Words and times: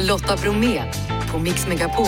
Lotta 0.00 0.36
Bromé 0.36 0.82
på 1.32 1.38
Mix 1.38 1.66
Megapol. 1.66 2.06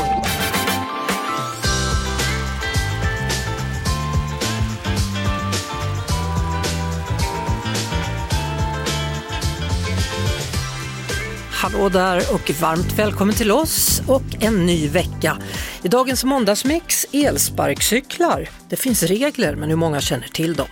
Hallå 11.50 11.88
där 11.88 12.34
och 12.34 12.50
varmt 12.60 12.98
välkommen 12.98 13.34
till 13.34 13.52
oss 13.52 14.02
och 14.06 14.22
en 14.40 14.66
ny 14.66 14.88
vecka. 14.88 15.38
I 15.82 15.88
dagens 15.88 16.24
måndagsmix 16.24 17.06
elsparkcyklar. 17.12 18.48
Det 18.68 18.76
finns 18.76 19.02
regler 19.02 19.56
men 19.56 19.68
hur 19.68 19.76
många 19.76 20.00
känner 20.00 20.28
till 20.28 20.54
dem? 20.54 20.68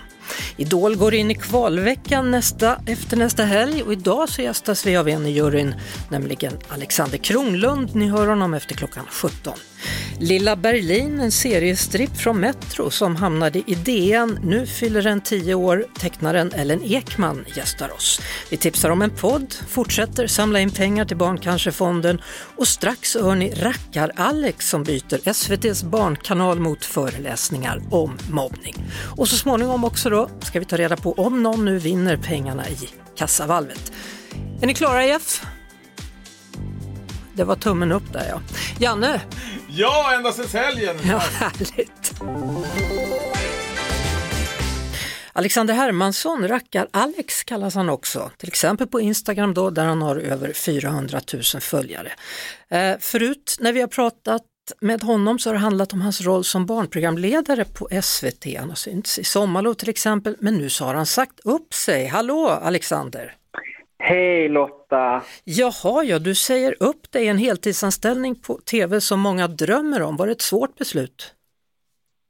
Idol 0.60 0.96
går 0.96 1.14
in 1.14 1.30
i 1.30 1.34
kvalveckan 1.34 2.30
nästa, 2.30 2.80
efter 2.86 3.16
nästa 3.16 3.44
helg 3.44 3.82
och 3.82 3.92
idag 3.92 4.28
så 4.28 4.42
gästas 4.42 4.86
vi 4.86 4.96
av 4.96 5.08
en 5.08 5.26
i 5.26 5.30
juryn, 5.30 5.74
nämligen 6.10 6.52
Alexander 6.68 7.18
Kronlund. 7.18 7.94
Ni 7.94 8.08
hör 8.08 8.26
honom 8.26 8.54
efter 8.54 8.74
klockan 8.74 9.04
17. 9.10 9.52
Lilla 10.18 10.56
Berlin, 10.56 11.20
en 11.20 11.32
seriestripp 11.32 12.16
från 12.16 12.40
Metro 12.40 12.90
som 12.90 13.16
hamnade 13.16 13.58
i 13.58 13.74
DN. 13.74 14.38
Nu 14.42 14.66
fyller 14.66 15.02
den 15.02 15.20
10 15.20 15.54
år. 15.54 15.84
Tecknaren 15.98 16.52
Ellen 16.52 16.82
Ekman 16.84 17.44
gästar 17.56 17.94
oss. 17.94 18.20
Vi 18.50 18.56
tipsar 18.56 18.90
om 18.90 19.02
en 19.02 19.10
podd, 19.10 19.54
fortsätter 19.68 20.26
samla 20.26 20.60
in 20.60 20.70
pengar 20.70 21.04
till 21.04 21.16
Barncancerfonden 21.16 22.20
och 22.56 22.68
strax 22.68 23.14
hör 23.14 23.34
ni 23.34 23.54
Rackar-Alex 23.54 24.68
som 24.70 24.84
byter 24.84 25.28
SVTs 25.28 25.82
barnkanal 25.82 26.60
mot 26.60 26.84
föreläsningar 26.84 27.82
om 27.90 28.18
mobbning. 28.30 28.74
Och 29.16 29.28
så 29.28 29.36
småningom 29.36 29.84
också 29.84 30.10
då 30.10 30.30
ska 30.42 30.60
vi 30.60 30.64
ta 30.64 30.76
reda 30.76 30.96
på 30.96 31.12
om 31.12 31.42
någon 31.42 31.64
nu 31.64 31.78
vinner 31.78 32.16
pengarna 32.16 32.68
i 32.68 32.88
kassavalvet. 33.16 33.92
Är 34.62 34.66
ni 34.66 34.74
klara 34.74 35.06
Jeff? 35.06 35.42
Det 37.34 37.44
var 37.44 37.56
tummen 37.56 37.92
upp 37.92 38.12
där 38.12 38.26
ja. 38.28 38.40
Janne, 38.78 39.20
Ja, 39.72 40.12
ända 40.16 40.32
sedan 40.32 40.62
helgen! 40.62 40.96
Ja, 41.08 41.18
härligt. 41.18 42.12
Alexander 45.32 45.74
Hermansson, 45.74 46.48
Rackar-Alex 46.48 47.44
kallas 47.44 47.74
han 47.74 47.88
också, 47.88 48.30
till 48.36 48.48
exempel 48.48 48.86
på 48.86 49.00
Instagram 49.00 49.54
då 49.54 49.70
där 49.70 49.84
han 49.84 50.02
har 50.02 50.16
över 50.16 50.52
400 50.52 51.20
000 51.32 51.42
följare. 51.42 52.12
Eh, 52.70 52.98
förut 53.00 53.56
när 53.60 53.72
vi 53.72 53.80
har 53.80 53.88
pratat 53.88 54.42
med 54.80 55.02
honom 55.02 55.38
så 55.38 55.48
har 55.48 55.54
det 55.54 55.60
handlat 55.60 55.92
om 55.92 56.00
hans 56.00 56.20
roll 56.20 56.44
som 56.44 56.66
barnprogramledare 56.66 57.64
på 57.64 57.88
SVT. 58.02 58.46
Han 58.58 58.68
har 58.68 58.76
synts 58.76 59.18
i 59.18 59.24
Sommarlov 59.24 59.74
till 59.74 59.88
exempel, 59.88 60.36
men 60.40 60.54
nu 60.54 60.70
så 60.70 60.84
har 60.84 60.94
han 60.94 61.06
sagt 61.06 61.40
upp 61.44 61.74
sig. 61.74 62.06
Hallå 62.06 62.48
Alexander! 62.48 63.39
Hej 64.02 64.48
Lotta! 64.48 65.22
Jaha, 65.44 66.04
ja, 66.04 66.18
du 66.18 66.34
säger 66.34 66.74
upp 66.80 67.12
dig 67.12 67.28
en 67.28 67.38
heltidsanställning 67.38 68.34
på 68.34 68.58
TV 68.70 69.00
som 69.00 69.20
många 69.20 69.48
drömmer 69.48 70.02
om. 70.02 70.16
Var 70.16 70.26
det 70.26 70.32
ett 70.32 70.40
svårt 70.40 70.76
beslut? 70.78 71.34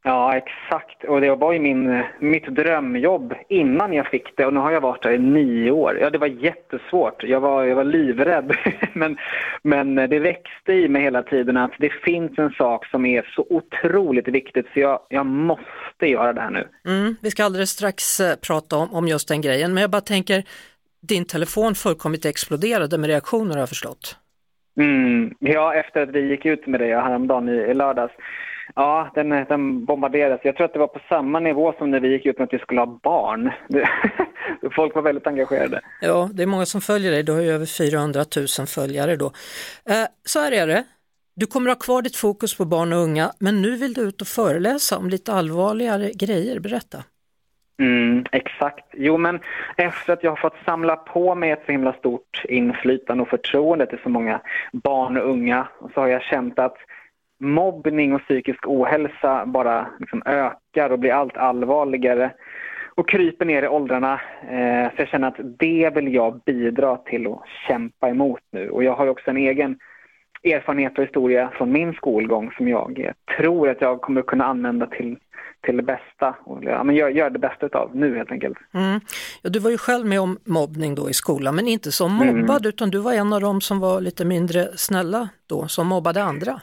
Ja, 0.04 0.36
exakt. 0.36 1.04
Och 1.04 1.20
det 1.20 1.34
var 1.34 1.52
ju 1.52 1.58
min, 1.58 2.02
mitt 2.20 2.46
drömjobb 2.46 3.34
innan 3.48 3.92
jag 3.92 4.06
fick 4.06 4.36
det 4.36 4.46
och 4.46 4.54
nu 4.54 4.60
har 4.60 4.70
jag 4.70 4.80
varit 4.80 5.02
där 5.02 5.12
i 5.12 5.18
nio 5.18 5.70
år. 5.70 5.98
Ja, 6.00 6.10
det 6.10 6.18
var 6.18 6.26
jättesvårt. 6.26 7.22
Jag 7.22 7.40
var, 7.40 7.64
jag 7.64 7.76
var 7.76 7.84
livrädd. 7.84 8.56
men, 8.92 9.16
men 9.62 9.94
det 9.94 10.18
växte 10.18 10.72
i 10.72 10.88
mig 10.88 11.02
hela 11.02 11.22
tiden 11.22 11.56
att 11.56 11.72
det 11.78 11.92
finns 12.04 12.38
en 12.38 12.50
sak 12.50 12.86
som 12.86 13.06
är 13.06 13.32
så 13.34 13.46
otroligt 13.50 14.28
viktigt 14.28 14.66
så 14.74 14.80
jag, 14.80 15.00
jag 15.08 15.26
måste 15.26 16.06
göra 16.06 16.32
det 16.32 16.40
här 16.40 16.50
nu. 16.50 16.68
Mm, 16.86 17.16
vi 17.22 17.30
ska 17.30 17.44
alldeles 17.44 17.70
strax 17.70 18.20
eh, 18.20 18.36
prata 18.36 18.76
om, 18.76 18.94
om 18.94 19.08
just 19.08 19.28
den 19.28 19.40
grejen, 19.40 19.74
men 19.74 19.80
jag 19.80 19.90
bara 19.90 20.00
tänker, 20.00 20.44
din 21.00 21.24
telefon 21.24 21.74
fullkomligt 21.74 22.24
exploderade 22.24 22.98
med 22.98 23.10
reaktioner 23.10 23.52
har 23.52 23.60
jag 23.60 23.68
förstått. 23.68 24.16
Mm, 24.80 25.34
ja, 25.38 25.74
efter 25.74 26.02
att 26.02 26.08
vi 26.08 26.30
gick 26.30 26.46
ut 26.46 26.66
med 26.66 26.80
det 26.80 27.00
häromdagen 27.00 27.48
i, 27.48 27.52
i 27.52 27.74
lördags. 27.74 28.12
Ja, 28.74 29.12
den, 29.14 29.28
den 29.28 29.84
bombarderades. 29.84 30.40
Jag 30.44 30.56
tror 30.56 30.64
att 30.64 30.72
det 30.72 30.78
var 30.78 30.86
på 30.86 31.00
samma 31.08 31.40
nivå 31.40 31.74
som 31.78 31.90
när 31.90 32.00
vi 32.00 32.08
gick 32.08 32.26
ut 32.26 32.38
med 32.38 32.44
att 32.44 32.54
vi 32.54 32.58
skulle 32.58 32.80
ha 32.80 33.00
barn. 33.02 33.50
Folk 34.76 34.94
var 34.94 35.02
väldigt 35.02 35.26
engagerade. 35.26 35.80
Ja, 36.00 36.30
det 36.32 36.42
är 36.42 36.46
många 36.46 36.66
som 36.66 36.80
följer 36.80 37.10
dig. 37.10 37.22
Du 37.22 37.32
har 37.32 37.40
ju 37.40 37.50
över 37.50 37.66
400 37.66 38.24
000 38.36 38.66
följare 38.66 39.16
då. 39.16 39.26
Eh, 39.90 40.06
så 40.24 40.40
här 40.40 40.52
är 40.52 40.66
det. 40.66 40.84
Du 41.36 41.46
kommer 41.46 41.68
ha 41.68 41.74
kvar 41.74 42.02
ditt 42.02 42.16
fokus 42.16 42.56
på 42.56 42.64
barn 42.64 42.92
och 42.92 42.98
unga, 42.98 43.32
men 43.38 43.62
nu 43.62 43.76
vill 43.76 43.94
du 43.94 44.00
ut 44.00 44.20
och 44.20 44.26
föreläsa 44.26 44.98
om 44.98 45.08
lite 45.08 45.32
allvarligare 45.32 46.10
grejer. 46.12 46.60
Berätta. 46.60 47.04
Mm, 47.80 48.24
exakt. 48.32 48.84
Jo, 48.92 49.16
men 49.16 49.40
efter 49.76 50.12
att 50.12 50.22
jag 50.22 50.30
har 50.30 50.36
fått 50.36 50.64
samla 50.64 50.96
på 50.96 51.34
mig 51.34 51.50
ett 51.50 51.62
så 51.66 51.72
himla 51.72 51.92
stort 51.92 52.44
inflytande 52.48 53.22
och 53.22 53.28
förtroende 53.28 53.86
till 53.86 53.98
så 54.02 54.08
många 54.08 54.40
barn 54.72 55.16
och 55.16 55.30
unga 55.30 55.68
så 55.94 56.00
har 56.00 56.08
jag 56.08 56.22
känt 56.22 56.58
att 56.58 56.76
mobbning 57.38 58.14
och 58.14 58.22
psykisk 58.22 58.66
ohälsa 58.66 59.46
bara 59.46 59.86
liksom 59.98 60.22
ökar 60.26 60.90
och 60.90 60.98
blir 60.98 61.12
allt 61.12 61.36
allvarligare 61.36 62.30
och 62.94 63.08
kryper 63.08 63.44
ner 63.44 63.62
i 63.62 63.68
åldrarna. 63.68 64.20
Eh, 64.50 64.88
så 64.88 64.94
jag 64.96 65.08
känner 65.08 65.28
att 65.28 65.40
det 65.58 65.90
vill 65.94 66.14
jag 66.14 66.40
bidra 66.46 66.96
till 66.96 67.26
att 67.26 67.42
kämpa 67.68 68.08
emot 68.08 68.42
nu. 68.52 68.70
Och 68.70 68.84
jag 68.84 68.94
har 68.94 69.06
också 69.06 69.30
en 69.30 69.36
egen 69.36 69.78
erfarenhet 70.44 70.98
och 70.98 71.04
historia 71.04 71.50
från 71.54 71.72
min 71.72 71.92
skolgång 71.92 72.50
som 72.56 72.68
jag 72.68 73.12
tror 73.36 73.68
att 73.68 73.80
jag 73.80 74.00
kommer 74.00 74.22
kunna 74.22 74.44
använda 74.44 74.86
till 74.86 75.16
till 75.62 75.76
det 75.76 75.82
bästa 75.82 76.36
och 76.44 76.64
ja, 76.64 76.84
men 76.84 76.94
gör, 76.94 77.08
gör 77.08 77.30
det 77.30 77.38
bästa 77.38 77.78
av 77.78 77.96
nu 77.96 78.16
helt 78.16 78.30
enkelt. 78.30 78.58
Mm. 78.74 79.00
Ja, 79.42 79.50
du 79.50 79.58
var 79.58 79.70
ju 79.70 79.78
själv 79.78 80.06
med 80.06 80.20
om 80.20 80.38
mobbning 80.44 80.94
då 80.94 81.10
i 81.10 81.12
skolan, 81.12 81.56
men 81.56 81.68
inte 81.68 81.92
som 81.92 82.12
mobbad 82.12 82.60
mm. 82.60 82.68
utan 82.68 82.90
du 82.90 82.98
var 82.98 83.12
en 83.12 83.32
av 83.32 83.40
dem 83.40 83.60
som 83.60 83.80
var 83.80 84.00
lite 84.00 84.24
mindre 84.24 84.68
snälla 84.76 85.28
då, 85.46 85.68
som 85.68 85.86
mobbade 85.86 86.22
andra. 86.22 86.60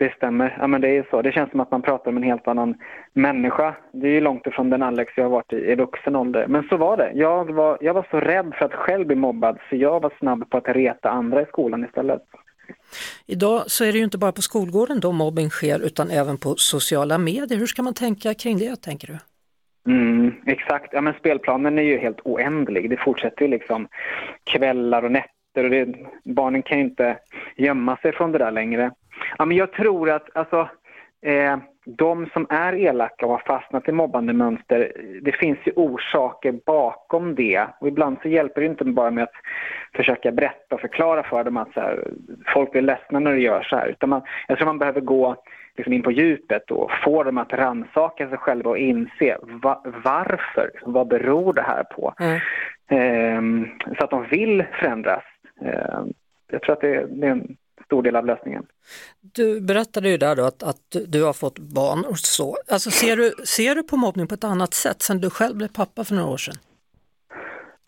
Det 0.00 0.14
stämmer. 0.16 0.56
Ja, 0.60 0.66
men 0.66 0.80
det 0.80 0.88
är 0.88 1.06
så. 1.10 1.22
Det 1.22 1.32
känns 1.32 1.50
som 1.50 1.60
att 1.60 1.70
man 1.70 1.82
pratar 1.82 2.10
om 2.10 2.16
en 2.16 2.22
helt 2.22 2.48
annan 2.48 2.74
människa. 3.12 3.76
Det 3.92 4.06
är 4.06 4.12
ju 4.12 4.20
långt 4.20 4.46
ifrån 4.46 4.70
den 4.70 4.82
Alex 4.82 5.12
jag 5.16 5.24
har 5.24 5.30
varit 5.30 5.52
i, 5.52 5.56
i 5.56 5.74
vuxen 5.74 6.16
ålder. 6.16 6.46
Men 6.46 6.62
så 6.68 6.76
var 6.76 6.96
det. 6.96 7.12
Jag 7.14 7.50
var, 7.52 7.78
jag 7.80 7.94
var 7.94 8.06
så 8.10 8.20
rädd 8.20 8.54
för 8.58 8.64
att 8.64 8.74
själv 8.74 9.06
bli 9.06 9.16
mobbad 9.16 9.58
så 9.68 9.76
jag 9.76 10.00
var 10.00 10.12
snabb 10.18 10.50
på 10.50 10.56
att 10.56 10.68
reta 10.68 11.10
andra 11.10 11.42
i 11.42 11.46
skolan 11.46 11.84
istället. 11.84 12.22
Idag 13.26 13.62
så 13.66 13.84
är 13.84 13.92
det 13.92 13.98
ju 13.98 14.04
inte 14.04 14.18
bara 14.18 14.32
på 14.32 14.42
skolgården 14.42 15.00
då 15.00 15.12
mobbing 15.12 15.50
sker 15.50 15.80
utan 15.86 16.10
även 16.10 16.38
på 16.38 16.54
sociala 16.56 17.18
medier. 17.18 17.58
Hur 17.58 17.66
ska 17.66 17.82
man 17.82 17.94
tänka 17.94 18.34
kring 18.34 18.58
det, 18.58 18.82
tänker 18.82 19.06
du? 19.06 19.18
Mm, 19.92 20.34
exakt, 20.46 20.92
ja 20.92 21.00
men 21.00 21.14
spelplanen 21.14 21.78
är 21.78 21.82
ju 21.82 21.98
helt 21.98 22.20
oändlig. 22.24 22.90
Det 22.90 22.96
fortsätter 22.96 23.42
ju 23.42 23.48
liksom 23.48 23.88
kvällar 24.44 25.04
och 25.04 25.12
nätter 25.12 25.64
och 25.64 25.70
det, 25.70 25.94
barnen 26.24 26.62
kan 26.62 26.78
ju 26.78 26.84
inte 26.84 27.18
gömma 27.56 27.96
sig 27.96 28.12
från 28.12 28.32
det 28.32 28.38
där 28.38 28.50
längre. 28.50 28.90
Ja 29.38 29.44
men 29.44 29.56
jag 29.56 29.72
tror 29.72 30.10
att 30.10 30.36
alltså 30.36 30.68
eh, 31.22 31.56
de 31.84 32.26
som 32.32 32.46
är 32.50 32.72
elaka 32.72 33.26
och 33.26 33.32
har 33.32 33.42
fastnat 33.46 33.88
i 33.88 33.92
mobbande 33.92 34.32
mönster, 34.32 34.92
det 35.22 35.32
finns 35.32 35.58
ju 35.64 35.72
orsaker 35.76 36.52
bakom 36.66 37.34
det. 37.34 37.66
Och 37.80 37.88
ibland 37.88 38.16
så 38.22 38.28
hjälper 38.28 38.60
det 38.60 38.66
inte 38.66 38.84
bara 38.84 39.10
med 39.10 39.24
att 39.24 39.32
försöka 39.94 40.32
berätta 40.32 40.74
och 40.74 40.80
förklara 40.80 41.22
för 41.22 41.44
dem 41.44 41.56
att 41.56 41.72
så 41.74 41.80
här, 41.80 42.10
folk 42.54 42.72
blir 42.72 42.82
ledsna 42.82 43.18
när 43.18 43.32
du 43.32 43.42
gör 43.42 43.62
så 43.62 43.76
här. 43.76 43.88
Utan 43.88 44.08
man, 44.08 44.22
jag 44.48 44.58
tror 44.58 44.66
man 44.66 44.78
behöver 44.78 45.00
gå 45.00 45.36
liksom 45.76 45.92
in 45.92 46.02
på 46.02 46.12
djupet 46.12 46.70
och 46.70 46.90
få 47.04 47.22
dem 47.22 47.38
att 47.38 47.52
rannsaka 47.52 48.28
sig 48.28 48.38
själva 48.38 48.70
och 48.70 48.78
inse 48.78 49.36
va, 49.42 49.82
varför, 50.04 50.70
vad 50.82 51.08
beror 51.08 51.52
det 51.52 51.62
här 51.62 51.84
på? 51.84 52.14
Mm. 52.20 52.40
Ehm, 52.90 53.68
så 53.98 54.04
att 54.04 54.10
de 54.10 54.24
vill 54.24 54.64
förändras. 54.80 55.24
Ehm, 55.60 56.12
jag 56.50 56.62
tror 56.62 56.72
att 56.72 56.80
det, 56.80 57.06
det 57.10 57.26
är 57.26 57.30
en 57.30 57.56
stor 57.90 58.02
del 58.02 58.16
av 58.16 58.26
lösningen. 58.26 58.66
Du 59.34 59.60
berättade 59.60 60.08
ju 60.08 60.16
där 60.16 60.36
då 60.36 60.44
att, 60.44 60.62
att 60.62 60.96
du 61.08 61.24
har 61.24 61.32
fått 61.32 61.58
barn 61.58 62.04
och 62.04 62.18
så. 62.18 62.56
Alltså 62.72 62.90
ser 62.90 63.16
du, 63.16 63.30
ser 63.44 63.74
du 63.74 63.82
på 63.82 63.96
mobbning 63.96 64.26
på 64.26 64.34
ett 64.34 64.44
annat 64.44 64.74
sätt 64.74 65.02
sen 65.02 65.20
du 65.20 65.30
själv 65.30 65.56
blev 65.56 65.68
pappa 65.68 66.04
för 66.04 66.14
några 66.14 66.28
år 66.28 66.36
sedan? 66.36 66.54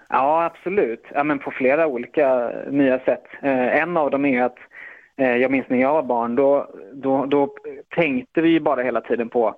Ja, 0.08 0.44
absolut. 0.44 1.04
Ja, 1.14 1.24
men 1.24 1.38
på 1.38 1.50
flera 1.50 1.86
olika 1.86 2.52
nya 2.70 2.98
sätt. 2.98 3.24
Eh, 3.42 3.82
en 3.82 3.96
av 3.96 4.10
dem 4.10 4.24
är 4.24 4.42
att 4.42 4.58
eh, 5.16 5.36
jag 5.36 5.50
minns 5.50 5.68
när 5.68 5.80
jag 5.80 5.92
var 5.92 6.02
barn, 6.02 6.36
då, 6.36 6.70
då, 6.92 7.26
då 7.26 7.54
tänkte 7.94 8.40
vi 8.40 8.60
bara 8.60 8.82
hela 8.82 9.00
tiden 9.00 9.28
på 9.28 9.54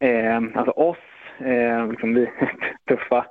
eh, 0.00 0.36
alltså 0.36 0.70
oss, 0.70 1.04
eh, 1.38 1.86
liksom 1.90 2.14
vi 2.14 2.30
tuffa 2.88 3.26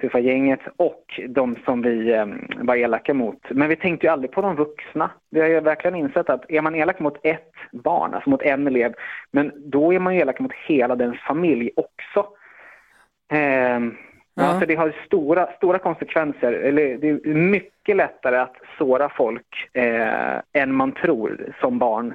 tuffa 0.00 0.18
gänget 0.18 0.60
och 0.76 1.20
de 1.28 1.56
som 1.64 1.82
vi 1.82 2.12
eh, 2.12 2.26
var 2.56 2.76
elaka 2.76 3.14
mot. 3.14 3.50
Men 3.50 3.68
vi 3.68 3.76
tänkte 3.76 4.06
ju 4.06 4.12
aldrig 4.12 4.32
på 4.32 4.42
de 4.42 4.56
vuxna. 4.56 5.10
Vi 5.30 5.40
har 5.40 5.48
ju 5.48 5.60
verkligen 5.60 5.94
insett 5.94 6.30
att 6.30 6.50
är 6.50 6.60
man 6.60 6.74
elak 6.74 7.00
mot 7.00 7.18
ett 7.22 7.52
barn, 7.72 8.14
alltså 8.14 8.30
mot 8.30 8.42
en 8.42 8.66
elev, 8.66 8.94
men 9.30 9.52
då 9.56 9.92
är 9.92 9.98
man 9.98 10.14
ju 10.14 10.20
elak 10.20 10.40
mot 10.40 10.52
hela 10.66 10.96
dens 10.96 11.18
familj 11.20 11.70
också. 11.76 12.26
Eh, 13.32 13.80
ja. 14.34 14.42
Alltså 14.42 14.66
det 14.66 14.74
har 14.74 14.94
stora, 15.06 15.52
stora 15.56 15.78
konsekvenser. 15.78 16.52
Eller 16.52 16.98
det 16.98 17.08
är 17.08 17.34
mycket 17.34 17.96
lättare 17.96 18.36
att 18.36 18.56
såra 18.78 19.08
folk 19.08 19.70
eh, 19.72 20.38
än 20.52 20.74
man 20.74 20.92
tror 20.92 21.54
som 21.60 21.78
barn. 21.78 22.14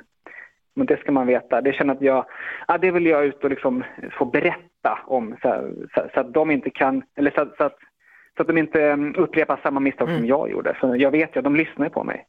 Men 0.80 0.86
det 0.86 1.00
ska 1.00 1.12
man 1.12 1.28
veta. 1.28 1.62
Det 1.62 1.74
känner 1.74 1.94
att 1.94 2.02
jag, 2.02 2.26
ja, 2.68 2.78
det 2.78 2.92
vill 2.92 3.06
jag 3.06 3.26
ut 3.26 3.44
och 3.44 3.50
liksom 3.50 3.84
få 4.18 4.26
berätta 4.26 5.00
om 5.06 5.36
så, 5.42 5.72
så, 5.94 6.10
så 6.14 6.20
att 6.20 6.34
de 6.34 6.52
inte 6.52 6.70
kan, 6.70 7.04
eller 7.16 7.32
så, 7.32 7.48
så, 7.58 7.64
att, 7.64 7.78
så 8.38 8.42
att 8.42 8.48
de 8.48 8.58
inte 8.58 8.84
mm, 8.84 9.16
upprepar 9.16 9.60
samma 9.64 9.80
misstag 9.80 10.10
mm. 10.10 10.20
som 10.20 10.28
jag 10.28 10.52
gjorde. 10.52 10.74
För 10.80 10.96
jag 10.96 11.12
vet 11.12 11.36
ju 11.36 11.42
de 11.42 11.56
lyssnar 11.56 11.90
på 11.90 12.04
mig. 12.04 12.26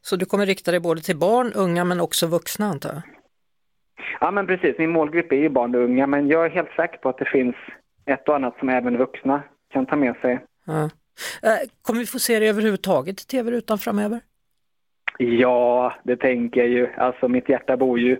Så 0.00 0.16
du 0.16 0.26
kommer 0.26 0.46
rikta 0.46 0.70
dig 0.70 0.80
både 0.80 1.00
till 1.00 1.16
barn, 1.16 1.52
unga 1.54 1.84
men 1.84 2.00
också 2.00 2.26
vuxna 2.26 2.66
antar 2.66 2.90
jag? 2.90 3.02
Ja 4.20 4.30
men 4.30 4.46
precis, 4.46 4.78
min 4.78 4.90
målgrupp 4.90 5.32
är 5.32 5.36
ju 5.36 5.48
barn 5.48 5.74
och 5.74 5.80
unga 5.80 6.06
men 6.06 6.28
jag 6.28 6.46
är 6.46 6.50
helt 6.50 6.70
säker 6.76 6.98
på 6.98 7.08
att 7.08 7.18
det 7.18 7.24
finns 7.24 7.56
ett 8.06 8.28
och 8.28 8.34
annat 8.34 8.58
som 8.58 8.68
även 8.68 8.96
vuxna 8.96 9.42
kan 9.72 9.86
ta 9.86 9.96
med 9.96 10.16
sig. 10.20 10.40
Ja. 10.64 10.90
Eh, 11.42 11.68
kommer 11.82 12.00
vi 12.00 12.06
få 12.06 12.18
se 12.18 12.38
det 12.38 12.48
överhuvudtaget 12.48 13.20
i 13.20 13.26
tv-rutan 13.26 13.78
framöver? 13.78 14.20
Ja, 15.18 15.94
det 16.02 16.16
tänker 16.16 16.60
jag 16.60 16.70
ju. 16.70 16.88
Alltså 16.96 17.28
mitt 17.28 17.48
hjärta 17.48 17.76
bor 17.76 17.98
ju 17.98 18.18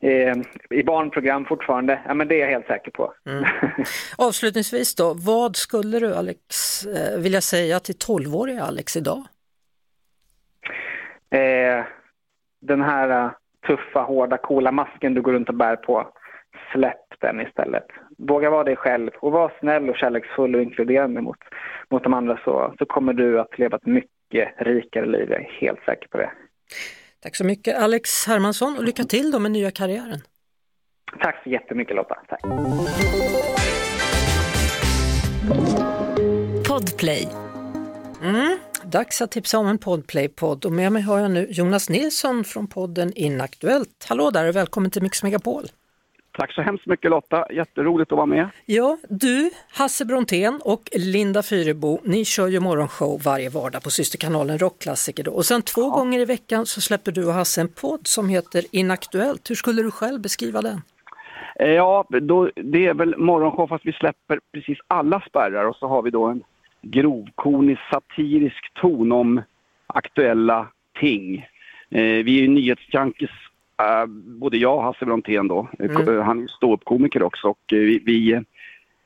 eh, 0.00 0.36
i 0.70 0.82
barnprogram 0.84 1.44
fortfarande. 1.44 2.00
Ja, 2.06 2.14
men 2.14 2.28
det 2.28 2.34
är 2.34 2.40
jag 2.40 2.50
helt 2.50 2.66
säker 2.66 2.90
på. 2.90 3.14
Mm. 3.26 3.44
Avslutningsvis 4.18 4.94
då, 4.94 5.14
vad 5.14 5.56
skulle 5.56 5.98
du 5.98 6.14
Alex 6.14 6.82
eh, 6.86 7.20
vilja 7.20 7.40
säga 7.40 7.80
till 7.80 7.94
12-åriga 7.94 8.62
Alex 8.62 8.96
idag? 8.96 9.24
Eh, 11.30 11.84
den 12.60 12.82
här 12.82 13.24
uh, 13.24 13.30
tuffa, 13.66 14.00
hårda, 14.00 14.36
coola 14.36 14.72
masken 14.72 15.14
du 15.14 15.22
går 15.22 15.32
runt 15.32 15.48
och 15.48 15.54
bär 15.54 15.76
på, 15.76 16.08
släpp 16.72 17.20
den 17.20 17.40
istället. 17.40 17.86
Våga 18.18 18.50
vara 18.50 18.64
dig 18.64 18.76
själv 18.76 19.10
och 19.20 19.32
var 19.32 19.52
snäll 19.60 19.90
och 19.90 19.96
kärleksfull 19.96 20.54
och 20.54 20.62
inkluderande 20.62 21.20
mot, 21.20 21.38
mot 21.90 22.02
de 22.02 22.14
andra 22.14 22.40
så, 22.44 22.74
så 22.78 22.84
kommer 22.86 23.12
du 23.12 23.40
att 23.40 23.58
leva 23.58 23.76
ett 23.76 23.86
mycket 23.86 24.15
rikare 24.58 25.06
liv, 25.06 25.30
jag 25.30 25.40
är 25.40 25.58
helt 25.60 25.80
säker 25.84 26.08
på 26.08 26.18
det. 26.18 26.30
Tack 27.20 27.36
så 27.36 27.44
mycket 27.44 27.76
Alex 27.76 28.26
Hermansson 28.26 28.76
och 28.78 28.84
lycka 28.84 29.04
till 29.04 29.30
då 29.30 29.38
med 29.38 29.50
nya 29.50 29.70
karriären. 29.70 30.20
Tack 31.20 31.42
så 31.44 31.50
jättemycket 31.50 31.96
Lotta. 31.96 32.14
Tack. 32.28 32.40
Podplay. 36.68 37.28
Mm, 38.22 38.58
dags 38.84 39.22
att 39.22 39.30
tipsa 39.30 39.58
om 39.58 39.66
en 39.66 39.78
Podplay-podd 39.78 40.64
och 40.64 40.72
med 40.72 40.92
mig 40.92 41.02
har 41.02 41.18
jag 41.18 41.30
nu 41.30 41.46
Jonas 41.50 41.90
Nilsson 41.90 42.44
från 42.44 42.66
podden 42.66 43.12
Inaktuellt. 43.16 44.06
Hallå 44.08 44.30
där 44.30 44.48
och 44.48 44.56
välkommen 44.56 44.90
till 44.90 45.02
Mix 45.02 45.22
Megapol. 45.22 45.64
Tack 46.36 46.52
så 46.52 46.62
hemskt 46.62 46.86
mycket 46.86 47.10
Lotta, 47.10 47.52
jätteroligt 47.52 48.12
att 48.12 48.16
vara 48.16 48.26
med. 48.26 48.48
Ja, 48.66 48.98
du, 49.08 49.50
Hasse 49.72 50.04
Brontén 50.04 50.60
och 50.64 50.88
Linda 50.92 51.42
Fyrebo, 51.42 52.00
ni 52.04 52.24
kör 52.24 52.48
ju 52.48 52.60
morgonshow 52.60 53.22
varje 53.24 53.50
vardag 53.50 53.82
på 53.82 53.90
systerkanalen 53.90 54.58
Rockklassiker 54.58 55.24
då. 55.24 55.32
och 55.32 55.44
sen 55.44 55.62
två 55.62 55.80
ja. 55.80 55.88
gånger 55.88 56.20
i 56.20 56.24
veckan 56.24 56.66
så 56.66 56.80
släpper 56.80 57.12
du 57.12 57.26
och 57.26 57.32
Hasse 57.32 57.60
en 57.60 57.68
podd 57.68 58.06
som 58.06 58.28
heter 58.28 58.62
Inaktuellt. 58.72 59.50
Hur 59.50 59.54
skulle 59.54 59.82
du 59.82 59.90
själv 59.90 60.20
beskriva 60.20 60.62
den? 60.62 60.80
Eh, 61.60 61.70
ja, 61.70 62.06
då, 62.22 62.50
det 62.54 62.86
är 62.86 62.94
väl 62.94 63.18
morgonshow 63.18 63.66
fast 63.66 63.86
vi 63.86 63.92
släpper 63.92 64.40
precis 64.52 64.78
alla 64.88 65.20
spärrar 65.20 65.64
och 65.64 65.76
så 65.76 65.86
har 65.88 66.02
vi 66.02 66.10
då 66.10 66.24
en 66.24 66.42
grovkornig 66.82 67.78
satirisk 67.90 68.72
ton 68.74 69.12
om 69.12 69.42
aktuella 69.86 70.68
ting. 71.00 71.36
Eh, 71.90 72.00
vi 72.00 72.38
är 72.38 72.42
ju 72.42 72.48
nyhetsjunkies 72.48 73.30
Uh, 73.82 74.06
både 74.40 74.56
jag 74.56 74.76
och 74.76 74.82
Hasse 74.82 75.04
Brontén 75.04 75.48
då, 75.48 75.68
mm. 75.78 76.08
Uh, 76.08 76.22
han 76.22 76.42
är 76.42 76.46
ståuppkomiker 76.46 77.22
också 77.22 77.48
och 77.48 77.58
vi, 77.68 78.02
vi, 78.06 78.42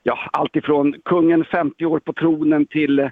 ja 0.02 0.18
alltifrån 0.32 0.94
kungen 1.04 1.44
50 1.44 1.86
år 1.86 1.98
på 1.98 2.12
tronen 2.12 2.66
till 2.66 3.10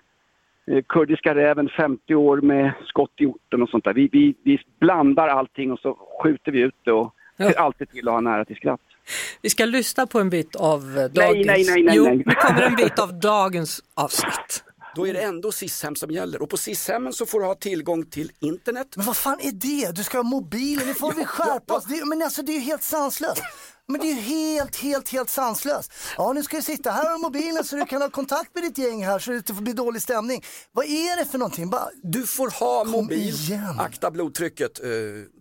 kurdiska 0.88 1.34
räven 1.34 1.69
50 1.76 2.14
år 2.14 2.40
med 2.40 2.72
skott 2.87 3.12
i 3.16 3.26
orten 3.26 3.62
och 3.62 3.69
sånt 3.69 3.84
där. 3.84 3.94
Vi, 3.94 4.08
vi, 4.12 4.34
vi 4.43 4.60
blandar 4.81 5.28
allting 5.28 5.72
och 5.72 5.78
så 5.78 5.99
skjuter 6.22 6.52
vi 6.52 6.60
ut 6.60 6.75
det 6.84 6.93
och 6.93 7.14
ja. 7.37 7.50
ser 7.50 7.58
alltid 7.58 7.90
till 7.90 8.08
att 8.08 8.14
ha 8.14 8.20
nära 8.20 8.44
till 8.44 8.56
skratt. 8.56 8.81
Vi 9.43 9.50
ska 9.50 9.64
lyssna 9.64 10.06
på 10.06 10.20
en 10.20 10.31
bit 10.31 10.56
av 10.56 10.81
dagens... 11.14 11.46
Nej, 11.46 11.46
nej, 11.46 11.64
nej, 11.66 11.82
nej, 11.82 11.96
jo, 11.96 12.04
nej. 12.04 12.22
nu 12.26 12.34
kommer 12.34 12.62
en 12.62 12.75
bit 12.75 12.99
av 12.99 13.20
dagens 13.20 13.81
avsnitt 13.94 14.64
då 14.99 15.06
är 15.06 15.12
det 15.12 15.21
ändå 15.21 15.53
SIS-hem 15.53 15.97
som 15.97 16.11
gäller. 16.11 16.43
Och 16.43 16.50
på 16.50 16.56
SIS-hemmen 16.56 17.12
så 17.12 17.27
får 17.27 17.41
du 17.41 17.47
ha 17.47 17.55
tillgång 17.55 18.06
till 18.06 18.33
internet. 18.41 18.87
Men 18.97 19.06
vad 19.06 19.17
fan 19.17 19.41
är 19.41 19.53
det? 19.53 19.97
Du 19.97 20.05
ska 20.05 20.19
ha 20.19 20.23
mobilen, 20.23 20.87
nu 20.87 20.95
får 20.95 21.12
vi 21.17 21.25
skärpa 21.25 21.77
oss. 21.77 21.85
Men 22.05 22.23
alltså 22.23 22.43
det 22.43 22.53
är 22.53 22.55
ju 22.55 22.61
helt 22.61 22.83
sanslöst. 22.83 23.43
Men 23.90 24.00
det 24.00 24.06
är 24.06 24.14
ju 24.14 24.20
helt, 24.20 24.76
helt, 24.76 25.08
helt 25.08 25.31
sanslöst. 25.31 25.93
Ja, 26.17 26.32
nu 26.32 26.43
ska 26.43 26.56
du 26.56 26.62
sitta 26.62 26.90
här 26.90 27.11
med 27.11 27.20
mobilen 27.20 27.64
så 27.64 27.76
du 27.76 27.85
kan 27.85 28.02
ha 28.02 28.11
kontakt 28.11 28.55
med 28.55 28.64
ditt 28.64 28.79
gäng 28.79 29.05
här 29.05 29.19
så 29.19 29.31
det 29.31 29.37
inte 29.37 29.55
får 29.55 29.62
bli 29.62 29.73
dålig 29.73 30.02
stämning. 30.02 30.44
Vad 30.73 30.85
är 30.85 31.17
det 31.19 31.25
för 31.31 31.38
någonting? 31.38 31.70
Bara... 31.70 31.88
Du 32.02 32.26
får 32.26 32.50
ha 32.50 32.82
Kom 32.82 32.90
mobil, 32.90 33.35
igen. 33.35 33.81
akta 33.81 34.11
blodtrycket. 34.11 34.85
Eh, 34.85 34.88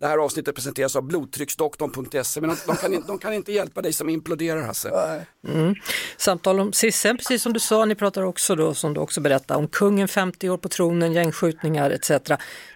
det 0.00 0.06
här 0.06 0.18
avsnittet 0.18 0.54
presenteras 0.54 0.96
av 0.96 1.02
blodtrycksdoktorn.se 1.02 2.40
men 2.40 2.56
de 2.66 2.76
kan, 2.76 3.04
de 3.06 3.18
kan 3.18 3.32
inte 3.32 3.52
hjälpa 3.52 3.82
dig 3.82 3.92
som 3.92 4.08
imploderar 4.08 4.62
Hasse. 4.62 5.24
Mm. 5.48 5.74
Samtal 6.16 6.60
om 6.60 6.72
Sissen, 6.72 7.16
precis 7.16 7.42
som 7.42 7.52
du 7.52 7.60
sa, 7.60 7.84
ni 7.84 7.94
pratar 7.94 8.22
också 8.22 8.54
då, 8.54 8.74
som 8.74 8.94
du 8.94 9.00
också 9.00 9.20
berättade, 9.20 9.58
om 9.58 9.68
kungen 9.68 10.08
50 10.08 10.50
år 10.50 10.58
på 10.58 10.68
tronen, 10.68 11.12
gängskjutningar 11.12 11.90
etc. 11.90 12.10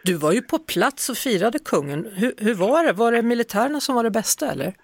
Du 0.04 0.14
var 0.14 0.32
ju 0.32 0.42
på 0.42 0.58
plats 0.58 1.08
och 1.08 1.16
firade 1.16 1.58
kungen. 1.58 2.08
Hur, 2.14 2.34
hur 2.38 2.54
var 2.54 2.84
det? 2.84 2.92
Var 2.92 3.12
det 3.12 3.22
militärerna 3.22 3.80
som 3.80 3.94
var 3.94 4.04
det 4.04 4.10
bästa 4.10 4.50
eller? 4.50 4.74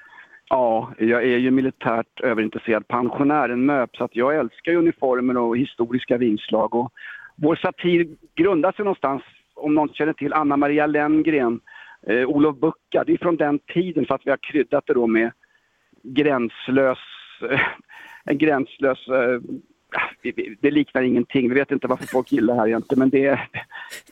Ja, 0.50 0.93
jag 0.99 1.23
är 1.23 1.39
ju 1.39 1.50
militärt 1.50 2.21
överintresserad 2.21 2.89
pensionär, 2.89 3.49
en 3.49 3.67
MÖP, 3.67 3.97
så 3.97 4.05
att 4.05 4.17
jag 4.17 4.37
älskar 4.37 4.75
uniformer 4.75 5.37
och 5.37 5.59
historiska 5.59 6.17
vingslag. 6.17 6.75
Och 6.75 6.93
vår 7.37 7.56
satir 7.56 8.09
grundar 8.35 8.73
sig 8.73 8.85
någonstans, 8.85 9.23
om 9.55 9.75
någon 9.75 9.89
känner 9.89 10.12
till 10.12 10.33
Anna 10.33 10.56
Maria 10.56 10.87
Lenngren, 10.87 11.61
eh, 12.06 12.29
Olof 12.29 12.56
Bucka, 12.56 13.05
det 13.06 13.12
är 13.12 13.19
från 13.19 13.37
den 13.37 13.59
tiden 13.59 14.06
för 14.06 14.15
att 14.15 14.27
vi 14.27 14.31
har 14.31 14.39
kryddat 14.53 14.87
det 14.87 14.95
då 14.95 15.06
med 15.06 15.33
gränslös, 16.03 16.99
eh, 17.50 17.61
en 18.25 18.39
gränslös 18.39 19.09
eh, 19.09 19.41
det 20.61 20.71
liknar 20.71 21.03
ingenting. 21.03 21.49
Vi 21.49 21.55
vet 21.55 21.71
inte 21.71 21.87
varför 21.87 22.06
folk 22.06 22.33
gillar 22.33 22.55
det 22.55 22.61
här 22.61 22.69
egentligen, 22.69 22.99
men 22.99 23.11
det, 23.11 23.41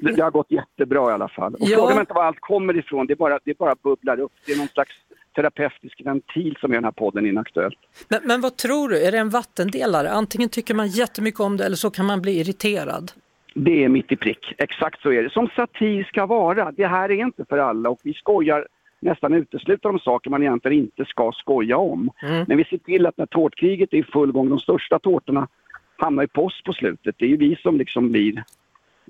det 0.01 0.23
har 0.23 0.31
gått 0.31 0.51
jättebra 0.51 1.11
i 1.11 1.15
alla 1.15 1.29
fall. 1.29 1.55
Och 1.55 1.61
ja. 1.61 1.77
Fråga 1.77 1.95
mig 1.95 2.01
inte 2.01 2.15
var 2.15 2.25
allt 2.25 2.41
kommer 2.41 2.77
ifrån, 2.77 3.07
det 3.07 3.17
bara, 3.17 3.39
det 3.45 3.59
bara 3.59 3.75
bubblar 3.83 4.21
upp. 4.21 4.33
Det 4.47 4.53
är 4.53 4.59
någon 4.59 4.69
slags 4.69 5.06
terapeutisk 5.37 6.03
ventil 6.05 6.57
som 6.61 6.71
är 6.71 6.75
den 6.75 6.85
här 6.85 6.93
podden 6.93 7.27
inaktuellt. 7.27 7.79
Men, 8.09 8.21
men 8.25 8.41
vad 8.41 8.57
tror 8.57 8.89
du, 8.89 9.07
är 9.07 9.13
det 9.13 9.19
en 9.19 9.31
vattendelare? 9.31 10.11
Antingen 10.11 10.49
tycker 10.49 10.75
man 10.75 10.89
jättemycket 10.89 11.41
om 11.41 11.57
det 11.57 11.65
eller 11.65 11.77
så 11.77 11.91
kan 11.91 12.07
man 12.07 12.23
bli 12.23 12.41
irriterad. 12.41 13.13
Det 13.55 13.85
är 13.85 13.89
mitt 13.89 14.13
i 14.13 14.17
prick, 14.17 14.55
exakt 14.59 15.03
så 15.03 15.13
är 15.13 15.23
det. 15.23 15.31
Som 15.31 15.49
satir 15.57 16.05
ska 16.05 16.27
vara. 16.27 16.73
Det 16.73 16.87
här 16.87 17.11
är 17.11 17.21
inte 17.21 17.45
för 17.49 17.59
alla 17.59 17.91
och 17.91 18.01
vi 18.03 18.15
skojar 18.15 18.67
nästan 19.01 19.35
uteslutande 19.35 19.95
om 19.95 19.99
saker 19.99 20.31
man 20.31 20.43
egentligen 20.43 20.79
inte 20.79 21.05
ska 21.05 21.33
skoja 21.33 21.77
om. 21.77 22.11
Mm. 22.23 22.45
Men 22.49 22.57
vi 22.57 22.65
ser 22.65 22.79
till 22.79 23.07
att 23.07 23.19
när 23.19 23.27
tårtkriget 23.27 23.93
är 23.93 23.97
i 23.97 24.03
full 24.03 24.33
gång, 24.33 24.49
de 24.49 24.59
största 24.59 24.99
tårtorna 24.99 25.49
hamnar 25.97 26.23
i 26.23 26.27
post 26.27 26.65
på 26.65 26.73
slutet. 26.73 27.15
Det 27.19 27.25
är 27.25 27.29
ju 27.29 27.37
vi 27.37 27.57
som 27.57 27.79
liksom 27.79 28.13
blir... 28.13 28.37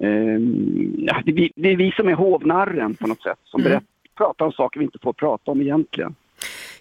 Eh, 0.01 0.41
det, 1.25 1.31
är 1.31 1.33
vi, 1.33 1.53
det, 1.57 1.69
är 1.69 1.77
vi, 1.77 1.91
som 1.91 2.09
är 2.09 2.15
hovnarren 2.15 2.95
på 2.95 3.07
något 3.07 3.23
sätt, 3.23 3.39
som 3.45 3.61
mm. 3.61 3.71
berättar 3.71 3.96
prata 4.17 4.45
om 4.45 4.53
saker 4.53 4.81
vi 4.81 4.85
inte 4.85 4.99
får 5.03 5.13
prata 5.13 5.51
om 5.51 5.61
egentligen. 5.61 6.15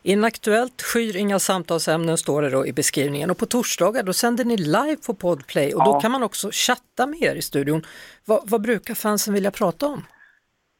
Inaktuellt 0.03 0.81
skyr 0.81 1.15
inga 1.15 1.39
samtalsämnen 1.39 2.17
står 2.17 2.41
det 2.41 2.49
då 2.49 2.67
i 2.67 2.73
beskrivningen 2.73 3.29
och 3.31 3.37
på 3.37 3.45
torsdagar 3.45 4.03
då 4.03 4.13
sänder 4.13 4.45
ni 4.45 4.57
live 4.57 4.97
på 5.07 5.13
Podplay 5.13 5.73
och 5.73 5.81
ja. 5.81 5.85
då 5.85 5.99
kan 5.99 6.11
man 6.11 6.23
också 6.23 6.49
chatta 6.51 7.07
med 7.07 7.21
er 7.21 7.35
i 7.35 7.41
studion. 7.41 7.81
Vad, 8.25 8.49
vad 8.49 8.61
brukar 8.61 8.93
fansen 8.93 9.33
vilja 9.33 9.51
prata 9.51 9.87
om? 9.87 10.01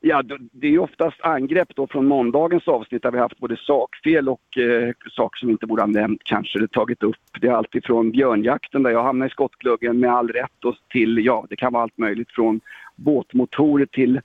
Ja, 0.08 0.24
det 0.52 0.68
är 0.68 0.80
oftast 0.80 1.22
angrepp 1.22 1.76
då 1.76 1.88
från 1.88 2.06
måndagens 2.06 2.68
avsnitt 2.68 3.04
där 3.04 3.12
vi 3.12 3.20
haft 3.20 3.40
både 3.40 3.58
sakfel 3.58 4.30
och 4.30 4.58
eh, 4.58 4.94
saker 5.12 5.40
som 5.40 5.50
inte 5.50 5.66
borde 5.66 5.82
ha 5.82 5.88
nämnt 5.88 6.22
kanske 6.24 6.60
eller 6.60 6.68
tagit 6.68 7.04
upp. 7.04 7.16
Det 7.42 7.48
är 7.48 7.52
alltifrån 7.52 8.12
björnjakten 8.12 8.84
där 8.84 8.92
jag 8.92 9.04
hamnar 9.04 9.28
i 9.28 9.30
skottgluggen 9.30 10.00
med 10.00 10.12
all 10.12 10.28
rätt 10.28 10.66
och 10.66 10.76
till, 10.90 11.26
ja 11.26 11.46
det 11.50 11.56
kan 11.56 11.74
vara 11.74 11.84
allt 11.84 11.98
möjligt 11.98 12.32
från 12.32 12.62
båtmotorer 12.96 13.86
till 13.86 14.22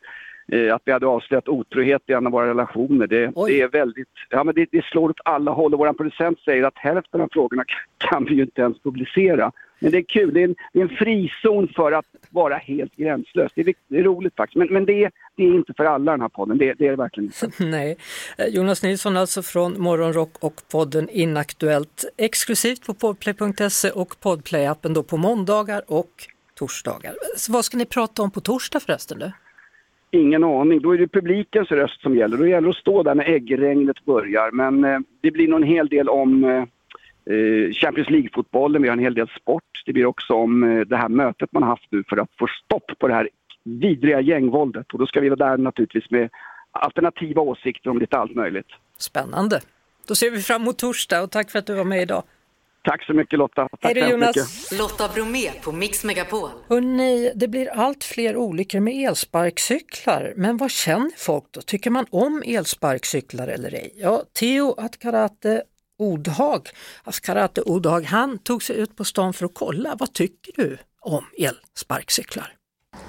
Eh, 0.52 0.74
att 0.74 0.82
vi 0.84 0.92
hade 0.92 1.06
avslöjat 1.06 1.48
otrohet 1.48 2.02
i 2.06 2.12
en 2.12 2.26
av 2.26 2.32
våra 2.32 2.46
relationer. 2.46 3.06
Det, 3.06 3.32
det 3.46 3.60
är 3.60 3.68
väldigt, 3.68 4.08
ja 4.30 4.44
men 4.44 4.54
det, 4.54 4.68
det, 4.72 4.84
slår 4.84 5.10
åt 5.10 5.20
alla 5.24 5.50
håll 5.50 5.72
och 5.72 5.78
vår 5.78 5.92
producent 5.92 6.40
säger 6.40 6.64
att 6.64 6.78
hälften 6.78 7.20
av 7.20 7.28
frågorna 7.32 7.64
kan 7.98 8.24
vi 8.24 8.34
ju 8.34 8.42
inte 8.42 8.60
ens 8.60 8.82
publicera. 8.82 9.52
Men 9.78 9.92
det 9.92 9.98
är 9.98 10.02
kul, 10.02 10.34
det 10.34 10.40
är 10.40 10.44
en, 10.44 10.54
det 10.72 10.78
är 10.78 10.82
en 10.82 10.96
frizon 10.96 11.68
för 11.76 11.92
att 11.92 12.04
vara 12.30 12.56
helt 12.56 12.96
gränslös. 12.96 13.52
Det 13.54 13.60
är, 13.60 13.74
det 13.88 13.98
är 13.98 14.02
roligt 14.02 14.36
faktiskt, 14.36 14.56
men, 14.56 14.68
men 14.70 14.84
det, 14.84 15.10
det, 15.36 15.42
är 15.44 15.54
inte 15.54 15.74
för 15.76 15.84
alla 15.84 16.12
den 16.12 16.20
här 16.20 16.28
podden, 16.28 16.58
det, 16.58 16.74
det 16.74 16.86
är 16.86 16.90
det 16.90 16.96
verkligen 16.96 17.32
inte. 17.44 17.64
Nej. 17.64 17.96
Eh, 18.38 18.46
Jonas 18.46 18.82
Nilsson 18.82 19.16
alltså 19.16 19.42
från 19.42 19.80
Morgonrock 19.80 20.44
och 20.44 20.62
podden 20.72 21.08
Inaktuellt 21.08 22.04
exklusivt 22.16 22.86
på 22.86 22.94
podplay.se 22.94 23.90
och 23.90 24.14
podplay-appen 24.22 24.94
då 24.94 25.02
på 25.02 25.16
måndagar 25.16 25.82
och 25.86 26.10
torsdagar. 26.54 27.14
Så 27.36 27.52
vad 27.52 27.64
ska 27.64 27.76
ni 27.76 27.86
prata 27.86 28.22
om 28.22 28.30
på 28.30 28.40
torsdag 28.40 28.80
förresten? 28.80 29.18
Du? 29.18 29.32
Ingen 30.10 30.44
aning. 30.44 30.82
Då 30.82 30.94
är 30.94 30.98
det 30.98 31.08
publikens 31.08 31.70
röst 31.70 32.02
som 32.02 32.16
gäller. 32.16 32.36
Då 32.36 32.46
gäller 32.46 32.66
det 32.66 32.70
att 32.70 32.76
stå 32.76 33.02
där 33.02 33.14
när 33.14 33.24
äggregnet 33.24 34.04
börjar. 34.04 34.50
Men 34.50 34.84
eh, 34.84 34.98
det 35.20 35.30
blir 35.30 35.48
nog 35.48 35.60
en 35.60 35.68
hel 35.68 35.88
del 35.88 36.08
om 36.08 36.44
eh, 36.44 36.64
eh, 37.34 37.72
Champions 37.72 38.10
League-fotbollen. 38.10 38.82
Vi 38.82 38.88
har 38.88 38.96
en 38.96 39.02
hel 39.02 39.14
del 39.14 39.28
sport. 39.28 39.82
Det 39.86 39.92
blir 39.92 40.06
också 40.06 40.34
om 40.34 40.62
eh, 40.62 40.80
det 40.80 40.96
här 40.96 41.08
mötet 41.08 41.52
man 41.52 41.62
har 41.62 41.70
haft 41.70 41.86
nu 41.90 42.04
för 42.08 42.16
att 42.16 42.30
få 42.38 42.46
stopp 42.64 42.98
på 42.98 43.08
det 43.08 43.14
här 43.14 43.28
vidriga 43.64 44.20
gängvåldet. 44.20 44.92
Och 44.92 44.98
då 44.98 45.06
ska 45.06 45.20
vi 45.20 45.28
vara 45.28 45.48
där 45.48 45.56
naturligtvis 45.56 46.10
med 46.10 46.30
alternativa 46.72 47.42
åsikter 47.42 47.90
om 47.90 47.98
lite 47.98 48.18
allt 48.18 48.34
möjligt. 48.34 48.68
Spännande. 48.98 49.60
Då 50.08 50.14
ser 50.14 50.30
vi 50.30 50.40
fram 50.40 50.62
emot 50.62 50.78
torsdag 50.78 51.22
och 51.22 51.30
tack 51.30 51.50
för 51.50 51.58
att 51.58 51.66
du 51.66 51.74
var 51.74 51.84
med 51.84 52.02
idag. 52.02 52.22
Tack 52.84 53.04
så 53.06 53.14
mycket 53.14 53.38
Lotta. 53.38 53.68
Tack 53.68 53.78
Hej 53.82 53.94
då 53.94 54.08
Jonas. 54.10 54.36
mycket. 54.36 54.78
Lotta 54.78 55.08
Bromé 55.14 55.50
på 55.62 55.72
Mix 55.72 56.04
Megapol. 56.04 56.50
Hörrni, 56.68 57.32
det 57.36 57.48
blir 57.48 57.68
allt 57.68 58.04
fler 58.04 58.36
olyckor 58.36 58.80
med 58.80 58.94
elsparkcyklar. 59.08 60.32
Men 60.36 60.56
vad 60.56 60.70
känner 60.70 61.10
folk 61.16 61.44
då? 61.50 61.60
Tycker 61.60 61.90
man 61.90 62.06
om 62.10 62.42
elsparkcyklar 62.46 63.48
eller 63.48 63.74
ej? 63.74 63.92
Ja, 63.96 64.22
Theo 64.38 64.74
Atkarate 64.78 65.62
Odhag, 65.98 66.68
Askarate 67.04 67.62
Odhag, 67.62 68.02
han 68.04 68.38
tog 68.38 68.62
sig 68.62 68.76
ut 68.76 68.96
på 68.96 69.04
stan 69.04 69.32
för 69.32 69.44
att 69.46 69.54
kolla. 69.54 69.94
Vad 69.98 70.12
tycker 70.12 70.52
du 70.56 70.78
om 71.00 71.24
elsparkcyklar? 71.38 72.54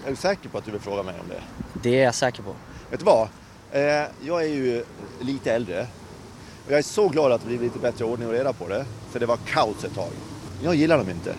Är 0.06 0.10
du 0.10 0.16
säker 0.16 0.50
på 0.50 0.58
att 0.58 0.66
du 0.66 0.72
vill 0.72 0.82
fråga 0.82 1.04
mig 1.04 1.16
om 1.22 1.28
det? 1.30 1.42
Det 1.84 2.00
är 2.00 2.04
jag 2.04 2.16
säker 2.16 2.44
på. 2.44 2.56
Vet 2.90 3.00
du 3.00 3.06
vad? 3.06 3.28
Eh, 3.72 3.82
jag 4.22 4.44
är 4.44 4.48
ju 4.48 4.84
lite 5.22 5.54
äldre 5.54 5.88
jag 6.72 6.78
är 6.78 6.84
så 6.84 7.08
glad 7.08 7.32
att 7.32 7.42
det 7.42 7.48
blivit 7.48 7.64
lite 7.64 7.80
bättre 7.80 8.06
ordning 8.06 8.28
och 8.28 8.34
reda 8.34 8.54
på 8.54 8.68
det. 8.68 8.86
För 9.12 9.20
det 9.20 9.26
var 9.26 9.38
kaos 9.38 9.84
ett 9.84 9.96
tag. 9.96 10.10
Jag 10.64 10.76
gillar 10.76 10.98
dem 10.98 11.10
inte. 11.10 11.30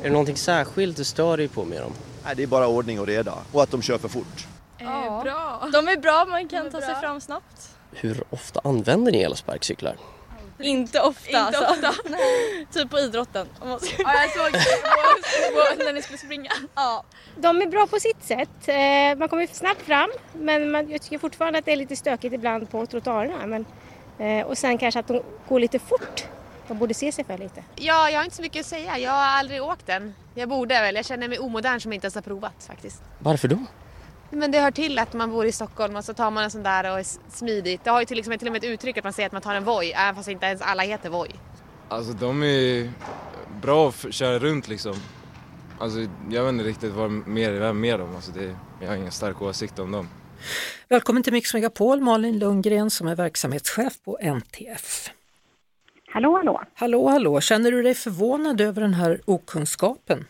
Är 0.00 0.04
det 0.04 0.10
någonting 0.10 0.36
särskilt 0.36 0.96
du 0.96 1.04
stör 1.04 1.36
dig 1.36 1.48
på 1.48 1.64
med 1.64 1.80
dem? 1.82 1.92
Nej, 2.24 2.34
det 2.36 2.42
är 2.42 2.46
bara 2.46 2.66
ordning 2.68 3.00
och 3.00 3.06
reda 3.06 3.34
och 3.52 3.62
att 3.62 3.70
de 3.70 3.82
kör 3.82 3.98
för 3.98 4.08
fort. 4.08 4.46
Ja. 4.78 5.20
Bra. 5.24 5.68
De 5.72 5.88
är 5.88 5.96
bra, 5.96 6.26
man 6.30 6.48
kan 6.48 6.70
ta 6.70 6.80
sig 6.80 6.94
fram 7.00 7.20
snabbt. 7.20 7.70
Hur 7.92 8.24
ofta 8.30 8.60
använder 8.64 9.12
ni 9.12 9.18
elsparkcyklar? 9.22 9.96
Inte 10.58 11.00
ofta 11.00 11.26
Inte 11.28 11.40
alltså. 11.40 11.64
ofta. 11.64 11.92
typ 12.72 12.90
på 12.90 12.98
idrotten. 12.98 13.46
Om 13.60 13.68
man 13.68 13.80
ska... 13.80 14.02
Ja, 14.02 14.12
jag 14.22 14.30
såg 14.30 14.52
när 15.84 15.92
ni 15.92 16.02
skulle 16.02 16.18
springa. 16.18 16.52
ja. 16.74 17.04
De 17.36 17.62
är 17.62 17.66
bra 17.66 17.86
på 17.86 18.00
sitt 18.00 18.24
sätt. 18.24 18.68
Eh, 18.68 19.18
Man 19.18 19.28
kommer 19.28 19.46
snabbt 19.52 19.82
fram 19.82 20.10
men 20.32 20.70
man, 20.70 20.90
jag 20.90 21.02
tycker 21.02 21.18
fortfarande 21.18 21.58
att 21.58 21.64
det 21.64 21.72
är 21.72 21.76
lite 21.76 21.96
stökigt 21.96 22.34
ibland 22.34 22.70
på 22.70 22.86
trottoarerna. 22.86 23.46
Men, 23.46 23.60
eh, 23.60 23.66
och 24.46 24.58
sen 24.58 24.78
kanske 24.78 25.00
att 25.00 25.08
de 25.08 25.22
går 25.48 25.60
lite 25.60 25.78
fort. 25.78 26.24
De 26.68 26.78
borde 26.78 26.94
se 26.94 27.12
sig 27.12 27.24
för 27.24 27.38
lite. 27.38 27.64
Ja, 27.76 28.10
jag 28.10 28.18
har 28.18 28.24
inte 28.24 28.36
så 28.36 28.42
mycket 28.42 28.60
att 28.60 28.66
säga. 28.66 28.98
Jag 28.98 29.10
har 29.10 29.38
aldrig 29.38 29.62
åkt 29.62 29.86
den. 29.86 30.14
Jag 30.34 30.48
borde 30.48 30.74
väl. 30.74 30.94
Jag 30.94 31.04
känner 31.04 31.28
mig 31.28 31.38
omodern 31.38 31.80
som 31.80 31.92
inte 31.92 32.04
ens 32.04 32.14
har 32.14 32.22
provat 32.22 32.64
faktiskt. 32.66 33.02
Varför 33.18 33.48
då? 33.48 33.58
Men 34.30 34.50
det 34.50 34.60
hör 34.60 34.70
till 34.70 34.98
att 34.98 35.12
man 35.12 35.30
bor 35.30 35.46
i 35.46 35.52
Stockholm 35.52 35.96
och 35.96 36.04
så 36.04 36.14
tar 36.14 36.30
man 36.30 36.44
en 36.44 36.50
sån 36.50 36.62
där 36.62 36.92
och 36.92 36.98
är 36.98 37.06
smidigt. 37.30 37.84
Det 37.84 37.90
har 37.90 38.00
ju 38.00 38.06
till, 38.06 38.16
liksom, 38.16 38.38
till 38.38 38.48
och 38.48 38.52
med 38.52 38.64
ett 38.64 38.70
uttryck 38.70 38.96
att 38.96 39.04
man 39.04 39.12
säger 39.12 39.26
att 39.26 39.32
man 39.32 39.42
tar 39.42 39.54
en 39.54 39.64
Voi, 39.64 39.92
även 39.92 40.14
fast 40.14 40.28
inte 40.28 40.46
ens 40.46 40.62
alla 40.62 40.82
heter 40.82 41.10
Voi. 41.10 41.30
Alltså 41.88 42.12
de 42.12 42.42
är 42.42 42.90
bra 43.62 43.88
att 43.88 44.14
köra 44.14 44.38
runt 44.38 44.68
liksom. 44.68 44.94
Alltså 45.78 45.98
jag 46.30 46.44
vet 46.44 46.52
inte 46.52 46.64
riktigt 46.64 46.92
vad 46.92 47.10
mer 47.10 47.52
är 47.52 47.72
med 47.72 47.98
dem. 47.98 48.16
Alltså, 48.16 48.32
det, 48.32 48.56
jag 48.80 48.88
har 48.88 48.96
ingen 48.96 49.12
stark 49.12 49.42
åsikt 49.42 49.78
om 49.78 49.92
dem. 49.92 50.08
Välkommen 50.88 51.22
till 51.22 51.32
Mix 51.32 51.54
Megapol, 51.54 52.00
Malin 52.00 52.38
Lundgren 52.38 52.90
som 52.90 53.08
är 53.08 53.16
verksamhetschef 53.16 53.92
på 54.04 54.18
NTF. 54.20 55.10
Hallå, 56.06 56.36
hallå. 56.36 56.62
Hallå, 56.74 57.08
hallå, 57.08 57.40
känner 57.40 57.70
du 57.70 57.82
dig 57.82 57.94
förvånad 57.94 58.60
över 58.60 58.80
den 58.80 58.94
här 58.94 59.20
okunskapen? 59.24 60.24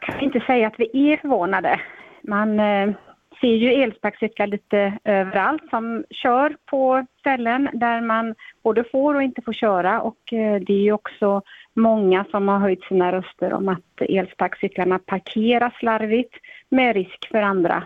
Jag 0.00 0.14
kan 0.14 0.20
inte 0.20 0.40
säga 0.40 0.66
att 0.66 0.74
vi 0.78 1.12
är 1.12 1.16
förvånade. 1.16 1.80
Man 2.22 2.60
eh, 2.60 2.94
ser 3.40 3.54
ju 3.54 3.72
elsparkcyklar 3.72 4.46
lite 4.46 4.98
överallt 5.04 5.62
som 5.70 6.04
kör 6.10 6.56
på 6.66 7.06
ställen 7.20 7.68
där 7.72 8.00
man 8.00 8.34
både 8.62 8.84
får 8.84 9.14
och 9.14 9.22
inte 9.22 9.42
får 9.42 9.52
köra 9.52 10.00
och 10.00 10.32
eh, 10.32 10.60
det 10.60 10.72
är 10.72 10.82
ju 10.82 10.92
också 10.92 11.42
många 11.74 12.24
som 12.30 12.48
har 12.48 12.58
höjt 12.58 12.84
sina 12.84 13.12
röster 13.12 13.52
om 13.52 13.68
att 13.68 14.00
elsparkcyklarna 14.00 14.98
parkeras 14.98 15.74
slarvigt 15.74 16.34
med 16.68 16.96
risk 16.96 17.28
för 17.30 17.42
andra 17.42 17.82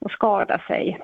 att 0.00 0.12
skada 0.12 0.58
sig. 0.66 1.00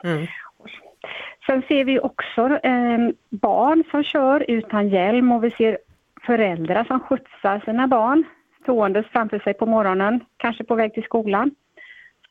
Sen 1.47 1.63
ser 1.69 1.85
vi 1.85 2.01
också 2.01 2.43
eh, 2.63 2.99
barn 3.31 3.85
som 3.91 4.05
kör 4.05 4.45
utan 4.51 4.89
hjälm 4.89 5.33
och 5.33 5.45
vi 5.45 5.51
ser 5.51 5.79
föräldrar 6.27 6.85
som 6.85 7.01
skjutsar 7.01 7.63
sina 7.65 7.87
barn 7.89 8.25
ståendes 8.63 9.07
framför 9.07 9.39
sig 9.39 9.55
på 9.55 9.67
morgonen, 9.67 10.21
kanske 10.37 10.65
på 10.65 10.75
väg 10.75 10.95
till 10.95 11.03
skolan. 11.03 11.51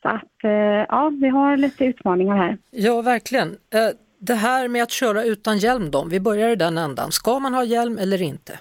Så 0.02 0.10
att 0.10 0.44
eh, 0.44 0.52
ja, 0.90 1.12
vi 1.22 1.28
har 1.28 1.58
lite 1.58 1.86
utmaningar 1.86 2.36
här. 2.36 2.58
Ja, 2.72 3.02
verkligen. 3.02 3.48
Eh, 3.48 3.96
Det 4.20 4.34
här 4.34 4.68
med 4.68 4.84
att 4.84 4.92
köra 4.92 5.24
utan 5.24 5.58
hjälm 5.58 5.92
då, 5.92 6.06
vi 6.12 6.20
börjar 6.20 6.50
i 6.50 6.56
den 6.56 6.78
ändan. 6.78 7.12
Ska 7.12 7.40
man 7.40 7.54
ha 7.54 7.64
hjälm 7.64 7.98
eller 7.98 8.22
inte? 8.22 8.60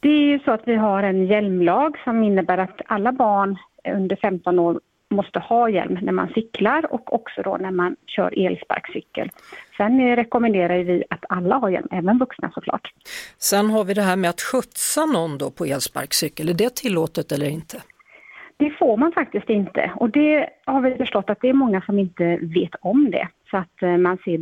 Det 0.00 0.08
är 0.08 0.22
ju 0.32 0.38
så 0.38 0.50
att 0.50 0.62
vi 0.64 0.74
har 0.74 1.02
en 1.02 1.26
hjälmlag 1.26 1.98
som 2.04 2.24
innebär 2.24 2.58
att 2.58 2.80
alla 2.86 3.12
barn 3.12 3.56
under 3.96 4.16
15 4.16 4.58
år 4.58 4.80
måste 5.12 5.38
ha 5.38 5.68
hjälm 5.68 5.98
när 6.02 6.12
man 6.12 6.28
cyklar 6.28 6.92
och 6.92 7.14
också 7.14 7.42
då 7.42 7.56
när 7.56 7.70
man 7.70 7.96
kör 8.06 8.46
elsparkcykel. 8.46 9.30
Sen 9.76 10.00
eh, 10.00 10.16
rekommenderar 10.16 10.78
vi 10.78 11.04
att 11.10 11.24
alla 11.28 11.56
har 11.56 11.70
hjälm, 11.70 11.88
även 11.90 12.18
vuxna 12.18 12.50
såklart. 12.54 12.92
Sen 13.38 13.70
har 13.70 13.84
vi 13.84 13.94
det 13.94 14.02
här 14.02 14.16
med 14.16 14.30
att 14.30 14.40
skjutsa 14.40 15.06
någon 15.06 15.38
då 15.38 15.50
på 15.50 15.64
elsparkcykel, 15.64 16.48
är 16.48 16.54
det 16.54 16.74
tillåtet 16.76 17.32
eller 17.32 17.48
inte? 17.48 17.82
Det 18.56 18.70
får 18.70 18.96
man 18.96 19.12
faktiskt 19.12 19.50
inte 19.50 19.92
och 19.96 20.10
det 20.10 20.48
har 20.64 20.80
vi 20.80 20.94
förstått 20.94 21.30
att 21.30 21.38
det 21.40 21.48
är 21.48 21.52
många 21.52 21.80
som 21.82 21.98
inte 21.98 22.38
vet 22.42 22.74
om 22.80 23.10
det. 23.10 23.28
Så 23.50 23.56
att 23.56 23.82
eh, 23.82 23.96
man 23.96 24.18
ser 24.24 24.40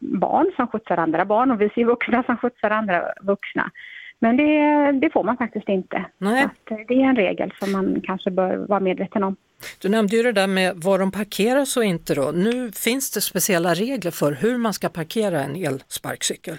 barn 0.00 0.52
som 0.56 0.66
skjutsar 0.66 0.96
andra 0.96 1.24
barn 1.24 1.50
och 1.50 1.60
vi 1.60 1.68
ser 1.68 1.84
vuxna 1.84 2.22
som 2.22 2.36
skjutsar 2.36 2.70
andra 2.70 3.02
vuxna. 3.20 3.70
Men 4.18 4.36
det, 4.36 4.92
det 4.92 5.10
får 5.12 5.24
man 5.24 5.36
faktiskt 5.36 5.68
inte. 5.68 6.04
Nej. 6.18 6.48
Så 6.68 6.74
eh, 6.74 6.80
det 6.88 6.94
är 6.94 7.08
en 7.08 7.16
regel 7.16 7.52
som 7.58 7.72
man 7.72 8.00
kanske 8.04 8.30
bör 8.30 8.56
vara 8.56 8.80
medveten 8.80 9.24
om. 9.24 9.36
Du 9.82 9.88
nämnde 9.88 10.16
ju 10.16 10.22
det 10.22 10.32
där 10.32 10.46
med 10.46 10.76
var 10.76 10.98
de 10.98 11.10
parkeras 11.10 11.76
och 11.76 11.84
inte 11.84 12.14
då. 12.14 12.30
Nu 12.30 12.72
finns 12.72 13.10
det 13.10 13.20
speciella 13.20 13.74
regler 13.74 14.10
för 14.10 14.32
hur 14.32 14.58
man 14.58 14.72
ska 14.72 14.88
parkera 14.88 15.40
en 15.42 15.56
elsparkcykel. 15.56 16.56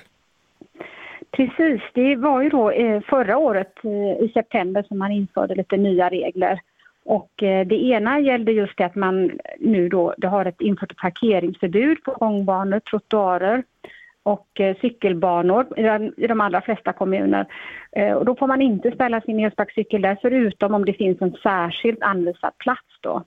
Precis, 1.32 1.82
det 1.94 2.16
var 2.16 2.42
ju 2.42 2.50
då 2.50 2.72
eh, 2.72 3.02
förra 3.02 3.38
året 3.38 3.74
eh, 3.84 4.26
i 4.26 4.32
september 4.34 4.84
som 4.84 4.98
man 4.98 5.12
införde 5.12 5.56
lite 5.56 5.78
nya 5.78 6.10
regler. 6.10 6.60
Och 7.06 7.44
eh, 7.44 7.68
det 7.68 7.76
ena 7.76 8.20
gällde 8.20 8.52
just 8.52 8.78
det 8.78 8.86
att 8.86 8.96
man 8.96 9.32
nu 9.60 9.90
då 9.90 10.14
det 10.18 10.28
har 10.28 10.46
ett 10.46 10.62
infört 10.62 10.98
parkeringsförbud 10.98 12.04
på 12.04 12.12
gångbanor, 12.12 12.80
trottoarer 12.80 13.64
och 14.26 14.60
eh, 14.60 14.76
cykelbanor 14.82 15.80
i, 16.18 16.28
de 16.28 16.42
allra 16.42 16.62
flesta 16.62 16.94
kommuner. 16.94 17.46
Eh, 17.92 18.14
och 18.14 18.26
då 18.26 18.36
får 18.36 18.48
man 18.48 18.62
inte 18.62 18.92
ställa 18.92 19.22
sin 19.22 19.40
elsparkcykel 19.40 20.02
där 20.02 20.18
förutom 20.22 20.74
om 20.74 20.86
det 20.86 20.94
finns 20.94 21.22
en 21.22 21.32
särskilt 21.44 22.02
anvisad 22.02 22.58
plats 22.58 23.00
då. 23.02 23.24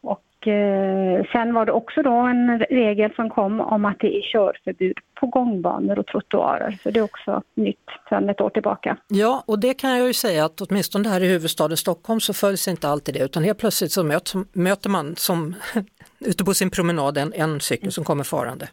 Och 0.00 0.48
eh, 0.48 1.24
sen 1.32 1.54
var 1.54 1.66
det 1.66 1.72
också 1.72 2.02
då 2.02 2.12
en 2.12 2.58
regel 2.58 3.14
som 3.14 3.30
kom 3.30 3.60
om 3.60 3.84
att 3.84 3.98
det 4.00 4.16
är 4.16 4.22
körförbud 4.22 4.98
på 5.20 5.26
gångbanor 5.26 5.98
och 5.98 6.06
trottoarer. 6.06 6.78
Så 6.82 6.90
det 6.90 7.00
är 7.00 7.04
också 7.04 7.42
nytt 7.54 7.90
sedan 8.08 8.28
ett 8.28 8.40
år 8.40 8.50
tillbaka. 8.50 8.96
Ja, 9.08 9.44
och 9.46 9.58
det 9.58 9.74
kan 9.74 9.98
jag 9.98 10.06
ju 10.06 10.12
säga 10.12 10.44
att 10.44 10.60
åtminstone 10.60 11.08
här 11.08 11.22
i 11.22 11.28
huvudstaden 11.28 11.76
Stockholm 11.76 12.20
så 12.20 12.34
följs 12.34 12.68
inte 12.68 12.88
alltid 12.88 13.14
det 13.14 13.24
utan 13.24 13.44
helt 13.44 13.58
plötsligt 13.58 13.92
så 13.92 14.04
möts, 14.04 14.34
möter 14.52 14.90
man 14.90 15.16
som 15.16 15.54
ute 16.20 16.44
på 16.44 16.54
sin 16.54 16.70
promenad 16.70 17.18
en, 17.18 17.32
en 17.32 17.60
cykel 17.60 17.92
som 17.92 18.04
kommer 18.04 18.24
farande. 18.24 18.68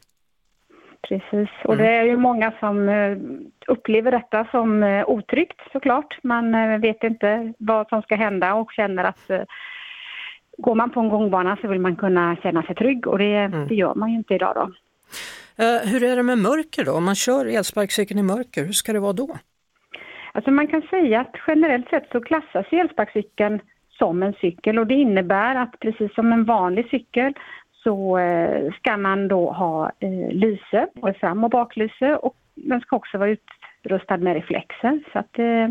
Precis, 1.07 1.49
och 1.63 1.77
det 1.77 1.87
är 1.87 2.03
ju 2.03 2.17
många 2.17 2.53
som 2.59 2.89
eh, 2.89 3.17
upplever 3.67 4.11
detta 4.11 4.47
som 4.51 4.83
eh, 4.83 5.09
otryggt 5.09 5.61
såklart. 5.71 6.17
Man 6.23 6.55
eh, 6.55 6.77
vet 6.77 7.03
inte 7.03 7.53
vad 7.57 7.89
som 7.89 8.01
ska 8.01 8.15
hända 8.15 8.53
och 8.53 8.71
känner 8.71 9.03
att 9.03 9.31
går 10.57 10.75
man 10.75 10.89
på 10.89 10.99
en 10.99 11.09
gångbana 11.09 11.57
så 11.61 11.67
vill 11.67 11.79
man 11.79 11.95
kunna 11.95 12.35
känna 12.43 12.63
sig 12.63 12.75
trygg 12.75 13.07
och 13.07 13.17
det, 13.17 13.47
det 13.47 13.75
gör 13.75 13.95
man 13.95 14.11
ju 14.11 14.17
inte 14.17 14.33
idag 14.33 14.55
då. 14.55 14.71
Hur 15.85 16.03
är 16.03 16.15
det 16.15 16.23
med 16.23 16.37
mörker 16.37 16.85
då? 16.85 16.93
Om 16.93 17.05
man 17.05 17.15
kör 17.15 17.45
elsparkcykeln 17.45 18.19
i 18.19 18.23
mörker, 18.23 18.65
hur 18.65 18.71
ska 18.71 18.93
det 18.93 18.99
vara 18.99 19.13
då? 19.13 19.37
Alltså 20.31 20.51
man 20.51 20.67
kan 20.67 20.81
säga 20.81 21.21
att 21.21 21.35
generellt 21.47 21.89
sett 21.89 22.09
så 22.11 22.21
klassas 22.21 22.65
elsparkcykeln 22.71 23.59
som 23.99 24.23
en 24.23 24.33
cykel 24.33 24.79
och 24.79 24.87
det 24.87 24.93
innebär 24.93 25.55
att 25.55 25.79
precis 25.79 26.15
som 26.15 26.33
en 26.33 26.45
vanlig 26.45 26.89
cykel 26.89 27.33
så 27.83 28.17
eh, 28.17 28.73
ska 28.73 28.97
man 28.97 29.27
då 29.27 29.51
ha 29.51 29.91
eh, 29.99 30.29
lyse, 30.31 30.87
både 30.93 31.13
fram 31.13 31.43
och 31.43 31.49
baklyse 31.49 32.15
och 32.15 32.35
den 32.55 32.81
ska 32.81 32.95
också 32.95 33.17
vara 33.17 33.29
utrustad 33.83 34.17
med 34.17 34.33
reflexer. 34.33 34.99
Så 35.13 35.19
att 35.19 35.39
eh, 35.39 35.67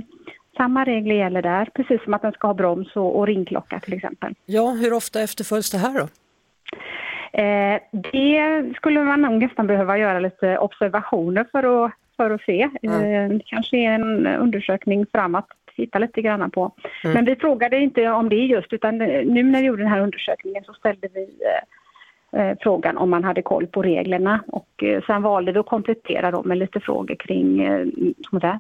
samma 0.57 0.85
regler 0.85 1.15
gäller 1.15 1.43
där, 1.43 1.69
precis 1.75 2.05
som 2.05 2.15
att 2.15 2.23
den 2.23 2.33
ska 2.33 2.47
ha 2.47 2.55
broms 2.55 2.97
och, 2.97 3.19
och 3.19 3.27
ringklocka 3.27 3.81
till 3.81 3.93
exempel. 3.93 4.35
Ja, 4.47 4.71
hur 4.71 4.93
ofta 4.93 5.21
efterföljs 5.21 5.71
det 5.71 5.79
här 5.79 5.95
då? 5.95 6.09
Eh, 7.33 7.81
det 7.93 8.65
skulle 8.77 9.03
man 9.03 9.23
nog 9.23 9.43
nästan 9.43 9.67
behöva 9.67 9.99
göra 9.99 10.19
lite 10.21 10.59
observationer 10.59 11.47
för 11.53 11.85
att, 11.85 11.93
för 12.17 12.31
att 12.31 12.43
se. 12.43 12.63
Eh, 12.63 13.39
kanske 13.47 13.77
en 13.77 14.27
undersökning 14.27 15.07
framåt 15.13 15.47
titta 15.77 15.99
lite 15.99 16.23
grann 16.23 16.51
på. 16.51 16.73
Mm. 17.05 17.15
Men 17.15 17.25
vi 17.25 17.37
frågade 17.37 17.79
inte 17.79 18.09
om 18.09 18.29
det 18.29 18.37
just 18.37 18.73
utan 18.73 18.99
nu 18.99 19.43
när 19.43 19.61
vi 19.61 19.67
gjorde 19.67 19.83
den 19.83 19.93
här 19.93 20.01
undersökningen 20.01 20.65
så 20.65 20.75
ställde 20.75 21.09
vi 21.15 21.29
frågan 22.61 22.99
om 22.99 23.11
man 23.11 23.25
hade 23.25 23.43
koll 23.43 23.67
på 23.67 23.83
reglerna 23.83 24.45
och 24.47 24.83
eh, 24.83 25.03
sen 25.07 25.23
valde 25.23 25.53
vi 25.53 25.59
att 25.59 25.67
komplettera 25.67 26.31
dem 26.31 26.49
med 26.49 26.59
lite 26.59 26.81
frågor 26.81 27.15
kring 27.15 27.63
eh, 27.63 27.87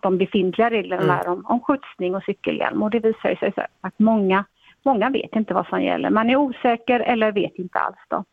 de 0.03 0.19
befintliga 0.19 0.71
reglerna 0.71 1.21
Mm. 1.21 1.33
om, 1.33 1.47
om 1.47 1.61
skjutsning 1.61 2.15
och 2.15 2.23
cykelhjälm 2.23 2.83
och 2.83 2.91
det 2.91 2.99
visar 2.99 3.35
sig 3.35 3.53
så 3.55 3.63
att 3.81 3.99
många, 3.99 4.45
många 4.83 5.11
vet 5.11 5.37
inte 5.37 5.55
vad 5.55 5.67
som 5.67 5.83
gäller. 5.83 6.11
Man 6.11 6.31
är 6.31 6.37
osäker 6.37 7.01
eller 7.01 7.33
vet 7.33 7.59
inte 7.59 7.79
alls 7.79 7.97
då. 8.09 8.25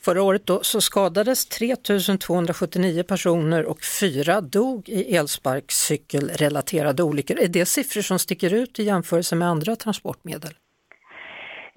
Förra 0.00 0.22
året 0.22 0.46
då 0.46 0.60
så 0.62 0.80
skadades 0.80 1.46
3279 1.46 3.02
personer 3.02 3.64
och 3.64 3.78
fyra 4.00 4.40
dog 4.40 4.88
i 4.88 5.16
elsparkcykelrelaterade 5.16 7.02
olyckor. 7.02 7.38
Är 7.38 7.48
det 7.48 7.66
siffror 7.66 8.02
som 8.02 8.18
sticker 8.18 8.54
ut 8.54 8.78
i 8.78 8.82
jämförelse 8.82 9.36
med 9.36 9.48
andra 9.48 9.76
transportmedel? 9.76 10.50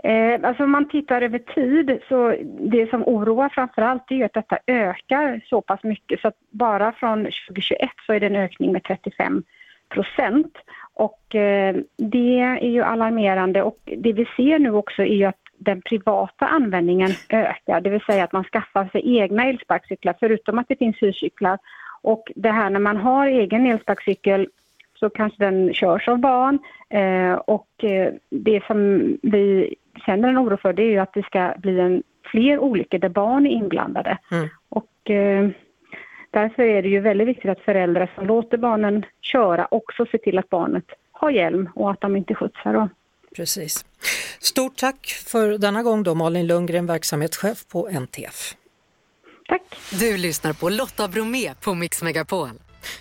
Eh, 0.04 0.40
alltså 0.44 0.64
om 0.64 0.72
man 0.72 0.90
tittar 0.90 1.22
över 1.22 1.40
tid 1.40 2.00
så 2.10 2.36
det 2.60 2.90
som 2.90 3.04
oroar 3.04 3.50
framförallt 3.50 4.12
är 4.12 4.16
är 4.16 4.26
att 4.26 4.34
detta 4.34 4.58
ökar 4.68 5.42
så 5.50 5.62
pass 5.62 5.84
mycket 5.84 6.22
så 6.22 6.28
att 6.28 6.38
bara 6.50 6.92
från 6.92 7.18
2021 7.18 7.90
så 8.06 8.14
är 8.14 8.20
det 8.20 8.26
en 8.26 8.36
ökning 8.36 8.72
med 8.72 8.84
35 8.84 9.44
procent. 9.90 10.58
Och 10.94 11.36
eh, 11.36 11.76
det 11.98 12.40
är 12.40 12.68
ju 12.68 12.82
alarmerande 12.82 13.64
och 13.64 13.80
det 13.86 14.14
vi 14.14 14.26
ser 14.38 14.60
nu 14.60 14.72
också 14.72 15.02
är 15.02 15.16
ju 15.16 15.26
att 15.26 15.42
den 15.58 15.82
privata 15.82 16.46
användningen 16.46 17.12
ökar, 17.30 17.82
det 17.82 17.90
vill 17.90 18.02
säga 18.02 18.24
att 18.24 18.34
man 18.34 18.44
skaffar 18.44 18.86
sig 18.86 19.18
egna 19.18 19.46
elsparkcyklar 19.46 20.16
förutom 20.20 20.60
att 20.60 20.68
det 20.68 20.76
finns 20.76 20.98
hyrcyklar. 21.02 21.58
Och 22.02 22.32
det 22.36 22.52
här 22.52 22.70
när 22.70 22.80
man 22.80 22.98
har 22.98 23.28
egen 23.28 23.66
elsparkcykel 23.66 24.48
så 25.00 25.10
kanske 25.10 25.46
den 25.46 25.74
körs 25.74 26.08
av 26.08 26.18
barn 26.18 26.60
eh, 26.90 27.34
och 27.34 27.84
eh, 27.84 28.14
det 28.30 28.64
som 28.68 29.02
vi 29.22 29.76
känner 30.08 30.30
en 30.30 30.38
oro 30.38 30.58
för 30.58 30.74
det 30.74 30.84
är 30.84 30.92
ju 30.92 31.00
att 31.00 31.14
det 31.14 31.24
ska 31.24 31.54
bli 31.58 31.80
en, 31.80 32.04
fler 32.32 32.60
olyckor 32.60 32.98
där 32.98 33.10
barn 33.10 33.46
är 33.46 33.52
inblandade. 33.52 34.18
Mm. 34.32 34.50
Och 34.70 35.10
eh, 35.10 35.50
därför 36.32 36.64
är 36.64 36.82
det 36.82 36.90
ju 36.90 37.00
väldigt 37.00 37.28
viktigt 37.28 37.52
att 37.52 37.60
föräldrar 37.60 38.12
som 38.16 38.28
låter 38.28 38.58
barnen 38.58 39.06
köra 39.22 39.68
också 39.72 40.06
ser 40.06 40.18
till 40.18 40.38
att 40.38 40.50
barnet 40.50 40.86
har 41.12 41.30
hjälm 41.32 41.70
och 41.76 41.92
att 41.92 42.02
de 42.02 42.16
inte 42.16 42.36
skjutsar. 42.36 42.74
Då. 42.74 42.90
Precis. 43.36 43.86
Stort 44.40 44.76
tack 44.76 45.08
för 45.28 45.58
denna 45.58 45.84
gång 45.84 46.04
då 46.04 46.16
Malin 46.16 46.48
Lundgren, 46.48 46.86
verksamhetschef 46.86 47.68
på 47.68 47.90
NTF. 47.90 48.56
Tack. 49.48 49.62
Du 50.00 50.18
lyssnar 50.18 50.54
på 50.54 50.70
Lotta 50.70 51.08
Bromé 51.08 51.54
på 51.64 51.74
Mix 51.74 52.04
Megapol. 52.04 52.50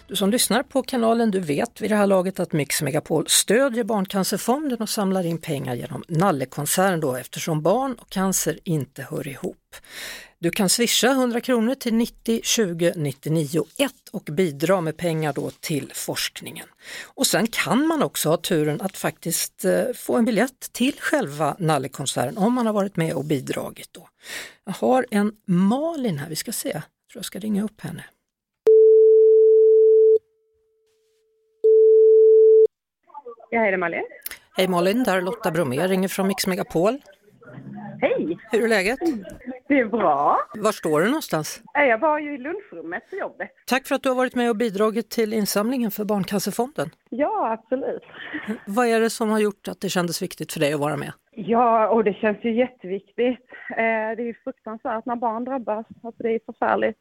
Du 0.07 0.17
som 0.17 0.31
lyssnar 0.31 0.63
på 0.63 0.83
kanalen, 0.83 1.31
du 1.31 1.41
vet 1.41 1.81
vid 1.81 1.91
det 1.91 1.97
här 1.97 2.07
laget 2.07 2.41
att 2.41 2.53
Mix 2.53 2.83
Megapol 2.83 3.29
stödjer 3.29 3.85
Barncancerfonden 3.85 4.79
och 4.79 4.89
samlar 4.89 5.27
in 5.27 5.39
pengar 5.39 5.75
genom 5.75 6.05
Nallekonserten 6.09 7.01
då 7.01 7.15
eftersom 7.15 7.63
barn 7.63 7.95
och 7.95 8.11
cancer 8.11 8.59
inte 8.65 9.03
hör 9.03 9.29
ihop. 9.29 9.77
Du 10.39 10.51
kan 10.51 10.69
swisha 10.69 11.11
100 11.11 11.41
kronor 11.41 11.75
till 11.75 11.95
90 11.95 12.41
20 12.45 12.93
99 12.97 13.65
1 13.77 13.93
och 14.13 14.23
bidra 14.23 14.81
med 14.81 14.97
pengar 14.97 15.33
då 15.33 15.51
till 15.61 15.93
forskningen. 15.95 16.67
Och 17.05 17.27
sen 17.27 17.47
kan 17.47 17.87
man 17.87 18.03
också 18.03 18.29
ha 18.29 18.37
turen 18.37 18.81
att 18.81 18.97
faktiskt 18.97 19.65
eh, 19.65 19.85
få 19.95 20.17
en 20.17 20.25
biljett 20.25 20.73
till 20.73 20.97
själva 21.01 21.57
Nallekonserten 21.59 22.39
om 22.39 22.53
man 22.53 22.67
har 22.67 22.73
varit 22.73 22.97
med 22.97 23.13
och 23.15 23.25
bidragit. 23.25 23.89
Då. 23.93 24.09
Jag 24.65 24.73
har 24.73 25.07
en 25.11 25.33
Malin 25.47 26.19
här, 26.19 26.29
vi 26.29 26.37
ska 26.37 26.53
se, 26.53 26.69
jag 26.69 26.83
tror 27.13 27.19
jag 27.19 27.25
ska 27.25 27.39
ringa 27.39 27.65
upp 27.65 27.81
henne. 27.81 28.05
Ja, 33.51 33.61
hej 33.61 33.71
det 33.71 33.75
är 33.75 33.79
Malin. 33.79 34.05
Hej 34.57 34.69
Malin, 34.69 35.05
där 35.05 35.17
är 35.17 35.21
Lotta 35.23 35.51
Bromé, 35.51 35.77
ringer 35.87 36.09
från 36.09 36.27
Mix 36.29 36.47
Megapol. 36.47 36.99
Hej! 38.01 38.39
Hur 38.53 38.65
är 38.65 38.69
läget? 38.69 38.99
Det 39.69 39.81
är 39.81 39.85
bra. 39.85 40.39
Var 40.55 40.73
står 40.73 41.01
du 41.01 41.07
någonstans? 41.07 41.63
Jag 41.75 41.99
var 41.99 42.19
ju 42.19 42.35
i 42.35 42.39
lunchrummet 42.39 43.11
på 43.11 43.17
jobbet. 43.17 43.51
Tack 43.67 43.87
för 43.87 43.95
att 43.95 44.03
du 44.03 44.09
har 44.09 44.17
varit 44.17 44.35
med 44.35 44.51
och 44.51 44.57
bidragit 44.57 45.11
till 45.11 45.33
insamlingen 45.33 45.91
för 45.91 46.05
Barncancerfonden. 46.05 46.91
Ja, 47.11 47.53
absolut. 47.53 48.03
Vad 48.67 48.87
är 48.87 49.01
det 49.01 49.11
som 49.11 49.31
har 49.31 49.39
gjort 49.39 49.69
att 49.69 49.81
det 49.81 49.89
kändes 49.89 50.23
viktigt 50.23 50.53
för 50.53 50.61
dig 50.61 50.73
att 50.73 50.81
vara 50.81 50.97
med? 50.97 51.13
Ja, 51.31 51.89
och 51.89 52.05
det 52.05 52.13
känns 52.13 52.45
ju 52.45 52.55
jätteviktigt. 52.55 53.47
Eh, 53.71 53.77
Det 54.17 54.23
är 54.23 54.27
ju 54.27 54.35
fruktansvärt 54.45 55.07
när 55.07 55.17
barn 55.17 55.45
drabbas. 55.45 55.87
Alltså 56.03 56.23
det 56.23 56.35
är 56.35 56.41
förfärligt. 56.47 56.99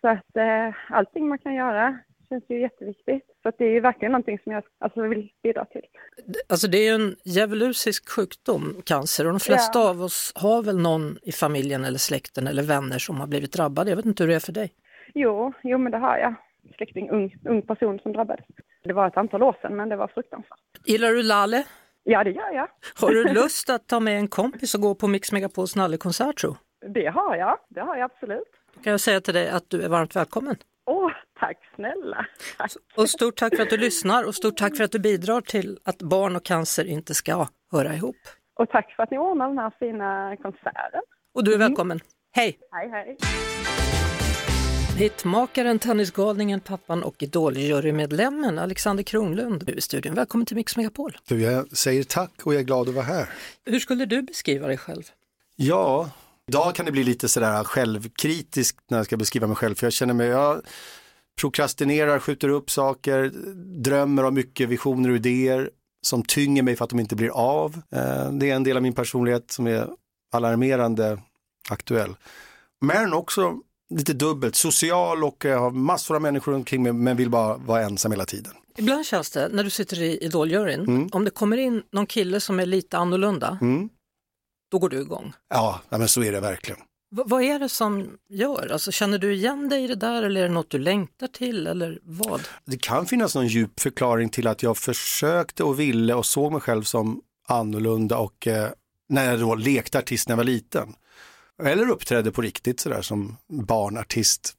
Så 0.00 0.08
att 0.08 0.36
eh, 0.36 0.74
allting 0.96 1.28
man 1.28 1.38
kan 1.38 1.54
göra 1.54 1.98
känns 2.28 2.44
ju 2.48 2.60
jätteviktigt. 2.60 3.24
Så 3.42 3.52
det 3.58 3.64
är 3.64 3.70
ju 3.70 3.80
verkligen 3.80 4.12
någonting 4.12 4.38
som 4.44 4.52
jag 4.52 4.64
alltså, 4.78 5.02
vill 5.02 5.30
bidra 5.42 5.64
till. 5.64 5.82
Alltså 6.48 6.68
det 6.68 6.78
är 6.78 6.84
ju 6.84 6.94
en 6.94 7.16
djävulusisk 7.24 8.08
sjukdom, 8.10 8.82
cancer, 8.84 9.26
och 9.26 9.32
de 9.32 9.40
flesta 9.40 9.78
Ja. 9.78 9.90
av 9.90 10.02
oss 10.02 10.32
har 10.34 10.62
väl 10.62 10.78
någon 10.78 11.18
i 11.22 11.32
familjen 11.32 11.84
eller 11.84 11.98
släkten 11.98 12.46
eller 12.46 12.62
vänner 12.62 12.98
som 12.98 13.20
har 13.20 13.26
blivit 13.26 13.52
drabbade. 13.52 13.90
Jag 13.90 13.96
vet 13.96 14.06
inte 14.06 14.22
hur 14.22 14.28
det 14.28 14.36
är 14.36 14.40
för 14.40 14.52
dig. 14.52 14.72
Jo, 15.14 15.52
jo 15.62 15.78
men 15.78 15.92
det 15.92 15.98
har 15.98 16.18
jag. 16.18 16.34
Släkting, 16.76 17.10
ung, 17.10 17.34
ung 17.44 17.62
person 17.62 17.98
som 17.98 18.12
drabbades. 18.12 18.44
Det 18.84 18.92
var 18.92 19.06
ett 19.06 19.16
antal 19.16 19.42
år 19.42 19.56
sedan 19.62 19.76
men 19.76 19.88
det 19.88 19.96
var 19.96 20.08
fruktansvärt. 20.08 20.58
Gillar 20.84 21.08
du 21.12 21.22
Lale? 21.22 21.64
Ja, 22.02 22.24
det 22.24 22.30
gör 22.30 22.50
jag. 22.54 22.68
Har 23.00 23.10
du 23.10 23.24
lust 23.34 23.70
att 23.70 23.86
ta 23.86 24.00
med 24.00 24.18
en 24.18 24.28
kompis 24.28 24.74
och 24.74 24.80
gå 24.80 24.94
på 24.94 25.08
Mix 25.08 25.32
Megapols 25.32 25.76
nallekonsert 25.76 26.40
tro? 26.40 26.56
Det 26.88 27.06
har 27.06 27.36
jag. 27.36 27.58
Det 27.68 27.80
har 27.80 27.96
jag 27.96 28.10
absolut. 28.12 28.48
Då 28.74 28.82
kan 28.82 28.90
jag 28.90 29.00
säga 29.00 29.20
till 29.20 29.34
dig 29.34 29.48
att 29.48 29.70
du 29.70 29.82
är 29.82 29.88
varmt 29.88 30.16
välkommen. 30.16 30.56
Åh, 30.84 31.10
tack 31.40 31.58
snälla. 31.74 32.26
Tack. 32.58 32.72
Och 32.96 33.10
stort 33.10 33.36
tack 33.36 33.56
för 33.56 33.62
att 33.62 33.70
du 33.70 33.76
lyssnar 33.76 34.24
och 34.24 34.34
stort 34.34 34.56
tack 34.56 34.76
för 34.76 34.84
att 34.84 34.92
du 34.92 34.98
bidrar 34.98 35.40
till 35.40 35.78
att 35.84 35.98
barn 35.98 36.36
och 36.36 36.44
cancer 36.44 36.84
inte 36.84 37.14
ska 37.14 37.48
höra 37.72 37.94
ihop. 37.94 38.16
Och 38.58 38.68
tack 38.68 38.94
för 38.96 39.02
att 39.02 39.10
ni 39.10 39.18
ordnar 39.18 39.48
den 39.48 39.58
här 39.58 39.72
fina 39.78 40.36
konserten. 40.36 41.00
Och 41.34 41.44
du 41.44 41.54
är 41.54 41.58
välkommen. 41.58 42.00
Hej! 42.32 42.58
Hej, 42.72 42.90
hej. 42.90 43.16
Hitmakaren, 44.98 45.78
tennisgalningen, 45.78 46.60
pappan 46.60 47.02
och 47.02 47.22
Idol-jurymedlemmen 47.22 48.58
Alexander 48.58 49.02
Kronlund 49.02 49.68
är 49.68 49.78
i 49.78 49.80
studion. 49.80 50.14
Välkommen 50.14 50.46
till 50.46 50.56
Mix 50.56 50.76
Megapol. 50.76 51.16
Du, 51.28 51.42
jag 51.42 51.76
säger 51.76 52.04
tack 52.04 52.32
och 52.42 52.54
jag 52.54 52.60
är 52.60 52.64
glad 52.64 52.88
att 52.88 52.94
vara 52.94 53.04
här. 53.04 53.28
Hur 53.64 53.78
skulle 53.78 54.04
du 54.04 54.22
beskriva 54.22 54.66
dig 54.66 54.78
själv? 54.78 55.02
Ja, 55.56 56.10
idag 56.48 56.74
kan 56.74 56.86
det 56.86 56.92
bli 56.92 57.04
lite 57.04 57.28
sådär 57.28 57.64
självkritiskt 57.64 58.90
när 58.90 58.98
jag 58.98 59.06
ska 59.06 59.16
beskriva 59.16 59.46
mig 59.46 59.56
själv, 59.56 59.74
för 59.74 59.86
jag 59.86 59.92
känner 59.92 60.14
mig, 60.14 60.28
jag 60.28 60.62
prokrastinerar, 61.40 62.18
skjuter 62.18 62.48
upp 62.48 62.70
saker, 62.70 63.30
drömmer 63.82 64.24
om 64.24 64.34
mycket 64.34 64.68
visioner 64.68 65.10
och 65.10 65.16
idéer 65.16 65.70
som 66.06 66.22
tynger 66.22 66.62
mig 66.62 66.76
för 66.76 66.84
att 66.84 66.90
de 66.90 67.00
inte 67.00 67.16
blir 67.16 67.30
av. 67.30 67.74
Eh, 67.92 68.32
Det 68.32 68.50
är 68.50 68.54
en 68.56 68.64
del 68.64 68.76
av 68.76 68.82
min 68.82 68.92
personlighet 68.94 69.50
som 69.50 69.66
är 69.66 69.88
alarmerande 70.32 71.18
aktuell. 71.70 72.16
Men 72.80 73.12
också 73.12 73.54
lite 73.94 74.12
dubbelt, 74.12 74.54
social 74.56 75.24
och 75.24 75.44
jag 75.44 75.58
har 75.60 75.70
massor 75.70 76.14
av 76.14 76.22
människor 76.22 76.54
omkring 76.54 76.82
mig 76.82 76.92
men 76.92 77.16
vill 77.16 77.30
bara 77.30 77.56
vara 77.56 77.82
ensam 77.82 78.12
hela 78.12 78.24
tiden. 78.24 78.52
Ibland 78.78 79.06
känns 79.06 79.30
det, 79.30 79.48
när 79.52 79.64
du 79.64 79.70
sitter 79.70 80.02
i 80.02 80.18
Idoljuryn, 80.24 81.08
om 81.12 81.24
det 81.24 81.30
kommer 81.30 81.56
in 81.56 81.82
någon 81.92 82.06
kille 82.06 82.40
som 82.40 82.60
är 82.60 82.66
lite 82.66 82.98
annorlunda, 82.98 83.58
Mm. 83.60 83.88
då 84.70 84.78
går 84.78 84.88
du 84.88 85.00
igång. 85.00 85.32
Ja, 85.48 85.80
men 85.88 86.08
så 86.08 86.22
är 86.22 86.32
det 86.32 86.40
verkligen. 86.40 86.80
V- 87.10 87.22
vad 87.26 87.42
är 87.42 87.58
det 87.58 87.68
som 87.68 88.16
gör? 88.28 88.72
Alltså, 88.72 88.92
känner 88.92 89.18
du 89.18 89.34
igen 89.34 89.68
dig 89.68 89.84
i 89.84 89.86
det 89.86 89.94
där 89.94 90.22
eller 90.22 90.40
är 90.40 90.48
det 90.48 90.54
något 90.54 90.70
du 90.70 90.78
längtar 90.78 91.26
till 91.26 91.66
eller 91.66 91.98
vad? 92.02 92.40
Det 92.64 92.78
kan 92.82 93.06
finnas 93.06 93.34
någon 93.34 93.46
djup 93.46 93.80
förklaring 93.80 94.28
till 94.28 94.46
att 94.46 94.62
jag 94.62 94.76
försökte 94.76 95.64
och 95.64 95.80
ville 95.80 96.14
och 96.14 96.26
såg 96.26 96.52
mig 96.52 96.60
själv 96.60 96.82
som 96.82 97.20
annorlunda 97.48 98.18
och 98.18 98.46
eh, 98.46 98.70
när 99.08 99.30
jag 99.30 99.40
då 99.40 99.54
lekte 99.54 99.98
artist 99.98 100.28
när 100.28 100.32
jag 100.32 100.36
var 100.36 100.44
liten. 100.44 100.94
Eller 101.62 101.90
uppträdde 101.90 102.32
på 102.32 102.42
riktigt 102.42 102.80
sådär 102.80 103.02
som 103.02 103.36
barnartist. 103.48 104.54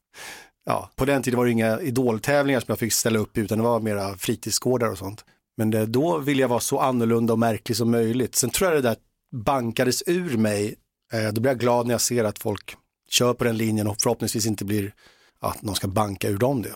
Ja, 0.66 0.90
på 0.96 1.06
den 1.06 1.24
tiden 1.24 1.38
var 1.38 1.46
det 1.46 1.52
inga 1.52 1.80
idoltävlingar 1.82 2.60
som 2.60 2.66
jag 2.72 2.80
fick 2.80 2.94
ställa 2.94 3.20
upp 3.20 3.38
i 3.38 3.42
utan 3.42 3.58
det 3.58 3.64
var 3.64 3.80
mera 3.80 4.18
fritidsgårdar 4.18 4.92
och 4.92 4.98
sånt. 4.98 5.26
Men 5.58 5.72
det, 5.72 5.86
då 5.86 6.18
ville 6.18 6.42
jag 6.42 6.50
vara 6.50 6.60
så 6.60 6.80
annorlunda 6.80 7.34
och 7.34 7.40
märklig 7.40 7.78
som 7.78 7.92
möjligt. 7.92 8.36
Sen 8.36 8.50
tror 8.50 8.72
jag 8.72 8.84
det 8.84 8.90
där 8.90 8.98
bankades 9.36 10.04
ur 10.06 10.38
mig. 10.38 10.76
Eh, 11.14 11.34
då 11.34 11.42
blir 11.42 11.52
jag 11.52 11.60
glad 11.60 11.88
när 11.88 11.94
jag 11.94 12.02
ser 12.02 12.24
att 12.24 12.40
folk 12.40 12.76
kör 13.10 13.34
på 13.34 13.44
den 13.44 13.58
linjen 13.58 13.88
och 13.88 14.02
förhoppningsvis 14.02 14.46
inte 14.46 14.66
blir 14.66 14.94
att 15.40 15.62
någon 15.62 15.76
ska 15.76 15.88
banka 15.88 16.30
ur 16.30 16.38
dem 16.38 16.62
det. 16.62 16.74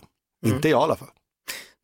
Inte 0.48 0.68
jag 0.68 0.80
i 0.80 0.84
alla 0.84 0.96
fall. 0.96 1.08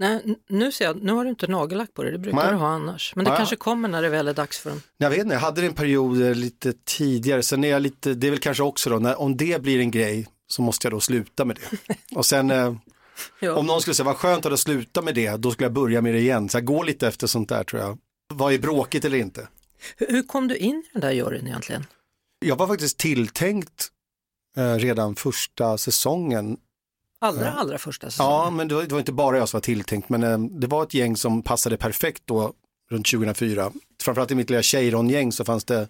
Nej, 0.01 0.37
nu 0.49 0.73
ser 0.73 0.85
jag, 0.85 1.03
nu 1.03 1.13
har 1.13 1.25
du 1.25 1.31
inte 1.31 1.47
nagellack 1.47 1.95
på 1.95 2.03
dig, 2.03 2.13
det 2.13 2.19
brukar 2.19 2.39
Nej. 2.39 2.51
du 2.53 2.57
ha 2.57 2.69
annars. 2.69 3.13
Men 3.17 3.25
det 3.25 3.31
Ja. 3.31 3.37
kanske 3.37 3.57
kommer 3.57 3.89
när 3.89 4.03
det 4.03 4.09
väl 4.09 4.29
är 4.29 4.35
dags 4.35 4.59
för 4.59 4.71
dem. 4.71 4.83
Jag 4.99 5.11
vet 5.11 5.19
inte, 5.19 5.35
jag 5.35 5.41
hade 5.41 5.61
det 5.61 5.67
en 5.67 5.75
period 5.75 6.23
eh, 6.23 6.35
lite 6.35 6.73
tidigare, 6.85 7.43
sen 7.43 7.65
är 7.65 7.69
jag 7.69 7.83
lite, 7.83 8.15
det 8.15 8.27
är 8.27 8.31
väl 8.31 8.41
kanske 8.41 8.63
också 8.63 8.91
då, 8.91 8.99
när, 8.99 9.21
om 9.21 9.37
det 9.37 9.63
blir 9.63 9.81
en 9.81 9.91
grej 9.91 10.27
så 10.47 10.63
måste 10.63 10.87
jag 10.87 10.93
då 10.93 11.01
sluta 11.01 11.45
med 11.45 11.57
det. 11.57 11.95
Och 12.17 12.27
sen, 12.27 12.51
eh, 12.51 12.75
om 13.57 13.67
någon 13.67 13.81
skulle 13.81 13.95
säga 13.95 14.05
vad 14.07 14.17
skönt 14.17 14.47
att 14.47 14.61
sluta 14.61 15.03
med 15.03 15.15
det, 15.15 15.37
då 15.37 15.51
skulle 15.51 15.65
jag 15.65 15.73
börja 15.73 16.01
med 16.01 16.15
det 16.15 16.21
igen. 16.21 16.49
Så 16.49 16.57
jag 16.57 16.65
går 16.65 16.85
lite 16.85 17.09
efter 17.09 17.27
sånt 17.27 17.49
där 17.49 17.65
tror 17.65 17.83
jag. 17.83 17.99
Vad 18.35 18.53
är 18.53 18.59
bråkigt 18.59 19.05
eller 19.05 19.19
inte? 19.19 19.49
Hur, 19.97 20.07
hur 20.07 20.23
kom 20.23 20.49
du 20.49 20.57
in 20.57 20.77
i 20.77 20.91
den 20.93 21.01
där 21.01 21.11
juryn 21.11 21.47
egentligen? 21.47 21.87
Jag 22.39 22.57
var 22.57 22.67
faktiskt 22.67 22.99
tilltänkt 22.99 23.89
eh, 24.57 24.75
redan 24.75 25.15
första 25.17 25.79
säsongen. 25.79 26.57
Allra, 27.21 27.45
Ja. 27.45 27.51
allra 27.51 27.79
första 27.79 28.11
säsongen? 28.11 28.33
Ja, 28.33 28.51
men 28.51 28.69
det 28.69 28.75
var, 28.75 28.83
det 28.83 28.93
var 28.93 28.99
inte 28.99 29.13
bara 29.13 29.39
jag 29.39 29.49
som 29.49 29.59
var 29.59 29.63
tilltänkt, 29.63 30.09
men 30.09 30.23
eh, 30.23 30.39
det 30.39 30.67
var 30.67 30.83
ett 30.83 30.95
gäng 30.95 31.17
som 31.17 31.43
passade 31.43 31.77
perfekt 31.77 32.23
då 32.27 32.53
runt 32.91 33.07
2004. 33.11 33.73
Framförallt 34.03 34.31
i 34.31 34.35
mitt 34.35 34.51
lilla 34.51 34.63
Cheiron-gäng 34.63 35.33
så 35.33 35.45
fanns 35.45 35.65
det 35.65 35.89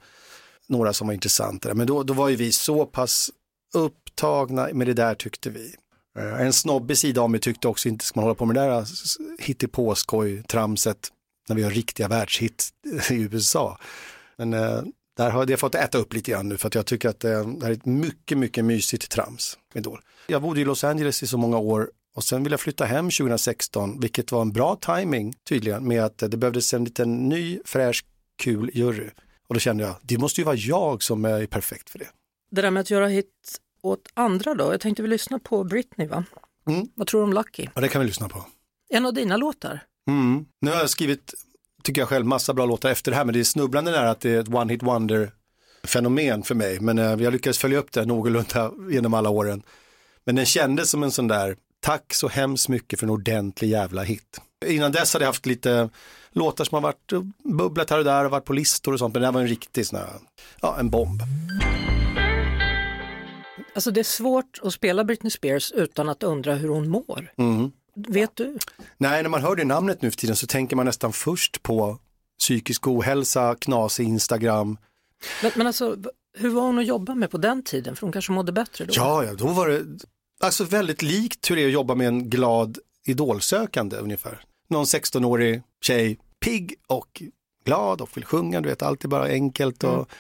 några 0.67 0.93
som 0.93 1.07
var 1.07 1.15
intressanta. 1.15 1.75
Men 1.75 1.87
då, 1.87 2.03
då 2.03 2.13
var 2.15 2.29
ju 2.29 2.37
vi 2.37 2.53
så 2.53 2.87
pass 2.87 3.31
upptagna 3.75 4.69
med 4.73 4.87
det 4.87 4.95
där 4.95 5.15
tyckte 5.15 5.51
vi. 5.51 5.75
Eh, 6.19 6.41
En 6.41 6.53
snobbig 6.53 6.99
sida 6.99 7.21
av 7.21 7.31
mig 7.31 7.41
tyckte 7.41 7.69
också 7.69 7.89
inte 7.89 8.05
ska 8.05 8.21
man 8.21 8.25
hålla 8.25 8.35
på 8.35 8.45
med 8.47 8.57
det 8.57 8.61
där 8.61 8.87
hittepåskoj-tramset 9.39 11.13
när 11.49 11.57
vi 11.57 11.63
har 11.63 11.71
riktiga 11.71 12.09
världshit 12.09 12.69
i 13.11 13.15
USA. 13.15 13.79
Men 14.37 14.53
eh, 14.55 14.83
Där 15.19 15.31
har 15.31 15.51
jag 15.51 15.59
fått 15.59 15.75
äta 15.75 15.99
upp 15.99 16.13
lite 16.13 16.31
grann 16.31 16.49
nu 16.49 16.59
för 16.59 16.69
att 16.69 16.75
jag 16.75 16.87
tycker 16.87 17.09
att 17.09 17.21
det, 17.21 17.29
det 17.29 17.63
här 17.63 17.71
är 17.71 17.75
ett 17.75 17.87
mycket, 17.87 18.39
mycket 18.39 18.65
mysigt 18.65 19.11
trams. 19.11 19.59
Idol. 19.75 20.01
Jag 20.27 20.43
bodde 20.43 20.61
i 20.61 20.65
Los 20.65 20.85
Angeles 20.85 21.23
i 21.23 21.27
så 21.27 21.39
många 21.39 21.59
år 21.59 21.91
och 22.17 22.25
sen 22.25 22.43
ville 22.43 22.53
jag 22.53 22.61
flytta 22.61 22.85
hem 22.85 23.11
2016, 23.11 24.01
vilket 24.01 24.33
var 24.33 24.43
en 24.43 24.53
bra 24.53 24.77
timing 24.77 25.35
tydligen 25.49 25.89
med 25.89 26.05
att 26.05 26.19
det 26.19 26.37
behövdes 26.37 26.75
en 26.75 26.85
liten 26.85 27.29
ny, 27.29 27.61
fräsch, 27.65 28.05
kul 28.37 28.71
jury. 28.75 29.11
Och 29.49 29.55
då 29.55 29.61
kände 29.61 29.85
jag, 29.85 29.97
det 30.03 30.19
måste 30.19 30.41
ju 30.41 30.45
vara 30.45 30.57
jag 30.57 31.03
som 31.03 31.25
är 31.25 31.47
perfekt 31.47 31.91
för 31.91 31.99
det. 31.99 32.09
Det 32.51 32.63
där 32.63 32.71
med 32.71 32.81
att 32.81 32.91
göra 32.91 33.09
hit 33.09 33.61
åt 33.83 34.09
andra 34.15 34.55
då, 34.55 34.73
jag 34.73 34.81
tänkte 34.81 35.03
vi 35.03 35.09
lyssna 35.09 35.39
på 35.39 35.65
Britney 35.65 36.07
va? 36.09 36.25
Mm. 36.69 36.89
Vad 36.95 37.07
tror 37.07 37.21
du 37.21 37.25
om 37.25 37.33
Lucky? 37.33 37.67
Ja, 37.75 37.81
det 37.81 37.89
kan 37.89 38.01
vi 38.01 38.07
lyssna 38.07 38.29
på. 38.29 38.45
En 38.89 39.07
av 39.07 39.15
dina 39.15 39.37
låtar? 39.37 39.81
Mm. 40.11 40.47
Nu 40.61 40.71
har 40.71 40.79
jag 40.79 40.91
skrivit, 40.91 41.35
tycker 41.83 42.01
jag 42.01 42.09
själv, 42.09 42.27
massa 42.27 42.55
bra 42.55 42.67
låtar 42.67 42.91
efter 42.91 43.11
det 43.11 43.17
här, 43.17 43.25
men 43.25 43.33
det 43.33 43.41
är 43.41 43.45
snubblande 43.45 43.91
nära 43.91 44.11
att 44.11 44.21
det 44.21 44.31
är 44.31 44.41
ett 44.41 44.55
one 44.55 44.73
hit 44.73 44.83
wonder 44.83 45.31
fenomen 45.85 46.43
för 46.43 46.55
mig. 46.55 46.81
Men 46.81 46.99
eh, 46.99 47.23
jag 47.23 47.33
lyckades 47.33 47.59
följa 47.59 47.79
upp 47.79 47.93
det 47.93 48.05
någorlunda 48.05 48.73
genom 48.91 49.15
alla 49.15 49.31
åren. 49.31 49.63
Men 50.25 50.35
den 50.35 50.47
kändes 50.47 50.91
som 50.91 51.03
en 51.03 51.11
sån 51.11 51.29
där, 51.29 51.57
tack 51.81 52.15
så 52.15 52.29
hemskt 52.29 52.69
mycket 52.69 52.99
för 52.99 53.07
en 53.07 53.11
ordentlig 53.11 53.69
jävla 53.69 54.03
hit. 54.03 54.41
Innan 54.67 54.93
dess 54.93 55.13
hade 55.13 55.25
jag 55.25 55.29
haft 55.29 55.47
lite 55.47 55.91
låtar 56.33 56.65
som 56.65 56.75
har 56.75 56.83
varit 56.83 57.13
eh, 57.13 57.23
bubblat 57.45 57.91
här 57.91 57.99
och 57.99 58.05
där 58.05 58.25
och 58.25 58.31
varit 58.31 58.45
på 58.45 58.53
listor 58.53 58.93
och 58.93 58.99
sånt, 58.99 59.15
men 59.15 59.21
det 59.21 59.27
här 59.27 59.33
var 59.33 59.41
en 59.41 59.49
riktig 59.49 59.87
sån 59.87 59.99
här, 59.99 60.09
ja, 60.61 60.77
en 60.81 60.91
bomb. 60.91 61.23
Alltså 63.75 63.91
det 63.91 64.01
är 64.01 64.05
svårt 64.05 64.61
att 64.63 64.73
spela 64.73 65.05
Britney 65.05 65.31
Spears 65.31 65.73
utan 65.73 66.09
att 66.09 66.23
undra 66.23 66.55
hur 66.55 66.69
hon 66.69 66.89
mår. 66.89 67.33
Mm. 67.37 67.71
Vet 68.09 68.37
du? 68.37 68.59
Nej, 68.99 69.23
när 69.23 69.31
man 69.31 69.43
hör 69.43 69.57
det 69.57 69.65
namnet 69.65 70.03
nu 70.03 70.11
för 70.11 70.19
tiden 70.19 70.37
så 70.37 70.47
tänker 70.47 70.77
man 70.77 70.87
nästan 70.87 71.13
först 71.13 71.63
på 71.63 71.99
psykisk 72.39 72.89
ohälsa, 72.89 73.57
knasig 73.61 74.05
Instagram. 74.05 74.79
Men, 75.43 75.53
men 75.57 75.67
alltså, 75.67 75.97
hur 76.39 76.51
var 76.51 76.63
hon 76.63 76.79
att 76.79 76.87
jobba 76.87 77.15
med 77.15 77.31
på 77.31 77.39
den 77.39 77.63
tiden? 77.63 77.97
För 77.97 78.07
hon 78.07 78.13
kanske 78.13 78.33
mådde 78.33 78.53
bättre 78.53 78.85
då? 78.85 78.93
Ja, 78.97 79.25
ja, 79.25 79.35
då 79.35 79.47
var 79.47 79.69
det 79.69 79.85
alltså 80.41 80.65
väldigt 80.65 81.03
likt 81.03 81.51
hur 81.51 81.57
det 81.57 81.63
är 81.63 81.67
att 81.67 81.73
jobba 81.73 81.95
med 81.95 82.09
en 82.09 82.31
glad 82.31 82.79
idolsökande 83.07 83.97
ungefär. 83.97 84.41
Någon 84.69 84.85
16-årig 84.85 85.63
tjej, 85.81 86.19
pigg 86.41 86.75
och 86.87 87.23
glad 87.65 88.01
och 88.01 88.17
vill 88.17 88.25
sjunga, 88.25 88.61
du 88.61 88.69
vet, 88.69 88.83
allt 88.83 89.05
är 89.05 89.09
bara 89.09 89.25
enkelt 89.25 89.85
och 89.85 90.11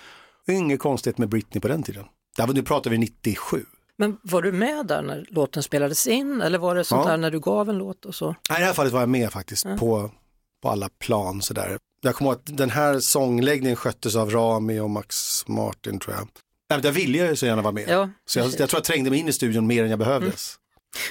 mm. 0.48 0.64
inget 0.64 0.80
konstigt 0.80 1.18
med 1.18 1.28
Britney 1.28 1.60
på 1.60 1.68
den 1.68 1.82
tiden. 1.82 2.04
Där, 2.36 2.46
nu 2.46 2.62
pratar 2.62 2.90
vi 2.90 2.98
97. 2.98 3.64
Men 3.98 4.18
var 4.22 4.42
du 4.42 4.52
med 4.52 4.86
där 4.86 5.02
när 5.02 5.26
låten 5.30 5.62
spelades 5.62 6.06
in 6.06 6.40
eller 6.40 6.58
var 6.58 6.74
det 6.74 6.84
sånt 6.84 7.02
Ja. 7.04 7.10
där 7.10 7.16
när 7.16 7.30
du 7.30 7.40
gav 7.40 7.68
en 7.70 7.78
låt 7.78 8.04
och 8.04 8.14
så? 8.14 8.26
Nej, 8.50 8.58
i 8.58 8.60
det 8.60 8.66
här 8.66 8.72
fallet 8.72 8.92
var 8.92 9.00
jag 9.00 9.08
med 9.08 9.32
faktiskt 9.32 9.64
Ja. 9.64 9.76
på, 9.76 10.10
på 10.62 10.68
alla 10.70 10.88
plan 10.88 11.42
sådär. 11.42 11.78
Jag 12.00 12.14
kommer 12.14 12.30
ihåg 12.30 12.38
att 12.38 12.56
den 12.56 12.70
här 12.70 13.00
sångläggningen 13.00 13.76
sköttes 13.76 14.16
av 14.16 14.30
Rami 14.30 14.80
och 14.80 14.90
Max 14.90 15.44
Martin 15.48 15.98
tror 15.98 16.16
jag. 16.16 16.28
Nej, 16.70 16.80
där 16.82 16.92
ville 16.92 17.18
jag 17.18 17.28
ju 17.28 17.36
så 17.36 17.46
gärna 17.46 17.62
vara 17.62 17.72
med. 17.72 17.88
Ja, 17.88 18.10
så 18.26 18.38
jag, 18.38 18.46
jag 18.46 18.56
tror 18.56 18.70
jag 18.78 18.84
trängde 18.84 19.10
mig 19.10 19.18
in 19.18 19.28
i 19.28 19.32
studion 19.32 19.66
mer 19.66 19.84
än 19.84 19.90
jag 19.90 19.98
behövdes. 19.98 20.54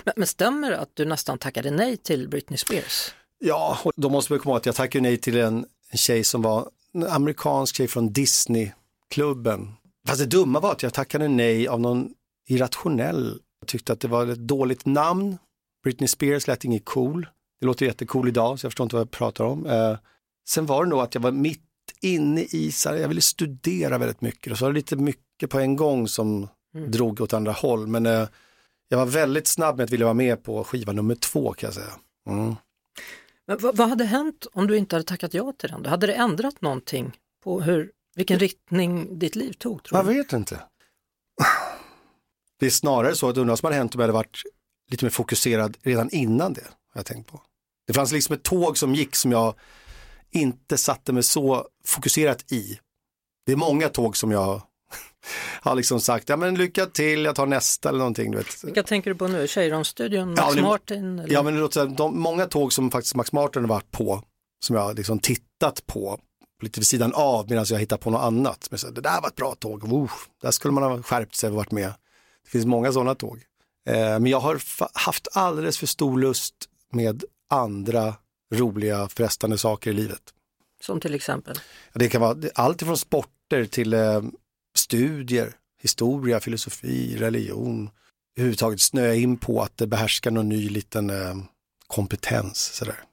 Men, 0.04 0.14
men 0.18 0.28
stämmer 0.28 0.72
det 0.72 0.80
att 0.80 0.90
du 0.94 1.06
nästan 1.06 1.38
tackade 1.38 1.72
nej 1.72 1.98
till 1.98 2.30
Britney 2.30 2.58
Spears? 2.58 3.14
Ja, 3.40 3.78
och 3.84 3.92
då 3.96 4.10
måste 4.10 4.34
man 4.34 4.40
komma 4.40 4.52
ihåg 4.54 4.58
att 4.58 4.66
jag 4.66 4.76
tackade 4.76 5.02
nej 5.02 5.18
till 5.18 5.38
en, 5.38 5.66
en 5.92 5.98
tjej 5.98 6.24
som 6.24 6.42
var 6.42 6.70
en 6.94 7.08
amerikansk 7.08 7.76
tjej 7.76 7.88
från 7.88 8.14
Disneyklubben. 8.14 9.74
Fast 10.08 10.20
det 10.20 10.26
dumma 10.26 10.60
var 10.60 10.72
att 10.72 10.84
jag 10.84 10.94
tackade 10.94 11.28
nej 11.28 11.68
av 11.68 11.80
någon 11.80 12.10
irrationell. 12.48 13.40
Jag 13.60 13.68
tyckte 13.68 13.94
att 13.94 14.00
det 14.00 14.08
var 14.08 14.28
ett 14.28 14.40
dåligt 14.40 14.86
namn. 14.86 15.38
Britney 15.84 16.08
Spears 16.08 16.48
lät 16.48 16.66
inget 16.66 16.86
cool. 16.86 17.28
Det 17.60 17.66
låter 17.66 17.86
jättecool 17.86 18.28
idag 18.28 18.60
så 18.60 18.66
jag 18.66 18.72
förstår 18.72 18.84
inte 18.84 18.96
vad 18.96 19.02
jag 19.02 19.12
pratar 19.12 19.44
om. 19.44 19.66
Eh, 19.66 19.98
sen 20.50 20.66
var 20.66 20.84
det 20.84 20.90
nog 20.90 21.00
att 21.00 21.16
jag 21.16 21.22
var 21.22 21.32
mitt 21.32 21.64
inne 22.02 22.42
i, 22.42 22.72
så 22.72 22.90
jag 22.90 23.08
ville 23.08 23.22
studera 23.22 23.98
väldigt 23.98 24.22
mycket 24.22 24.52
och 24.52 24.58
så 24.58 24.66
var 24.66 24.72
det 24.72 24.76
lite 24.76 24.96
mycket 24.96 25.50
på 25.50 25.60
en 25.60 25.76
gång 25.76 26.08
som 26.08 26.48
drog 26.88 27.22
åt 27.22 27.34
andra 27.34 27.52
håll. 27.52 27.88
Men 27.88 28.06
eh, 28.06 28.28
jag 28.90 28.98
var 28.98 29.06
väldigt 29.06 29.48
snabb 29.48 29.78
med 29.78 29.84
att 29.84 29.90
vilja 29.90 30.06
vara 30.06 30.14
med 30.14 30.44
på 30.44 30.64
skiva 30.64 30.94
nummer 30.94 31.16
två 31.16 31.54
kan 31.54 31.68
jag 31.68 31.74
säga. 31.74 31.94
Mm. 32.30 32.56
Men 33.48 33.58
vad, 33.60 33.78
vad 33.78 33.90
hade 33.90 34.06
hänt 34.06 34.48
om 34.54 34.68
du 34.68 34.78
inte 34.78 34.96
hade 34.96 35.04
tackat 35.04 35.34
ja 35.34 35.54
till 35.58 35.70
den? 35.70 35.86
Hade 35.86 36.08
det 36.08 36.14
ändrat 36.14 36.62
någonting 36.62 37.18
på 37.44 37.62
hur, 37.62 37.92
vilken 38.16 38.40
riktning 38.40 39.20
ditt 39.20 39.36
liv 39.36 39.54
tog? 39.54 39.84
Tror 39.84 40.00
Jag 40.00 40.08
du? 40.08 40.14
vet 40.14 40.34
inte. 40.34 40.60
Det 42.60 42.66
är 42.66 42.70
snarare 42.70 43.16
så 43.16 43.30
att 43.30 43.38
undra 43.38 43.52
vad 43.52 43.60
som 43.60 43.66
hade 43.66 43.76
hänt 43.76 43.96
om 43.96 44.00
jag 44.02 44.04
hade 44.04 44.14
varit 44.14 44.42
lite 44.92 45.06
mer 45.06 45.10
fokuserad 45.10 45.78
redan 45.84 46.10
innan 46.10 46.54
det. 46.54 46.62
Har 46.94 47.00
jag 47.00 47.06
tänkt 47.06 47.32
på. 47.32 47.42
Det 47.88 47.94
fanns 47.94 48.12
liksom 48.12 48.36
ett 48.36 48.44
tåg 48.44 48.78
som 48.78 48.96
gick 48.96 49.16
som 49.16 49.32
jag 49.32 49.54
inte 50.32 50.78
satte 50.78 51.14
mig 51.14 51.24
så 51.24 51.68
fokuserat 51.86 52.52
i. 52.52 52.80
Det 53.46 53.52
är 53.52 53.56
många 53.56 53.90
tåg 53.90 54.18
som 54.18 54.32
jag 54.32 54.62
har 55.62 55.76
liksom 55.76 56.02
sagt, 56.02 56.30
ja 56.30 56.38
men 56.38 56.56
lycka 56.56 56.86
till, 56.86 57.26
jag 57.26 57.36
tar 57.36 57.46
nästa 57.46 57.90
eller 57.90 58.00
någonting. 58.00 58.32
Du 58.32 58.38
vet. 58.38 58.64
Vilka 58.64 58.84
tänker 58.84 59.10
du 59.12 59.16
på 59.18 59.28
nu? 59.28 59.48
Tjejronstudion, 59.48 60.30
Max 60.30 60.42
Ja, 60.42 60.54
det- 60.54 60.62
Martin? 60.62 61.20
Eller? 61.20 61.34
Ja 61.34 61.44
men 61.44 61.54
det 61.54 61.60
låter 61.60 61.86
de, 61.88 62.20
många 62.20 62.46
tåg 62.46 62.74
som 62.74 62.92
faktiskt 62.92 63.16
Max 63.16 63.32
Martin 63.32 63.62
har 63.62 63.70
varit 63.70 63.92
på, 63.92 64.24
som 64.66 64.76
jag 64.76 64.84
har 64.84 64.94
liksom 64.94 65.20
tittat 65.20 65.86
på, 65.88 66.20
lite 66.64 66.80
vid 66.80 66.88
sidan 66.88 67.14
av 67.14 67.50
medan 67.50 67.66
jag 67.70 67.80
hittar 67.80 67.98
på 67.98 68.10
något 68.10 68.22
annat. 68.22 68.68
Men 68.70 68.80
så, 68.80 68.90
det 68.90 69.02
där 69.02 69.22
var 69.22 69.28
ett 69.28 69.36
bra 69.36 69.56
tåg, 69.56 69.84
oh, 69.94 70.12
där 70.42 70.52
skulle 70.52 70.72
man 70.72 70.84
ha 70.84 71.04
skärpt 71.04 71.36
sig 71.36 71.50
och 71.50 71.56
varit 71.56 71.72
med. 71.72 71.94
Det 72.48 72.52
finns 72.52 72.66
många 72.66 72.92
sådana 72.92 73.16
tåg. 73.16 73.44
Eh, 73.90 73.96
men 73.96 74.26
jag 74.26 74.40
har 74.40 74.62
haft 74.94 75.28
alldeles 75.34 75.78
för 75.78 75.88
stor 75.88 76.20
lust 76.20 76.56
med 76.92 77.24
andra 77.50 78.16
roliga, 78.54 79.08
frestande 79.08 79.58
saker 79.58 79.92
i 79.92 79.94
livet. 79.94 80.22
Som 80.82 81.00
till 81.00 81.14
exempel? 81.14 81.60
Det 81.94 82.10
kan 82.10 82.22
vara 82.22 82.38
allt 82.56 82.82
ifrån 82.82 82.98
sporter 82.98 83.66
till 83.66 83.94
eh, 83.94 84.22
studier, 84.78 85.54
historia, 85.82 86.40
filosofi, 86.40 87.18
religion. 87.18 87.90
Överhuvudtaget 88.38 88.82
snöa 88.82 89.16
in 89.16 89.38
på 89.38 89.62
att 89.62 89.76
behärska 89.78 90.30
någon 90.30 90.50
ny 90.50 90.70
liten 90.70 91.10
eh, 91.10 91.36
kompetens. 91.88 92.58
Sådär. 92.74 93.04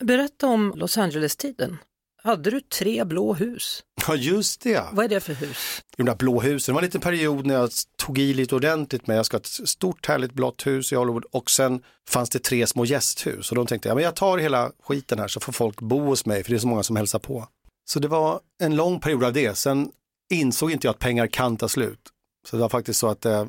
Berätta 0.00 0.46
om 0.46 0.72
Los 0.76 0.98
Angeles-tiden. 0.98 1.76
Hade 2.22 2.50
du 2.50 2.60
tre 2.60 3.04
blå 3.04 3.34
hus? 3.34 3.84
Ja 4.08 4.14
just 4.14 4.60
det, 4.60 4.84
Vad 4.92 5.04
är 5.04 5.08
det 5.08 5.20
för 5.20 5.34
hus? 5.34 5.82
de 5.96 6.02
där 6.02 6.14
blå 6.14 6.40
husen. 6.40 6.72
Det 6.72 6.74
var 6.74 6.80
en 6.82 6.84
liten 6.84 7.00
period 7.00 7.46
när 7.46 7.54
jag 7.54 7.70
tog 7.96 8.18
i 8.18 8.34
lite 8.34 8.54
ordentligt 8.54 9.06
med, 9.06 9.18
jag 9.18 9.26
ska 9.26 9.34
ha 9.36 9.40
ett 9.40 9.68
stort 9.68 10.06
härligt 10.06 10.32
blått 10.32 10.66
hus 10.66 10.92
i 10.92 10.96
Hollywood 10.96 11.24
och 11.24 11.50
sen 11.50 11.82
fanns 12.08 12.30
det 12.30 12.38
tre 12.38 12.66
små 12.66 12.84
gästhus 12.84 13.50
och 13.50 13.56
då 13.56 13.64
tänkte 13.66 13.88
jag, 13.88 13.94
men 13.96 14.04
jag 14.04 14.16
tar 14.16 14.38
hela 14.38 14.72
skiten 14.82 15.18
här 15.18 15.28
så 15.28 15.40
får 15.40 15.52
folk 15.52 15.80
bo 15.80 16.00
hos 16.04 16.26
mig 16.26 16.44
för 16.44 16.50
det 16.50 16.56
är 16.56 16.60
så 16.60 16.68
många 16.68 16.82
som 16.82 16.96
hälsar 16.96 17.18
på. 17.18 17.46
Så 17.84 17.98
det 18.00 18.08
var 18.08 18.40
en 18.62 18.76
lång 18.76 19.00
period 19.00 19.24
av 19.24 19.32
det, 19.32 19.58
sen 19.58 19.90
insåg 20.30 20.70
inte 20.70 20.86
jag 20.86 20.92
att 20.92 20.98
pengar 20.98 21.26
kan 21.26 21.56
ta 21.56 21.68
slut. 21.68 22.00
Så 22.48 22.56
det 22.56 22.60
var 22.62 22.68
faktiskt 22.68 23.00
så 23.00 23.08
att 23.08 23.26
eh, 23.26 23.46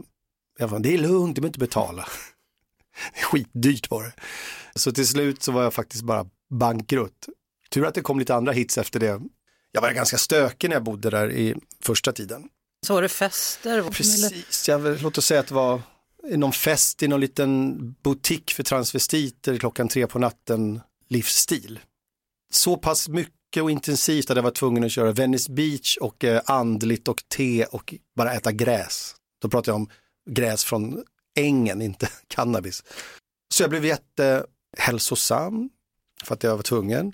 jag 0.59 0.69
bara, 0.69 0.79
det 0.79 0.93
är 0.93 0.97
lugnt, 0.97 1.35
du 1.35 1.41
behöver 1.41 1.49
inte 1.49 1.59
betala. 1.59 2.07
Skitdyrt 3.23 3.89
var 3.91 4.03
det. 4.03 4.13
Så 4.75 4.91
till 4.91 5.07
slut 5.07 5.43
så 5.43 5.51
var 5.51 5.63
jag 5.63 5.73
faktiskt 5.73 6.03
bara 6.03 6.25
bankrutt. 6.49 7.27
Tur 7.73 7.85
att 7.85 7.93
det 7.93 8.01
kom 8.01 8.19
lite 8.19 8.35
andra 8.35 8.51
hits 8.51 8.77
efter 8.77 8.99
det. 8.99 9.21
Jag 9.71 9.81
var 9.81 9.91
ganska 9.91 10.17
stökig 10.17 10.69
när 10.69 10.75
jag 10.75 10.83
bodde 10.83 11.09
där 11.09 11.31
i 11.31 11.55
första 11.83 12.11
tiden. 12.11 12.49
Så 12.87 12.93
var 12.93 13.01
det 13.01 13.09
fester? 13.09 13.83
Precis, 13.91 14.67
jag 14.67 15.01
låt 15.01 15.17
oss 15.17 15.25
säga 15.25 15.39
att 15.39 15.47
det 15.47 15.53
var 15.53 15.81
någon 16.23 16.53
fest 16.53 17.03
i 17.03 17.07
någon 17.07 17.19
liten 17.21 17.77
butik 18.03 18.53
för 18.53 18.63
transvestiter 18.63 19.57
klockan 19.57 19.87
tre 19.87 20.07
på 20.07 20.19
natten 20.19 20.81
livsstil. 21.09 21.79
Så 22.53 22.77
pass 22.77 23.09
mycket 23.09 23.63
och 23.63 23.71
intensivt 23.71 24.29
att 24.29 24.35
jag 24.35 24.43
var 24.43 24.51
tvungen 24.51 24.83
att 24.83 24.91
köra 24.91 25.11
Venice 25.11 25.51
Beach 25.51 25.97
och 25.97 26.23
eh, 26.23 26.41
andligt 26.45 27.07
och 27.07 27.23
te 27.27 27.65
och 27.65 27.93
bara 28.15 28.33
äta 28.33 28.51
gräs. 28.51 29.15
Då 29.41 29.49
pratar 29.49 29.71
jag 29.71 29.75
om 29.75 29.89
gräs 30.29 30.63
från 30.63 31.03
ängen, 31.35 31.81
inte 31.81 32.09
cannabis. 32.27 32.83
Så 33.53 33.63
jag 33.63 33.69
blev 33.69 33.85
jättehälsosam 33.85 35.69
för 36.23 36.35
att 36.35 36.43
jag 36.43 36.55
var 36.55 36.63
tvungen. 36.63 37.13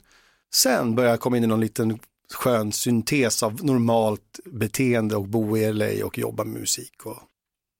Sen 0.53 0.95
började 0.95 1.13
jag 1.13 1.19
komma 1.19 1.38
in 1.38 1.43
i 1.43 1.47
någon 1.47 1.62
liten 1.62 1.99
skön 2.33 2.71
syntes 2.71 3.43
av 3.43 3.65
normalt 3.65 4.39
beteende 4.45 5.15
och 5.15 5.27
bo 5.27 5.57
i 5.57 5.73
LA 5.73 6.05
och 6.05 6.17
jobba 6.17 6.43
med 6.43 6.60
musik. 6.60 7.05
Och... 7.05 7.17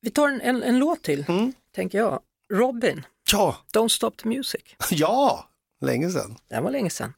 Vi 0.02 0.10
tar 0.10 0.30
en, 0.30 0.42
en, 0.42 0.64
en 0.64 0.80
låt 0.80 1.04
till, 1.04 1.26
tänker 1.76 1.98
jag. 1.98 2.20
Robin, 2.54 3.06
Ja, 3.32 3.56
Don't 3.74 3.88
Stop 3.88 4.12
the 4.12 4.28
Music. 4.28 4.62
ja, 4.92 5.50
länge 5.82 6.10
sedan. 6.10 6.36
Den 6.50 6.64
var 6.64 6.72
länge 6.72 6.90
sedan. 6.90 7.14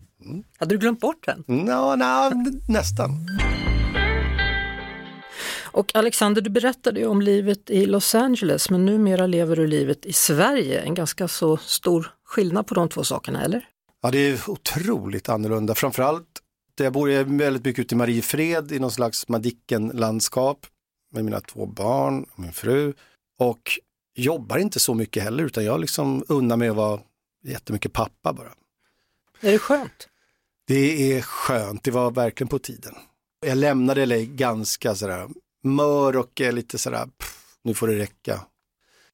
Hade 0.57 0.75
du 0.75 0.79
glömt 0.79 0.99
bort 0.99 1.25
den? 1.25 1.43
No, 1.47 1.95
no, 1.95 2.31
nästan. 2.67 3.11
Och 5.71 5.95
Alexander, 5.95 6.41
du 6.41 6.49
berättade 6.49 6.99
ju 6.99 7.05
om 7.05 7.21
livet 7.21 7.69
i 7.69 7.85
Los 7.85 8.15
Angeles, 8.15 8.69
men 8.69 8.85
numera 8.85 9.27
lever 9.27 9.55
du 9.55 9.67
livet 9.67 10.05
i 10.05 10.13
Sverige. 10.13 10.81
En 10.81 10.93
ganska 10.93 11.27
så 11.27 11.57
stor 11.57 12.13
skillnad 12.25 12.67
på 12.67 12.73
de 12.73 12.89
två 12.89 13.03
sakerna, 13.03 13.43
eller? 13.43 13.67
Ja, 14.01 14.11
det 14.11 14.17
är 14.17 14.49
otroligt 14.49 15.29
annorlunda. 15.29 15.75
Framförallt, 15.75 16.41
jag 16.77 16.93
bor 16.93 17.11
jag 17.11 17.37
väldigt 17.37 17.65
mycket 17.65 17.85
ute 17.85 17.95
i 17.95 17.97
Mariefred 17.97 18.71
i 18.71 18.79
någon 18.79 18.91
slags 18.91 19.27
Madicken-landskap 19.27 20.65
med 21.11 21.25
mina 21.25 21.41
två 21.41 21.65
barn 21.65 22.25
och 22.31 22.39
min 22.39 22.53
fru. 22.53 22.93
Och 23.39 23.79
jobbar 24.15 24.57
inte 24.57 24.79
så 24.79 24.93
mycket 24.93 25.23
heller, 25.23 25.43
utan 25.43 25.65
jag 25.65 25.79
liksom 25.79 26.23
unnar 26.27 26.57
mig 26.57 26.69
att 26.69 26.75
vara 26.75 26.99
jättemycket 27.43 27.93
pappa 27.93 28.33
bara. 28.33 28.53
Är 29.41 29.51
det 29.51 29.59
skönt? 29.59 30.09
Det 30.67 31.13
är 31.13 31.21
skönt, 31.21 31.83
det 31.83 31.91
var 31.91 32.11
verkligen 32.11 32.47
på 32.47 32.59
tiden. 32.59 32.95
Jag 33.45 33.57
lämnade 33.57 34.05
LA 34.05 34.17
ganska 34.17 34.95
sådär 34.95 35.27
mör 35.63 36.17
och 36.17 36.39
lite 36.39 36.77
sådär, 36.77 37.05
pff, 37.05 37.57
nu 37.63 37.73
får 37.73 37.87
det 37.87 37.97
räcka. 37.97 38.41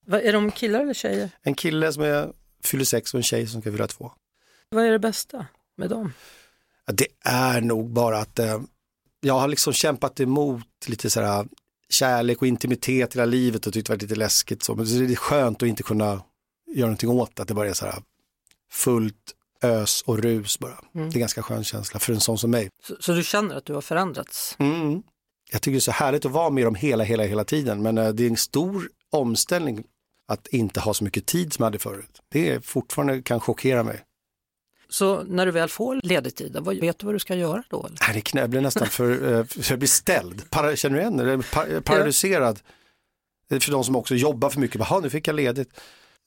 Vad, 0.05 0.21
är 0.21 0.33
de 0.33 0.51
killar 0.51 0.81
eller 0.81 0.93
tjejer? 0.93 1.29
En 1.41 1.55
kille 1.55 1.93
som 1.93 2.03
är, 2.03 2.33
fyller 2.63 2.85
sex 2.85 3.13
och 3.13 3.17
en 3.17 3.23
tjej 3.23 3.47
som 3.47 3.61
ska 3.61 3.71
fylla 3.71 3.87
två. 3.87 4.11
Vad 4.69 4.85
är 4.85 4.91
det 4.91 4.99
bästa 4.99 5.45
med 5.77 5.89
dem? 5.89 6.13
Det 6.93 7.07
är 7.25 7.61
nog 7.61 7.89
bara 7.89 8.17
att 8.17 8.39
eh, 8.39 8.61
jag 9.21 9.39
har 9.39 9.47
liksom 9.47 9.73
kämpat 9.73 10.19
emot 10.19 10.67
lite 10.87 11.09
sådär 11.09 11.47
kärlek 11.89 12.41
och 12.41 12.47
intimitet 12.47 13.13
hela 13.13 13.25
livet 13.25 13.67
och 13.67 13.73
tyckt 13.73 13.87
det 13.87 13.93
varit 13.93 14.01
lite 14.01 14.15
läskigt 14.15 14.63
så. 14.63 14.75
Men 14.75 14.85
det 14.85 15.13
är 15.13 15.15
skönt 15.15 15.63
att 15.63 15.69
inte 15.69 15.83
kunna 15.83 16.21
göra 16.67 16.87
någonting 16.87 17.09
åt 17.09 17.39
att 17.39 17.47
det 17.47 17.53
bara 17.53 17.69
är 17.69 17.73
sådär 17.73 18.03
fullt 18.71 19.35
ös 19.63 20.01
och 20.01 20.19
rus 20.19 20.59
bara. 20.59 20.79
Mm. 20.95 21.09
Det 21.09 21.17
är 21.17 21.19
ganska 21.19 21.43
skön 21.43 21.63
känsla 21.63 21.99
för 21.99 22.13
en 22.13 22.19
sån 22.19 22.37
som 22.37 22.51
mig. 22.51 22.69
Så, 22.83 22.95
så 22.99 23.13
du 23.13 23.23
känner 23.23 23.55
att 23.55 23.65
du 23.65 23.73
har 23.73 23.81
förändrats? 23.81 24.55
Mm. 24.59 25.03
Jag 25.51 25.61
tycker 25.61 25.71
det 25.71 25.77
är 25.77 25.79
så 25.79 25.91
härligt 25.91 26.25
att 26.25 26.31
vara 26.31 26.49
med 26.49 26.65
dem 26.65 26.75
hela, 26.75 27.03
hela, 27.03 27.23
hela 27.23 27.43
tiden. 27.43 27.81
Men 27.81 27.97
eh, 27.97 28.09
det 28.09 28.23
är 28.23 28.29
en 28.29 28.37
stor 28.37 28.89
omställning 29.11 29.83
att 30.27 30.47
inte 30.47 30.79
ha 30.79 30.93
så 30.93 31.03
mycket 31.03 31.25
tid 31.25 31.53
som 31.53 31.63
jag 31.63 31.67
hade 31.67 31.79
förut. 31.79 32.21
Det 32.29 32.49
är 32.49 32.59
fortfarande 32.59 33.21
kan 33.21 33.39
chockera 33.39 33.83
mig. 33.83 34.03
Så 34.89 35.23
när 35.23 35.45
du 35.45 35.51
väl 35.51 35.69
får 35.69 35.99
ledig 36.03 36.35
tid, 36.35 36.57
vad, 36.61 36.75
vet 36.77 36.99
du 36.99 37.05
vad 37.05 37.15
du 37.15 37.19
ska 37.19 37.35
göra 37.35 37.63
då? 37.69 37.85
Eller? 37.85 37.97
Nej, 38.01 38.09
det 38.13 38.21
knä, 38.21 38.41
jag 38.41 38.49
blir 38.49 38.61
nästan 38.61 38.87
för, 38.87 39.33
eh, 39.33 39.43
för 39.45 39.71
jag 39.71 39.79
blir 39.79 39.89
ställd. 39.89 40.49
Para, 40.49 40.75
känner 40.75 40.95
du 40.95 41.01
igen 41.01 41.17
det? 41.17 41.81
Paralyserad. 41.81 42.59
Är 43.49 43.59
För 43.59 43.71
de 43.71 43.83
som 43.83 43.95
också 43.95 44.15
jobbar 44.15 44.49
för 44.49 44.59
mycket, 44.59 44.79
bara, 44.79 44.99
nu 44.99 45.09
fick 45.09 45.27
jag 45.27 45.35
ledigt. 45.35 45.69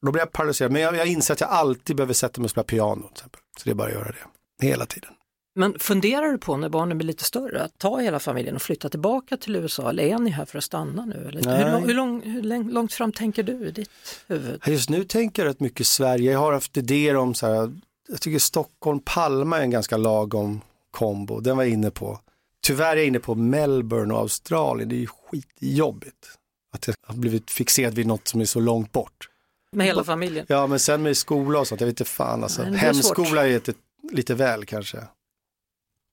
Då 0.06 0.12
blir 0.12 0.20
jag 0.22 0.32
paralyserad, 0.32 0.72
men 0.72 0.82
jag, 0.82 0.96
jag 0.96 1.06
inser 1.06 1.34
att 1.34 1.40
jag 1.40 1.50
alltid 1.50 1.96
behöver 1.96 2.14
sätta 2.14 2.40
mig 2.40 2.44
och 2.46 2.50
spela 2.50 2.64
piano. 2.64 3.02
Till 3.02 3.12
exempel. 3.12 3.40
Så 3.58 3.64
det 3.64 3.70
är 3.70 3.74
bara 3.74 3.88
att 3.88 3.94
göra 3.94 4.12
det, 4.60 4.66
hela 4.66 4.86
tiden. 4.86 5.10
Men 5.54 5.78
funderar 5.78 6.26
du 6.32 6.38
på 6.38 6.56
när 6.56 6.68
barnen 6.68 6.98
blir 6.98 7.06
lite 7.06 7.24
större 7.24 7.62
att 7.62 7.78
ta 7.78 7.98
hela 7.98 8.18
familjen 8.18 8.54
och 8.56 8.62
flytta 8.62 8.88
tillbaka 8.88 9.36
till 9.36 9.56
USA 9.56 9.90
eller 9.90 10.02
är 10.02 10.18
ni 10.18 10.30
här 10.30 10.44
för 10.44 10.58
att 10.58 10.64
stanna 10.64 11.04
nu? 11.04 11.14
Hur, 11.24 11.32
lång, 11.72 11.86
hur, 11.86 11.94
lång, 11.94 12.22
hur 12.22 12.42
lång- 12.42 12.70
långt 12.70 12.92
fram 12.92 13.12
tänker 13.12 13.42
du 13.42 13.66
i 13.66 13.70
ditt 13.70 13.90
huvud? 14.26 14.60
Just 14.66 14.90
nu 14.90 15.04
tänker 15.04 15.42
jag 15.42 15.50
rätt 15.50 15.60
mycket 15.60 15.86
Sverige. 15.86 16.32
Jag 16.32 16.38
har 16.38 16.52
haft 16.52 16.76
idéer 16.76 17.16
om 17.16 17.34
så 17.34 17.46
här, 17.46 17.72
jag 18.08 18.20
tycker 18.20 18.38
Stockholm, 18.38 19.00
Palma 19.04 19.58
är 19.58 19.62
en 19.62 19.70
ganska 19.70 19.96
lagom 19.96 20.60
kombo. 20.90 21.40
Den 21.40 21.56
var 21.56 21.64
jag 21.64 21.72
inne 21.72 21.90
på. 21.90 22.20
Tyvärr 22.62 22.92
är 22.92 22.96
jag 22.96 23.06
inne 23.06 23.20
på 23.20 23.34
Melbourne 23.34 24.14
och 24.14 24.20
Australien. 24.20 24.88
Det 24.88 24.94
är 24.94 24.98
ju 24.98 25.06
skitjobbigt. 25.06 26.28
Att 26.72 26.86
jag 26.86 26.94
har 27.02 27.14
blivit 27.14 27.50
fixerad 27.50 27.94
vid 27.94 28.06
något 28.06 28.28
som 28.28 28.40
är 28.40 28.44
så 28.44 28.60
långt 28.60 28.92
bort. 28.92 29.28
Med 29.72 29.86
hela 29.86 30.04
familjen? 30.04 30.46
Ja, 30.48 30.66
men 30.66 30.78
sen 30.78 31.02
med 31.02 31.16
skola 31.16 31.58
och 31.60 31.66
sånt, 31.68 31.80
jag 31.80 31.86
vet 31.88 32.00
inte 32.00 32.10
fan 32.10 32.42
alltså. 32.42 32.62
Nej. 32.62 32.72
Hemskola 32.78 33.46
är 33.46 33.52
lite, 33.52 33.74
lite 34.12 34.34
väl 34.34 34.64
kanske. 34.66 34.96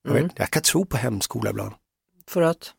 Jag, 0.04 0.12
Mm. 0.12 0.24
vet, 0.24 0.32
jag 0.40 0.50
kan 0.50 0.62
tro 0.62 0.86
på 0.86 0.98
hemskola 0.98 1.50
ibland. 1.50 1.72
För 2.28 2.42
att? 2.42 2.74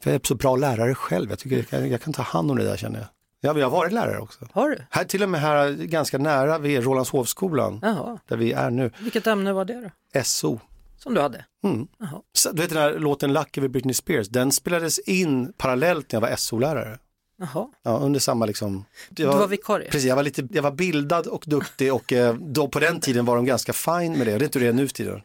För 0.00 0.10
jag 0.10 0.20
är 0.20 0.26
så 0.26 0.34
bra 0.34 0.56
lärare 0.56 0.94
själv. 0.94 1.30
Jag 1.30 1.38
tycker 1.38 1.56
jag 1.56 1.68
kan, 1.68 1.90
jag 1.90 2.02
kan 2.02 2.12
ta 2.12 2.22
hand 2.22 2.50
om 2.50 2.56
det 2.58 2.64
där 2.64 2.76
känner 2.76 2.98
jag. 2.98 3.08
Ja, 3.40 3.52
men 3.52 3.60
jag 3.62 3.70
har 3.70 3.76
varit 3.76 3.92
lärare 3.92 4.18
också. 4.18 4.48
Har 4.52 4.70
du? 4.70 4.78
Här 4.90 5.04
till 5.04 5.22
och 5.22 5.28
med 5.28 5.40
här 5.40 5.70
ganska 5.72 6.18
nära 6.18 6.58
vid 6.58 6.82
Rålambshovsskolan, 6.82 7.78
Jaha. 7.82 8.18
där 8.28 8.36
vi 8.36 8.52
är 8.52 8.70
nu. 8.70 8.90
Vilket 9.00 9.26
ämne 9.26 9.52
var 9.52 9.64
det 9.64 9.90
då? 10.14 10.22
SO. 10.24 10.60
Som 10.96 11.14
du 11.14 11.20
hade? 11.20 11.44
Mm. 11.64 11.88
Jaha. 11.98 12.20
Så, 12.32 12.52
du 12.52 12.62
vet 12.62 12.70
den 12.70 12.78
här 12.78 12.98
låten 12.98 13.32
Lucky 13.32 13.60
med 13.60 13.70
Britney 13.70 13.94
Spears, 13.94 14.28
den 14.28 14.52
spelades 14.52 14.98
in 14.98 15.52
parallellt 15.52 16.12
när 16.12 16.20
jag 16.20 16.28
var 16.28 16.36
SO-lärare. 16.36 16.98
Jaha. 17.40 17.68
Ja, 17.82 17.98
under 17.98 18.20
samma 18.20 18.46
liksom. 18.46 18.84
Du 19.10 19.24
var 19.24 19.48
vikarie? 19.48 19.90
Precis, 19.90 20.08
jag 20.08 20.16
var, 20.16 20.22
lite, 20.22 20.48
jag 20.50 20.62
var 20.62 20.70
bildad 20.70 21.26
och 21.26 21.44
duktig 21.46 21.94
och 21.94 22.12
eh, 22.12 22.34
då 22.34 22.68
på 22.68 22.78
den 22.78 23.00
tiden 23.00 23.24
var 23.24 23.36
de 23.36 23.44
ganska 23.44 23.72
fine 23.72 24.18
med 24.18 24.26
det. 24.26 24.38
Det 24.38 24.42
är 24.42 24.44
inte 24.44 24.58
det 24.58 24.72
nu 24.72 24.88
för 24.88 24.94
tiden. 24.94 25.20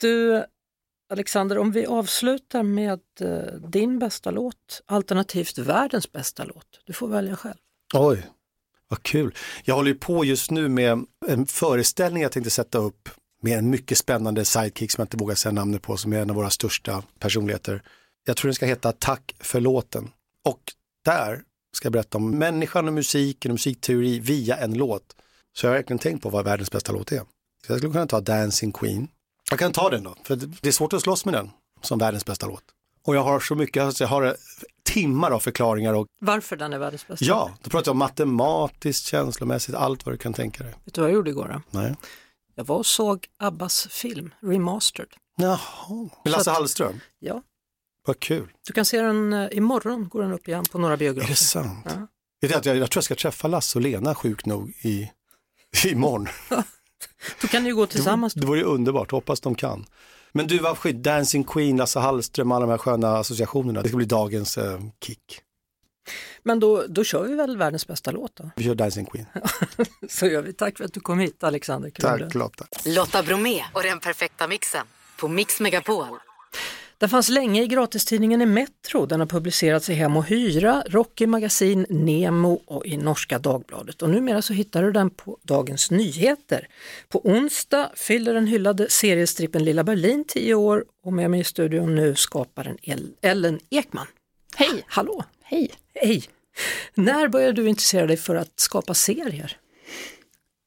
Du, 0.00 0.44
Alexander, 1.10 1.58
om 1.58 1.72
vi 1.72 1.86
avslutar 1.86 2.62
med 2.62 3.00
eh, 3.20 3.54
din 3.68 3.98
bästa 3.98 4.30
låt, 4.30 4.82
alternativt 4.86 5.58
världens 5.58 6.12
bästa 6.12 6.44
låt. 6.44 6.80
Du 6.84 6.92
får 6.92 7.08
välja 7.08 7.36
själv. 7.36 7.56
Oj, 7.94 8.26
vad 8.88 9.02
kul. 9.02 9.34
Jag 9.64 9.74
håller 9.74 9.90
ju 9.90 9.98
på 9.98 10.24
just 10.24 10.50
nu 10.50 10.68
med 10.68 11.04
en 11.26 11.46
föreställning 11.46 12.22
jag 12.22 12.32
tänkte 12.32 12.50
sätta 12.50 12.78
upp 12.78 13.08
med 13.42 13.58
en 13.58 13.70
mycket 13.70 13.98
spännande 13.98 14.44
sidekick 14.44 14.90
som 14.90 15.02
jag 15.02 15.06
inte 15.06 15.16
vågar 15.16 15.34
säga 15.34 15.52
namnet 15.52 15.82
på, 15.82 15.96
som 15.96 16.12
är 16.12 16.20
en 16.20 16.30
av 16.30 16.36
våra 16.36 16.50
största 16.50 17.02
personligheter. 17.18 17.82
Jag 18.24 18.36
tror 18.36 18.48
den 18.48 18.54
ska 18.54 18.66
heta 18.66 18.92
Tack 18.92 19.34
för 19.40 19.60
låten. 19.60 20.10
Och 20.44 20.60
där 21.04 21.42
ska 21.72 21.86
jag 21.86 21.92
berätta 21.92 22.18
om 22.18 22.30
människan 22.30 22.88
och 22.88 22.94
musiken 22.94 23.50
och 23.50 23.54
musikteori 23.54 24.18
via 24.18 24.56
en 24.56 24.74
låt. 24.74 25.16
Så 25.52 25.66
jag 25.66 25.70
har 25.70 25.76
verkligen 25.76 25.98
tänkt 25.98 26.22
på 26.22 26.30
vad 26.30 26.44
världens 26.44 26.70
bästa 26.70 26.92
låt 26.92 27.12
är. 27.12 27.18
Så 27.66 27.72
jag 27.72 27.78
skulle 27.78 27.92
kunna 27.92 28.06
ta 28.06 28.20
Dancing 28.20 28.72
Queen. 28.72 29.08
Jag 29.50 29.58
kan 29.58 29.72
ta 29.72 29.90
den 29.90 30.02
då, 30.04 30.14
för 30.24 30.36
det 30.36 30.68
är 30.68 30.72
svårt 30.72 30.92
att 30.92 31.02
slåss 31.02 31.24
med 31.24 31.34
den 31.34 31.50
som 31.82 31.98
världens 31.98 32.24
bästa 32.24 32.46
låt. 32.46 32.62
Och 33.06 33.16
jag 33.16 33.22
har 33.24 33.40
så 33.40 33.54
mycket, 33.54 33.82
alltså 33.82 34.04
jag 34.04 34.08
har 34.08 34.36
timmar 34.82 35.30
av 35.30 35.40
förklaringar 35.40 35.94
och 35.94 36.06
Varför 36.20 36.56
den 36.56 36.72
är 36.72 36.78
världens 36.78 37.06
bästa? 37.06 37.24
Ja, 37.24 37.54
då 37.62 37.70
pratar 37.70 37.88
jag 37.88 37.92
om 37.92 37.98
matematiskt, 37.98 39.06
känslomässigt, 39.06 39.74
allt 39.74 40.06
vad 40.06 40.14
du 40.14 40.18
kan 40.18 40.32
tänka 40.32 40.64
dig. 40.64 40.74
Vet 40.84 40.94
du 40.94 41.00
vad 41.00 41.10
jag 41.10 41.14
gjorde 41.14 41.30
igår? 41.30 41.48
Då? 41.72 41.78
Nej. 41.80 41.94
Jag 42.54 42.64
var 42.64 42.76
och 42.76 42.86
såg 42.86 43.26
Abbas 43.38 43.86
film, 43.90 44.34
Remastered. 44.42 45.08
Jaha, 45.36 45.58
med 46.24 46.32
Lasse 46.32 46.50
att- 46.50 46.56
Hallström? 46.56 47.00
Ja, 47.18 47.42
Vad 48.06 48.20
kul. 48.20 48.52
du 48.66 48.72
kan 48.72 48.84
se 48.84 49.00
den 49.02 49.32
eh, 49.32 49.48
imorgon, 49.52 50.08
går 50.08 50.22
den 50.22 50.32
upp 50.32 50.48
igen 50.48 50.64
på 50.72 50.78
några 50.78 50.96
biografer. 50.96 51.26
Är 51.28 51.30
det 51.30 51.36
sant? 51.36 51.78
Ja. 51.84 52.06
Jag, 52.40 52.50
jag 52.52 52.62
tror 52.62 52.88
jag 52.94 53.04
ska 53.04 53.14
träffa 53.14 53.48
Lasse 53.48 53.78
och 53.78 53.82
Lena 53.82 54.14
sjukt 54.14 54.46
nog 54.46 54.68
i, 54.82 55.10
imorgon. 55.84 56.28
Då 57.40 57.48
kan 57.48 57.62
ni 57.62 57.68
ju 57.68 57.74
gå 57.74 57.86
tillsammans. 57.86 58.34
Det 58.34 58.46
vore 58.46 58.58
ju 58.58 58.64
underbart, 58.64 59.10
hoppas 59.10 59.40
de 59.40 59.54
kan. 59.54 59.86
Men 60.32 60.46
du, 60.46 60.58
vad 60.58 60.78
skit, 60.78 60.96
Dancing 60.96 61.44
Queen, 61.44 61.76
Lasse 61.76 61.98
Hallström, 61.98 62.52
alla 62.52 62.66
de 62.66 62.70
här 62.70 62.78
sköna 62.78 63.18
associationerna. 63.18 63.82
Det 63.82 63.88
ska 63.88 63.96
bli 63.96 64.06
dagens 64.06 64.58
eh, 64.58 64.80
kick. 65.00 65.40
Men 66.42 66.60
då, 66.60 66.84
då 66.88 67.04
kör 67.04 67.22
vi 67.22 67.34
väl 67.34 67.56
världens 67.56 67.86
bästa 67.86 68.10
låt 68.10 68.36
då? 68.36 68.50
Vi 68.56 68.64
kör 68.64 68.74
Dancing 68.74 69.06
Queen. 69.06 69.26
Så 70.08 70.26
gör 70.26 70.42
vi. 70.42 70.52
Tack 70.52 70.78
för 70.78 70.84
att 70.84 70.92
du 70.92 71.00
kom 71.00 71.18
hit 71.18 71.44
Alexander. 71.44 71.90
Tack 71.90 72.20
det. 72.20 72.34
Lotta. 72.34 72.66
Lotta 72.84 73.22
Bromé 73.22 73.64
och 73.72 73.82
den 73.82 74.00
perfekta 74.00 74.48
mixen 74.48 74.86
på 75.16 75.28
Mix 75.28 75.60
Megapol. 75.60 76.06
Den 77.04 77.08
fanns 77.10 77.28
länge 77.28 77.62
i 77.62 77.66
gratistidningen 77.66 78.42
i 78.42 78.46
Metro. 78.46 79.06
Den 79.06 79.20
har 79.20 79.26
publicerats 79.26 79.90
i 79.90 79.94
Hem 79.94 80.16
och 80.16 80.24
Hyra, 80.24 80.82
Rocky 80.86 81.26
Magasin, 81.26 81.86
Nemo 81.88 82.60
och 82.66 82.86
i 82.86 82.96
Norska 82.96 83.38
Dagbladet. 83.38 84.02
Och 84.02 84.10
numera 84.10 84.42
så 84.42 84.52
hittar 84.52 84.82
du 84.82 84.92
den 84.92 85.10
på 85.10 85.38
Dagens 85.42 85.90
Nyheter. 85.90 86.68
På 87.08 87.20
onsdag 87.26 87.90
fyller 87.94 88.34
den 88.34 88.46
hyllade 88.46 88.90
seriestrippen 88.90 89.64
Lilla 89.64 89.84
Berlin 89.84 90.24
10 90.28 90.54
år 90.54 90.84
och 91.04 91.12
med 91.12 91.30
mig 91.30 91.40
i 91.40 91.44
studion 91.44 91.94
nu 91.94 92.14
skaparen 92.14 92.78
El- 92.82 93.12
Ellen 93.22 93.60
Ekman. 93.70 94.06
Hej! 94.56 94.84
Hallå! 94.86 95.24
Hej! 95.42 95.70
Hej! 95.94 96.22
När 96.94 97.28
började 97.28 97.52
du 97.62 97.68
intressera 97.68 98.06
dig 98.06 98.16
för 98.16 98.34
att 98.34 98.52
skapa 98.60 98.94
serier? 98.94 99.56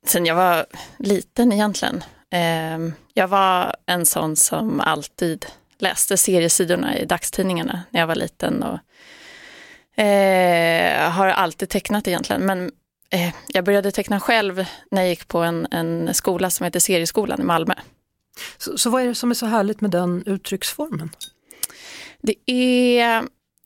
Sen 0.07 0.25
jag 0.25 0.35
var 0.35 0.65
liten 0.99 1.51
egentligen. 1.53 2.03
Ehm, 2.31 2.93
Jag 3.13 3.27
var 3.27 3.75
en 3.85 4.05
sån 4.05 4.35
som 4.35 4.79
alltid 4.79 5.45
läste 5.79 6.17
seriesidorna 6.17 6.97
i 6.97 7.05
dagstidningarna 7.05 7.83
när 7.91 7.99
jag 7.99 8.07
var 8.07 8.15
liten. 8.15 8.63
Och, 8.63 8.79
eh, 10.01 11.11
har 11.11 11.27
alltid 11.27 11.69
tecknat 11.69 12.07
egentligen, 12.07 12.41
men 12.41 12.71
eh, 13.09 13.33
jag 13.47 13.65
började 13.65 13.91
teckna 13.91 14.19
själv 14.19 14.65
när 14.91 15.01
jag 15.01 15.09
gick 15.09 15.27
på 15.27 15.39
en, 15.39 15.67
en 15.71 16.13
skola 16.13 16.49
som 16.49 16.63
heter 16.63 16.79
Serieskolan 16.79 17.41
i 17.41 17.43
Malmö. 17.43 17.73
Så, 18.57 18.77
så 18.77 18.89
vad 18.89 19.01
är 19.01 19.07
det 19.07 19.15
som 19.15 19.29
är 19.29 19.35
så 19.35 19.45
härligt 19.45 19.81
med 19.81 19.91
den 19.91 20.23
uttrycksformen? 20.25 21.09
Det 22.21 22.51
är, 22.51 23.23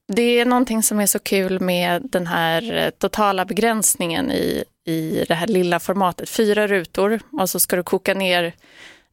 det 0.08 0.39
är 0.39 0.45
någonting 0.45 0.84
som 0.84 1.00
är 1.00 1.06
så 1.06 1.19
kul 1.19 1.60
med 1.60 2.02
den 2.12 2.28
här 2.28 2.74
eh, 2.74 2.89
totala 2.89 3.45
begränsningen 3.45 4.32
i, 4.32 4.63
i 4.86 5.26
det 5.28 5.36
här 5.36 5.47
lilla 5.47 5.80
formatet. 5.80 6.30
Fyra 6.30 6.67
rutor 6.67 7.19
och 7.32 7.50
så 7.50 7.60
ska 7.60 7.76
du 7.76 7.84
koka 7.84 8.13
ner 8.13 8.54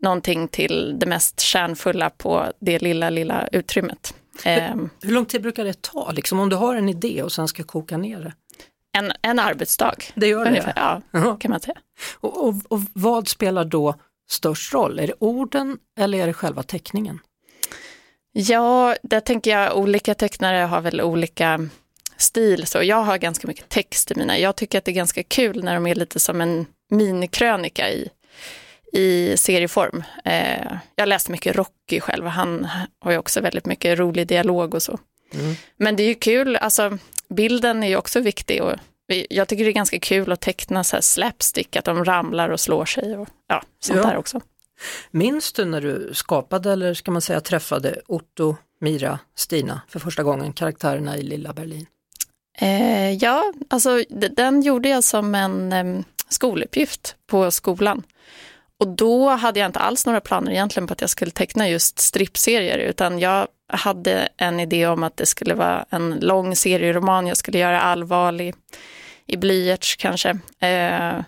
någonting 0.02 0.48
till 0.48 0.98
det 0.98 1.06
mest 1.06 1.40
kärnfulla 1.40 2.10
på 2.10 2.52
det 2.60 2.78
lilla, 2.82 3.10
lilla 3.10 3.48
utrymmet. 3.52 4.14
Ehm, 4.44 4.90
Hur 5.02 5.12
lång 5.12 5.24
tid 5.26 5.42
brukar 5.42 5.64
det 5.64 5.82
ta, 5.82 6.12
liksom, 6.12 6.40
om 6.40 6.48
du 6.48 6.56
har 6.56 6.74
en 6.74 6.88
idé 6.88 7.22
och 7.22 7.32
sen 7.32 7.48
ska 7.48 7.62
koka 7.62 7.96
ner 7.96 8.20
det? 8.20 8.32
en, 8.98 9.12
en 9.22 9.38
arbetsdag. 9.38 9.94
Det 10.14 10.26
gör 10.26 10.44
det? 10.44 10.50
Ungefär, 10.50 10.72
ja, 10.76 11.02
Jaha. 11.10 11.36
kan 11.40 11.50
man 11.50 11.60
säga. 11.60 11.78
Och, 12.20 12.48
och, 12.48 12.54
och 12.68 12.80
vad 12.92 13.28
spelar 13.28 13.64
då 13.64 13.94
störst 14.30 14.74
roll? 14.74 14.98
Är 14.98 15.06
det 15.06 15.14
orden 15.18 15.78
eller 16.00 16.18
är 16.18 16.26
det 16.26 16.32
själva 16.32 16.62
teckningen? 16.62 17.18
Ja, 18.32 18.96
där 19.02 19.20
tänker 19.20 19.50
jag 19.50 19.76
olika 19.78 20.14
tecknare 20.14 20.56
har 20.56 20.80
väl 20.80 21.00
olika 21.00 21.68
stil. 22.16 22.66
Så 22.66 22.82
jag 22.82 23.02
har 23.02 23.18
ganska 23.18 23.48
mycket 23.48 23.68
text 23.68 24.10
i 24.10 24.14
mina. 24.14 24.38
Jag 24.38 24.56
tycker 24.56 24.78
att 24.78 24.84
det 24.84 24.90
är 24.90 24.94
ganska 24.94 25.22
kul 25.22 25.64
när 25.64 25.74
de 25.74 25.86
är 25.86 25.94
lite 25.94 26.20
som 26.20 26.40
en 26.40 26.66
minikrönika 26.90 27.90
i, 27.90 28.08
i 28.92 29.36
serieform. 29.36 30.04
Eh, 30.24 30.72
jag 30.96 31.08
läste 31.08 31.32
mycket 31.32 31.56
Rocky 31.56 32.00
själv 32.00 32.24
och 32.24 32.32
han 32.32 32.68
har 33.00 33.12
ju 33.12 33.18
också 33.18 33.40
väldigt 33.40 33.66
mycket 33.66 33.98
rolig 33.98 34.26
dialog 34.26 34.74
och 34.74 34.82
så. 34.82 34.98
Men 35.76 35.96
det 35.96 36.02
är 36.02 36.08
ju 36.08 36.14
kul, 36.14 36.56
alltså 36.56 36.98
bilden 37.28 37.82
är 37.82 37.88
ju 37.88 37.96
också 37.96 38.20
viktig 38.20 38.62
och 38.62 38.72
jag 39.30 39.48
tycker 39.48 39.64
det 39.64 39.70
är 39.70 39.72
ganska 39.72 39.98
kul 40.00 40.32
att 40.32 40.40
teckna 40.40 40.84
så 40.84 40.96
här 40.96 41.00
slapstick, 41.00 41.76
att 41.76 41.84
de 41.84 42.04
ramlar 42.04 42.48
och 42.48 42.60
slår 42.60 42.84
sig 42.84 43.16
och 43.16 43.28
ja, 43.48 43.62
sånt 43.80 43.98
Ja. 44.02 44.06
där 44.08 44.16
också. 44.16 44.40
Minns 45.10 45.52
du 45.52 45.64
när 45.64 45.80
du 45.80 46.10
skapade, 46.14 46.72
eller 46.72 46.94
ska 46.94 47.10
man 47.10 47.22
säga 47.22 47.40
träffade 47.40 48.00
Otto, 48.06 48.56
Mira, 48.80 49.18
Stina 49.36 49.80
för 49.88 49.98
första 49.98 50.22
gången, 50.22 50.52
karaktärerna 50.52 51.16
i 51.16 51.22
Lilla 51.22 51.52
Berlin? 51.52 51.86
Eh, 52.58 53.12
ja, 53.12 53.52
alltså 53.70 54.04
den 54.30 54.62
gjorde 54.62 54.88
jag 54.88 55.04
som 55.04 55.34
en 55.34 55.72
eh, 55.72 56.04
skoluppgift 56.28 57.16
på 57.26 57.50
skolan. 57.50 58.02
Och 58.80 58.88
då 58.88 59.28
hade 59.28 59.60
jag 59.60 59.66
inte 59.66 59.78
alls 59.78 60.06
några 60.06 60.20
planer 60.20 60.52
egentligen 60.52 60.86
på 60.86 60.92
att 60.92 61.00
jag 61.00 61.10
skulle 61.10 61.30
teckna 61.30 61.68
just 61.68 61.98
strippserier, 61.98 62.78
utan 62.78 63.18
jag 63.18 63.48
hade 63.68 64.28
en 64.36 64.60
idé 64.60 64.86
om 64.86 65.02
att 65.02 65.16
det 65.16 65.26
skulle 65.26 65.54
vara 65.54 65.86
en 65.90 66.18
lång 66.20 66.56
serieroman, 66.56 67.26
jag 67.26 67.36
skulle 67.36 67.58
göra 67.58 67.80
allvarlig 67.80 68.54
i 69.26 69.36
blyerts 69.36 69.96
kanske. 69.96 70.30
Eh, 70.60 71.20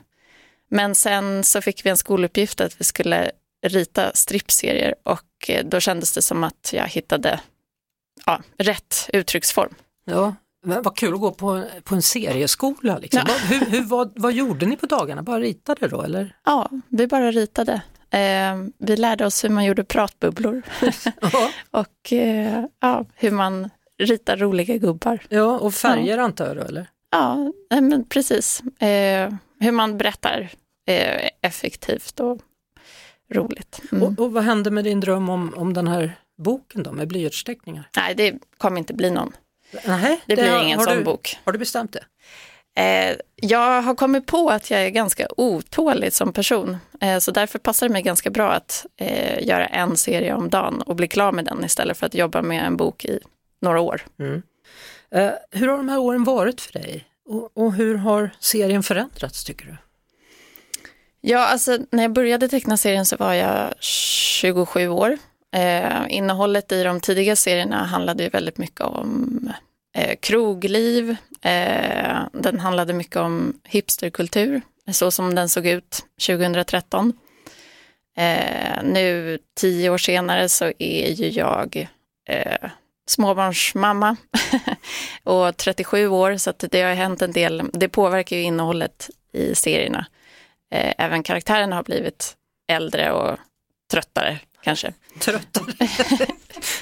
men 0.70 0.94
sen 0.94 1.44
så 1.44 1.62
fick 1.62 1.86
vi 1.86 1.90
en 1.90 1.96
skoluppgift 1.96 2.60
att 2.60 2.80
vi 2.80 2.84
skulle 2.84 3.30
rita 3.66 4.10
strippserier 4.14 4.94
och 5.02 5.48
eh, 5.48 5.64
då 5.64 5.80
kändes 5.80 6.12
det 6.12 6.22
som 6.22 6.44
att 6.44 6.70
jag 6.72 6.86
hittade 6.88 7.40
ja, 8.26 8.42
rätt 8.58 9.10
uttrycksform. 9.12 9.74
Ja, 10.04 10.34
men 10.62 10.82
vad 10.82 10.96
kul 10.96 11.14
att 11.14 11.20
gå 11.20 11.30
på, 11.30 11.64
på 11.84 11.94
en 11.94 12.02
serieskola. 12.02 12.98
Liksom. 12.98 13.22
Ja. 13.26 13.34
Hur, 13.34 13.66
hur, 13.66 13.82
vad, 13.82 14.12
vad 14.16 14.32
gjorde 14.32 14.66
ni 14.66 14.76
på 14.76 14.86
dagarna? 14.86 15.22
Bara 15.22 15.40
ritade 15.40 15.88
då 15.88 16.02
eller? 16.02 16.36
Ja, 16.44 16.70
vi 16.88 17.06
bara 17.06 17.30
ritade. 17.30 17.82
Eh, 18.10 18.56
vi 18.78 18.96
lärde 18.96 19.26
oss 19.26 19.44
hur 19.44 19.48
man 19.48 19.64
gjorde 19.64 19.84
pratbubblor 19.84 20.62
och 21.70 22.12
eh, 22.12 22.64
ja, 22.80 23.04
hur 23.14 23.30
man 23.30 23.70
ritar 23.98 24.36
roliga 24.36 24.76
gubbar. 24.76 25.18
Ja, 25.28 25.58
och 25.58 25.74
färger 25.74 26.16
ja. 26.16 26.24
antar 26.24 26.46
jag 26.46 26.56
då 26.56 26.62
eller? 26.62 26.86
Ja, 27.10 27.52
men 27.70 28.04
precis. 28.04 28.62
Eh, 28.80 29.32
hur 29.60 29.72
man 29.72 29.98
berättar 29.98 30.50
eh, 30.86 31.28
effektivt 31.40 32.20
och 32.20 32.38
roligt. 33.34 33.80
Mm. 33.92 34.04
Och, 34.04 34.18
och, 34.18 34.32
vad 34.32 34.44
hände 34.44 34.70
med 34.70 34.84
din 34.84 35.00
dröm 35.00 35.28
om, 35.28 35.54
om 35.56 35.72
den 35.74 35.88
här 35.88 36.12
boken 36.38 36.82
då 36.82 36.92
med 36.92 37.08
blyertsteckningar? 37.08 37.88
Nej, 37.96 38.14
det 38.14 38.34
kommer 38.58 38.78
inte 38.78 38.94
bli 38.94 39.10
någon. 39.10 39.32
Nej, 39.86 40.20
det, 40.26 40.34
det 40.34 40.42
blir 40.42 40.62
ingen 40.62 40.80
sån 40.80 40.96
du, 40.96 41.04
bok. 41.04 41.38
Har 41.44 41.52
du 41.52 41.58
bestämt 41.58 41.92
det? 41.92 42.04
Eh, 42.76 43.16
jag 43.36 43.82
har 43.82 43.94
kommit 43.94 44.26
på 44.26 44.50
att 44.50 44.70
jag 44.70 44.80
är 44.80 44.90
ganska 44.90 45.26
otålig 45.36 46.12
som 46.12 46.32
person, 46.32 46.76
eh, 47.00 47.18
så 47.18 47.30
därför 47.30 47.58
passar 47.58 47.88
det 47.88 47.92
mig 47.92 48.02
ganska 48.02 48.30
bra 48.30 48.52
att 48.52 48.86
eh, 48.96 49.46
göra 49.46 49.66
en 49.66 49.96
serie 49.96 50.34
om 50.34 50.50
dagen 50.50 50.82
och 50.82 50.96
bli 50.96 51.08
klar 51.08 51.32
med 51.32 51.44
den 51.44 51.64
istället 51.64 51.96
för 51.96 52.06
att 52.06 52.14
jobba 52.14 52.42
med 52.42 52.64
en 52.64 52.76
bok 52.76 53.04
i 53.04 53.18
några 53.60 53.80
år. 53.80 54.02
Mm. 54.18 54.42
Hur 55.50 55.68
har 55.68 55.76
de 55.76 55.88
här 55.88 55.98
åren 55.98 56.24
varit 56.24 56.60
för 56.60 56.72
dig 56.72 57.04
och, 57.28 57.50
och 57.54 57.72
hur 57.72 57.94
har 57.94 58.30
serien 58.40 58.82
förändrats 58.82 59.44
tycker 59.44 59.66
du? 59.66 59.76
Ja, 61.20 61.46
alltså 61.46 61.78
när 61.90 62.02
jag 62.02 62.12
började 62.12 62.48
teckna 62.48 62.76
serien 62.76 63.06
så 63.06 63.16
var 63.16 63.34
jag 63.34 63.74
27 63.80 64.88
år. 64.88 65.18
Eh, 65.56 66.02
innehållet 66.08 66.72
i 66.72 66.82
de 66.82 67.00
tidiga 67.00 67.36
serierna 67.36 67.84
handlade 67.84 68.22
ju 68.22 68.28
väldigt 68.28 68.58
mycket 68.58 68.80
om 68.80 69.52
eh, 69.96 70.16
krogliv. 70.20 71.16
Eh, 71.42 72.18
den 72.32 72.60
handlade 72.60 72.92
mycket 72.92 73.16
om 73.16 73.60
hipsterkultur, 73.64 74.62
så 74.92 75.10
som 75.10 75.34
den 75.34 75.48
såg 75.48 75.66
ut 75.66 76.04
2013. 76.26 77.12
Eh, 78.16 78.82
nu 78.84 79.38
tio 79.60 79.90
år 79.90 79.98
senare 79.98 80.48
så 80.48 80.72
är 80.78 81.10
ju 81.10 81.28
jag 81.28 81.88
eh, 82.28 82.70
småbarnsmamma 83.06 84.16
och 85.24 85.56
37 85.56 86.08
år 86.08 86.36
så 86.36 86.50
att 86.50 86.64
det 86.70 86.82
har 86.82 86.94
hänt 86.94 87.22
en 87.22 87.32
del. 87.32 87.70
Det 87.72 87.88
påverkar 87.88 88.36
ju 88.36 88.42
innehållet 88.42 89.10
i 89.32 89.54
serierna. 89.54 90.06
Eh, 90.74 90.94
även 90.98 91.22
karaktärerna 91.22 91.76
har 91.76 91.82
blivit 91.82 92.36
äldre 92.72 93.12
och 93.12 93.38
tröttare 93.90 94.38
kanske. 94.62 94.94
Tröttare? 95.18 95.66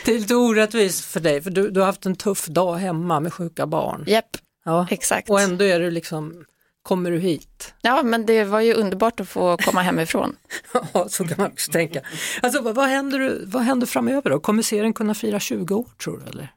det 0.05 0.14
är 0.14 0.19
lite 0.19 0.35
orättvist 0.35 1.05
för 1.05 1.21
dig 1.21 1.43
för 1.43 1.51
du, 1.51 1.71
du 1.71 1.81
har 1.81 1.87
haft 1.87 2.07
en 2.07 2.17
tuff 2.17 2.47
dag 2.47 2.77
hemma 2.77 3.21
med 3.21 3.33
sjuka 3.33 3.67
barn. 3.67 4.05
Japp, 4.07 4.37
ja. 4.64 4.87
exakt. 4.91 5.31
Och 5.31 5.41
ändå 5.41 5.64
är 5.64 5.81
du 5.81 5.91
liksom 5.91 6.45
kommer 6.83 7.11
du 7.11 7.19
hit? 7.19 7.75
Ja, 7.83 8.03
men 8.03 8.27
det 8.27 8.45
var 8.45 8.61
ju 8.61 8.75
underbart 8.75 9.21
att 9.21 9.29
få 9.29 9.57
komma 9.57 9.83
hemifrån. 9.83 10.37
ja, 10.93 11.09
så 11.09 11.29
kan 11.29 11.35
man 11.38 11.53
också 11.53 11.73
tänka. 11.73 12.01
Alltså, 12.43 12.62
vad, 12.62 12.75
vad, 12.75 12.88
händer, 12.88 13.43
vad 13.47 13.62
händer 13.62 13.87
framöver 13.87 14.31
då? 14.31 14.41
Kommer 14.41 14.62
serien 14.62 14.93
kunna 14.93 15.14
fira 15.14 15.41
20 15.41 15.75
år 15.75 15.88
tror 16.03 16.19
du? 16.19 16.31
Eller? 16.31 16.53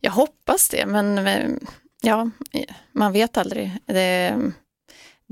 Jag 0.00 0.10
hoppas 0.10 0.68
det, 0.68 0.86
men 0.86 1.60
ja, 2.02 2.30
man 2.92 3.12
vet 3.12 3.36
aldrig. 3.36 3.78
Det, 3.86 4.36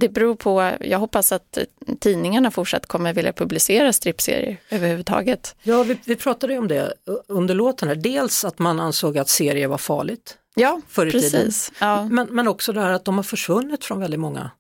det 0.01 0.09
beror 0.09 0.35
på, 0.35 0.73
jag 0.81 0.99
hoppas 0.99 1.33
att 1.33 1.59
tidningarna 2.01 2.51
fortsatt 2.51 2.87
kommer 2.87 3.13
vilja 3.13 3.33
publicera 3.33 3.93
strippserier 3.93 4.57
överhuvudtaget. 4.71 5.57
Ja, 5.63 5.83
vi, 5.83 5.99
vi 6.05 6.17
pratade 6.17 6.59
om 6.59 6.69
det 6.69 6.95
under 7.29 7.55
låten 7.55 7.89
här. 7.89 7.95
Dels 7.95 8.45
att 8.45 8.59
man 8.59 8.81
ansåg 8.81 9.19
att 9.19 9.29
serier 9.29 9.67
var 9.67 9.79
farligt 9.79 10.37
ja, 10.55 10.81
förr 10.89 11.07
i 11.07 11.11
precis. 11.11 11.31
tiden. 11.31 11.89
Ja. 11.89 12.05
Men, 12.05 12.27
men 12.31 12.49
också 12.49 12.73
det 12.73 12.81
här 12.81 12.91
att 12.91 13.05
de 13.05 13.17
har 13.17 13.23
försvunnit 13.23 13.85
från 13.85 14.01
väldigt 14.01 14.21
många 14.21 14.51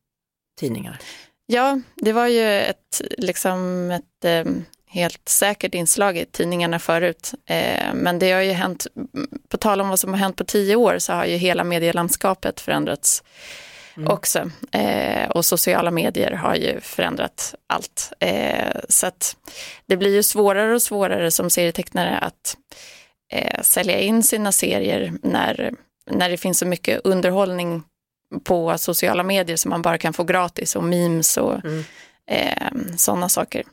tidningar. 0.61 0.98
Ja, 1.46 1.81
det 1.94 2.12
var 2.12 2.27
ju 2.27 2.61
ett, 2.61 3.03
liksom 3.18 3.90
ett 3.90 4.24
eh, 4.24 4.53
helt 4.87 5.29
säkert 5.29 5.74
inslag 5.74 6.16
i 6.16 6.24
tidningarna 6.24 6.79
förut. 6.79 7.35
Eh, 7.46 7.94
men 7.94 8.18
det 8.18 8.33
har 8.33 8.40
ju 8.40 8.53
hänt, 8.53 8.87
på 9.48 9.57
tal 9.57 9.81
om 9.81 9.88
vad 9.88 10.01
som 10.01 10.12
har 10.12 10.20
hänt 10.20 10.37
på 10.37 10.44
tio 10.44 10.77
år 10.77 10.98
så 10.98 11.12
har 11.12 11.24
ju 11.24 11.37
hela 11.37 11.64
medielandskapet 11.64 12.61
förändrats 12.61 13.22
mm. 13.98 14.11
också. 14.11 14.50
Eh, 14.72 15.30
och 15.30 15.44
sociala 15.44 15.90
medier 15.90 16.32
har 16.32 16.54
ju 16.54 16.80
förändrat 16.80 17.54
allt. 17.66 18.12
Eh, 18.20 18.76
så 18.88 19.06
att 19.06 19.37
det 19.87 19.96
blir 19.96 20.14
ju 20.14 20.22
svårare 20.22 20.74
och 20.74 20.82
svårare 20.82 21.30
som 21.30 21.50
serietecknare 21.50 22.18
att 22.18 22.56
eh, 23.32 23.62
sälja 23.62 24.00
in 24.00 24.22
sina 24.22 24.52
serier 24.52 25.12
när, 25.22 25.74
när 26.11 26.30
det 26.30 26.37
finns 26.37 26.58
så 26.58 26.66
mycket 26.66 27.00
underhållning 27.04 27.82
på 28.44 28.78
sociala 28.78 29.22
medier 29.22 29.56
som 29.56 29.70
man 29.70 29.82
bara 29.82 29.98
kan 29.98 30.12
få 30.12 30.24
gratis 30.24 30.76
och 30.76 30.84
memes 30.84 31.37
och 31.37 31.64
mm. 31.64 31.84
eh, 32.30 32.96
sådana 32.96 33.28
saker. 33.28 33.64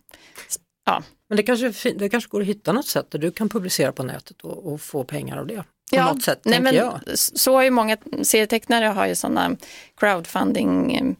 Ja. 0.85 1.03
Men 1.29 1.38
det 1.38 1.43
kanske, 1.43 1.91
det 1.91 2.09
kanske 2.09 2.29
går 2.29 2.41
att 2.41 2.47
hitta 2.47 2.71
något 2.71 2.88
sätt 2.88 3.11
där 3.11 3.19
du 3.19 3.31
kan 3.31 3.49
publicera 3.49 3.91
på 3.91 4.03
nätet 4.03 4.41
och, 4.41 4.73
och 4.73 4.81
få 4.81 5.03
pengar 5.03 5.38
av 5.38 5.47
det? 5.47 5.63
På 5.89 5.95
ja, 5.95 6.13
något 6.13 6.24
sätt, 6.24 6.41
nej, 6.43 6.60
men 6.60 6.76
jag. 6.76 7.00
Så 7.15 7.56
har 7.56 7.63
ju 7.63 7.71
många 7.71 7.98
serietecknare 8.24 8.86
har 8.86 9.08
ju 9.08 9.15
sådana 9.15 9.56
crowdfunding 9.98 11.15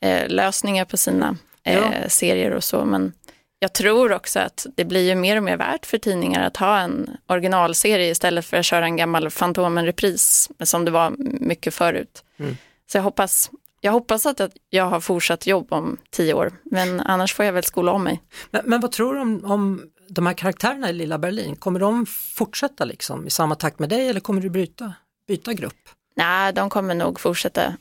eh, 0.00 0.28
lösningar 0.28 0.84
på 0.84 0.96
sina 0.96 1.36
eh, 1.64 1.74
ja. 1.74 2.08
serier 2.08 2.50
och 2.50 2.64
så. 2.64 2.84
Men 2.84 3.12
jag 3.58 3.72
tror 3.72 4.12
också 4.12 4.40
att 4.40 4.66
det 4.74 4.84
blir 4.84 5.08
ju 5.08 5.14
mer 5.14 5.36
och 5.36 5.42
mer 5.42 5.56
värt 5.56 5.86
för 5.86 5.98
tidningar 5.98 6.46
att 6.46 6.56
ha 6.56 6.78
en 6.78 7.10
originalserie 7.26 8.10
istället 8.10 8.46
för 8.46 8.56
att 8.56 8.66
köra 8.66 8.84
en 8.84 8.96
gammal 8.96 9.30
Fantomen-repris 9.30 10.50
som 10.60 10.84
det 10.84 10.90
var 10.90 11.14
mycket 11.40 11.74
förut. 11.74 12.24
Mm. 12.38 12.56
Så 12.92 12.98
jag 12.98 13.02
hoppas, 13.02 13.50
jag 13.80 13.92
hoppas 13.92 14.26
att 14.26 14.40
jag 14.70 14.84
har 14.84 15.00
fortsatt 15.00 15.46
jobb 15.46 15.72
om 15.72 15.96
tio 16.10 16.34
år, 16.34 16.52
men 16.64 17.00
annars 17.00 17.34
får 17.34 17.44
jag 17.44 17.52
väl 17.52 17.64
skola 17.64 17.92
om 17.92 18.04
mig. 18.04 18.22
Men, 18.50 18.62
men 18.64 18.80
vad 18.80 18.92
tror 18.92 19.14
du 19.14 19.20
om, 19.20 19.44
om 19.44 19.82
de 20.08 20.26
här 20.26 20.34
karaktärerna 20.34 20.90
i 20.90 20.92
Lilla 20.92 21.18
Berlin, 21.18 21.56
kommer 21.56 21.80
de 21.80 22.06
fortsätta 22.06 22.84
liksom 22.84 23.26
i 23.26 23.30
samma 23.30 23.54
takt 23.54 23.78
med 23.78 23.88
dig 23.88 24.08
eller 24.08 24.20
kommer 24.20 24.40
du 24.40 24.50
bryta, 24.50 24.94
byta 25.28 25.52
grupp? 25.52 25.88
Nej, 26.16 26.52
de 26.52 26.70
kommer 26.70 26.94
nog 26.94 27.20
fortsätta 27.20 27.76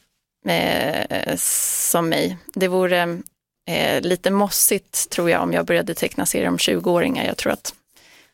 eh, 0.47 1.35
som 1.37 2.09
mig. 2.09 2.37
Det 2.53 2.67
vore 2.67 3.21
eh, 3.67 4.01
lite 4.01 4.31
mossigt 4.31 5.09
tror 5.09 5.29
jag 5.29 5.43
om 5.43 5.53
jag 5.53 5.65
började 5.65 5.93
teckna 5.93 6.25
serier 6.25 6.47
om 6.47 6.57
20-åringar. 6.57 7.25
Jag 7.25 7.37
tror 7.37 7.53
att 7.53 7.73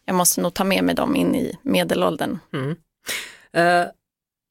jag 0.06 0.16
måste 0.16 0.42
nog 0.42 0.54
ta 0.54 0.64
med 0.64 0.84
mig 0.84 0.96
dem 0.96 1.16
in 1.16 1.36
i 1.36 1.58
medelåldern. 1.62 2.40
Mm. 2.54 2.76
Eh, 3.54 3.88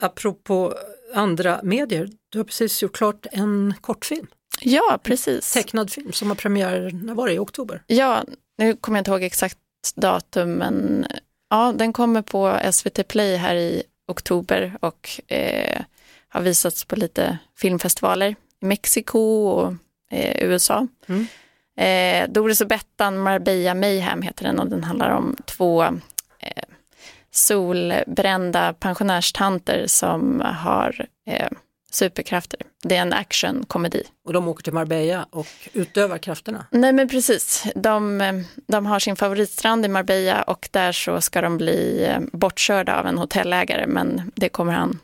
apropå 0.02 0.74
andra 1.14 1.60
medier, 1.62 2.08
du 2.28 2.38
har 2.38 2.44
precis 2.44 2.82
gjort 2.82 2.96
klart 2.96 3.26
en 3.32 3.74
kortfilm. 3.80 4.26
Ja, 4.60 4.98
precis. 5.02 5.52
Tecknad 5.52 5.90
film 5.90 6.12
som 6.12 6.28
har 6.28 6.34
premiär, 6.34 6.90
när 7.02 7.14
var 7.14 7.28
det, 7.28 7.34
i 7.34 7.38
oktober? 7.38 7.82
Ja, 7.86 8.24
nu 8.60 8.76
kommer 8.76 8.98
jag 8.98 9.00
inte 9.00 9.10
ihåg 9.10 9.22
exakt 9.22 9.58
datum, 9.94 10.52
men 10.52 11.06
ja, 11.50 11.72
den 11.76 11.92
kommer 11.92 12.22
på 12.22 12.58
SVT 12.72 13.08
Play 13.08 13.36
här 13.36 13.54
i 13.54 13.82
oktober 14.08 14.76
och 14.80 15.20
eh, 15.26 15.82
har 16.28 16.40
visats 16.40 16.84
på 16.84 16.96
lite 16.96 17.38
filmfestivaler 17.56 18.28
i 18.60 18.66
Mexiko 18.66 19.18
och 19.18 19.72
eh, 20.10 20.44
USA. 20.44 20.86
Mm. 21.06 21.26
Eh, 21.76 22.32
Doris 22.32 22.60
och 22.60 22.66
Bettan, 22.66 23.18
Marbella 23.18 23.74
Mayhem 23.74 24.22
heter 24.22 24.44
den 24.44 24.58
och 24.58 24.66
den 24.66 24.84
handlar 24.84 25.10
om 25.10 25.36
två 25.44 25.82
eh, 26.38 26.64
solbrända 27.30 28.72
pensionärstanter 28.72 29.86
som 29.86 30.40
har 30.40 31.06
eh, 31.26 31.48
superkrafter. 31.94 32.60
Det 32.82 32.96
är 32.96 33.02
en 33.02 33.12
actionkomedi. 33.12 34.02
Och 34.24 34.32
de 34.32 34.48
åker 34.48 34.62
till 34.62 34.72
Marbella 34.72 35.26
och 35.30 35.46
utövar 35.72 36.18
krafterna? 36.18 36.66
Nej 36.70 36.92
men 36.92 37.08
precis, 37.08 37.64
de, 37.74 38.44
de 38.66 38.86
har 38.86 38.98
sin 38.98 39.16
favoritstrand 39.16 39.84
i 39.84 39.88
Marbella 39.88 40.42
och 40.42 40.68
där 40.70 40.92
så 40.92 41.20
ska 41.20 41.40
de 41.40 41.56
bli 41.56 42.04
eh, 42.04 42.20
bortkörda 42.32 43.00
av 43.00 43.06
en 43.06 43.18
hotellägare 43.18 43.86
men 43.86 44.32
det 44.34 44.48
kommer 44.48 44.72
han 44.72 44.98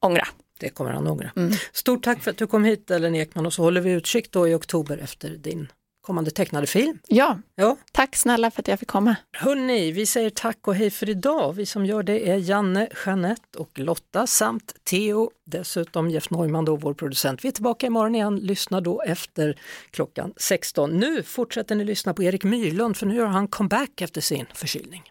ångra. 0.00 0.28
Det 0.60 0.68
kommer 0.68 0.90
han 0.90 1.06
ångra. 1.06 1.30
Mm. 1.36 1.52
Stort 1.72 2.04
tack 2.04 2.22
för 2.22 2.30
att 2.30 2.36
du 2.36 2.46
kom 2.46 2.64
hit 2.64 2.90
Ellen 2.90 3.14
Ekman 3.14 3.46
och 3.46 3.52
så 3.52 3.62
håller 3.62 3.80
vi 3.80 3.90
utkik 3.90 4.32
då 4.32 4.48
i 4.48 4.54
oktober 4.54 4.98
efter 4.98 5.30
din 5.30 5.68
kommande 6.02 6.30
tecknade 6.30 6.66
film. 6.66 6.98
Ja. 7.08 7.38
ja, 7.54 7.76
tack 7.92 8.16
snälla 8.16 8.50
för 8.50 8.62
att 8.62 8.68
jag 8.68 8.78
fick 8.78 8.88
komma. 8.88 9.16
Hörni, 9.32 9.92
vi 9.92 10.06
säger 10.06 10.30
tack 10.30 10.68
och 10.68 10.74
hej 10.74 10.90
för 10.90 11.08
idag. 11.08 11.52
Vi 11.52 11.66
som 11.66 11.86
gör 11.86 12.02
det 12.02 12.30
är 12.30 12.36
Janne, 12.36 12.88
Jeanette 13.06 13.58
och 13.58 13.78
Lotta 13.78 14.26
samt 14.26 14.74
Theo, 14.84 15.30
dessutom 15.44 16.10
Jeff 16.10 16.30
Neumann 16.30 16.64
då, 16.64 16.76
vår 16.76 16.94
producent. 16.94 17.44
Vi 17.44 17.48
är 17.48 17.52
tillbaka 17.52 17.86
imorgon 17.86 18.14
igen, 18.14 18.36
lyssna 18.36 18.80
då 18.80 19.02
efter 19.02 19.58
klockan 19.90 20.32
16. 20.36 20.90
Nu 20.90 21.22
fortsätter 21.22 21.74
ni 21.74 21.84
lyssna 21.84 22.14
på 22.14 22.22
Erik 22.22 22.44
Myrlund 22.44 22.96
för 22.96 23.06
nu 23.06 23.14
gör 23.14 23.26
han 23.26 23.48
comeback 23.48 24.00
efter 24.00 24.20
sin 24.20 24.46
förkylning. 24.54 25.02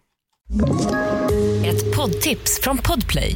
Ett 1.66 1.96
poddtips 1.96 2.60
från 2.62 2.78
Podplay. 2.78 3.36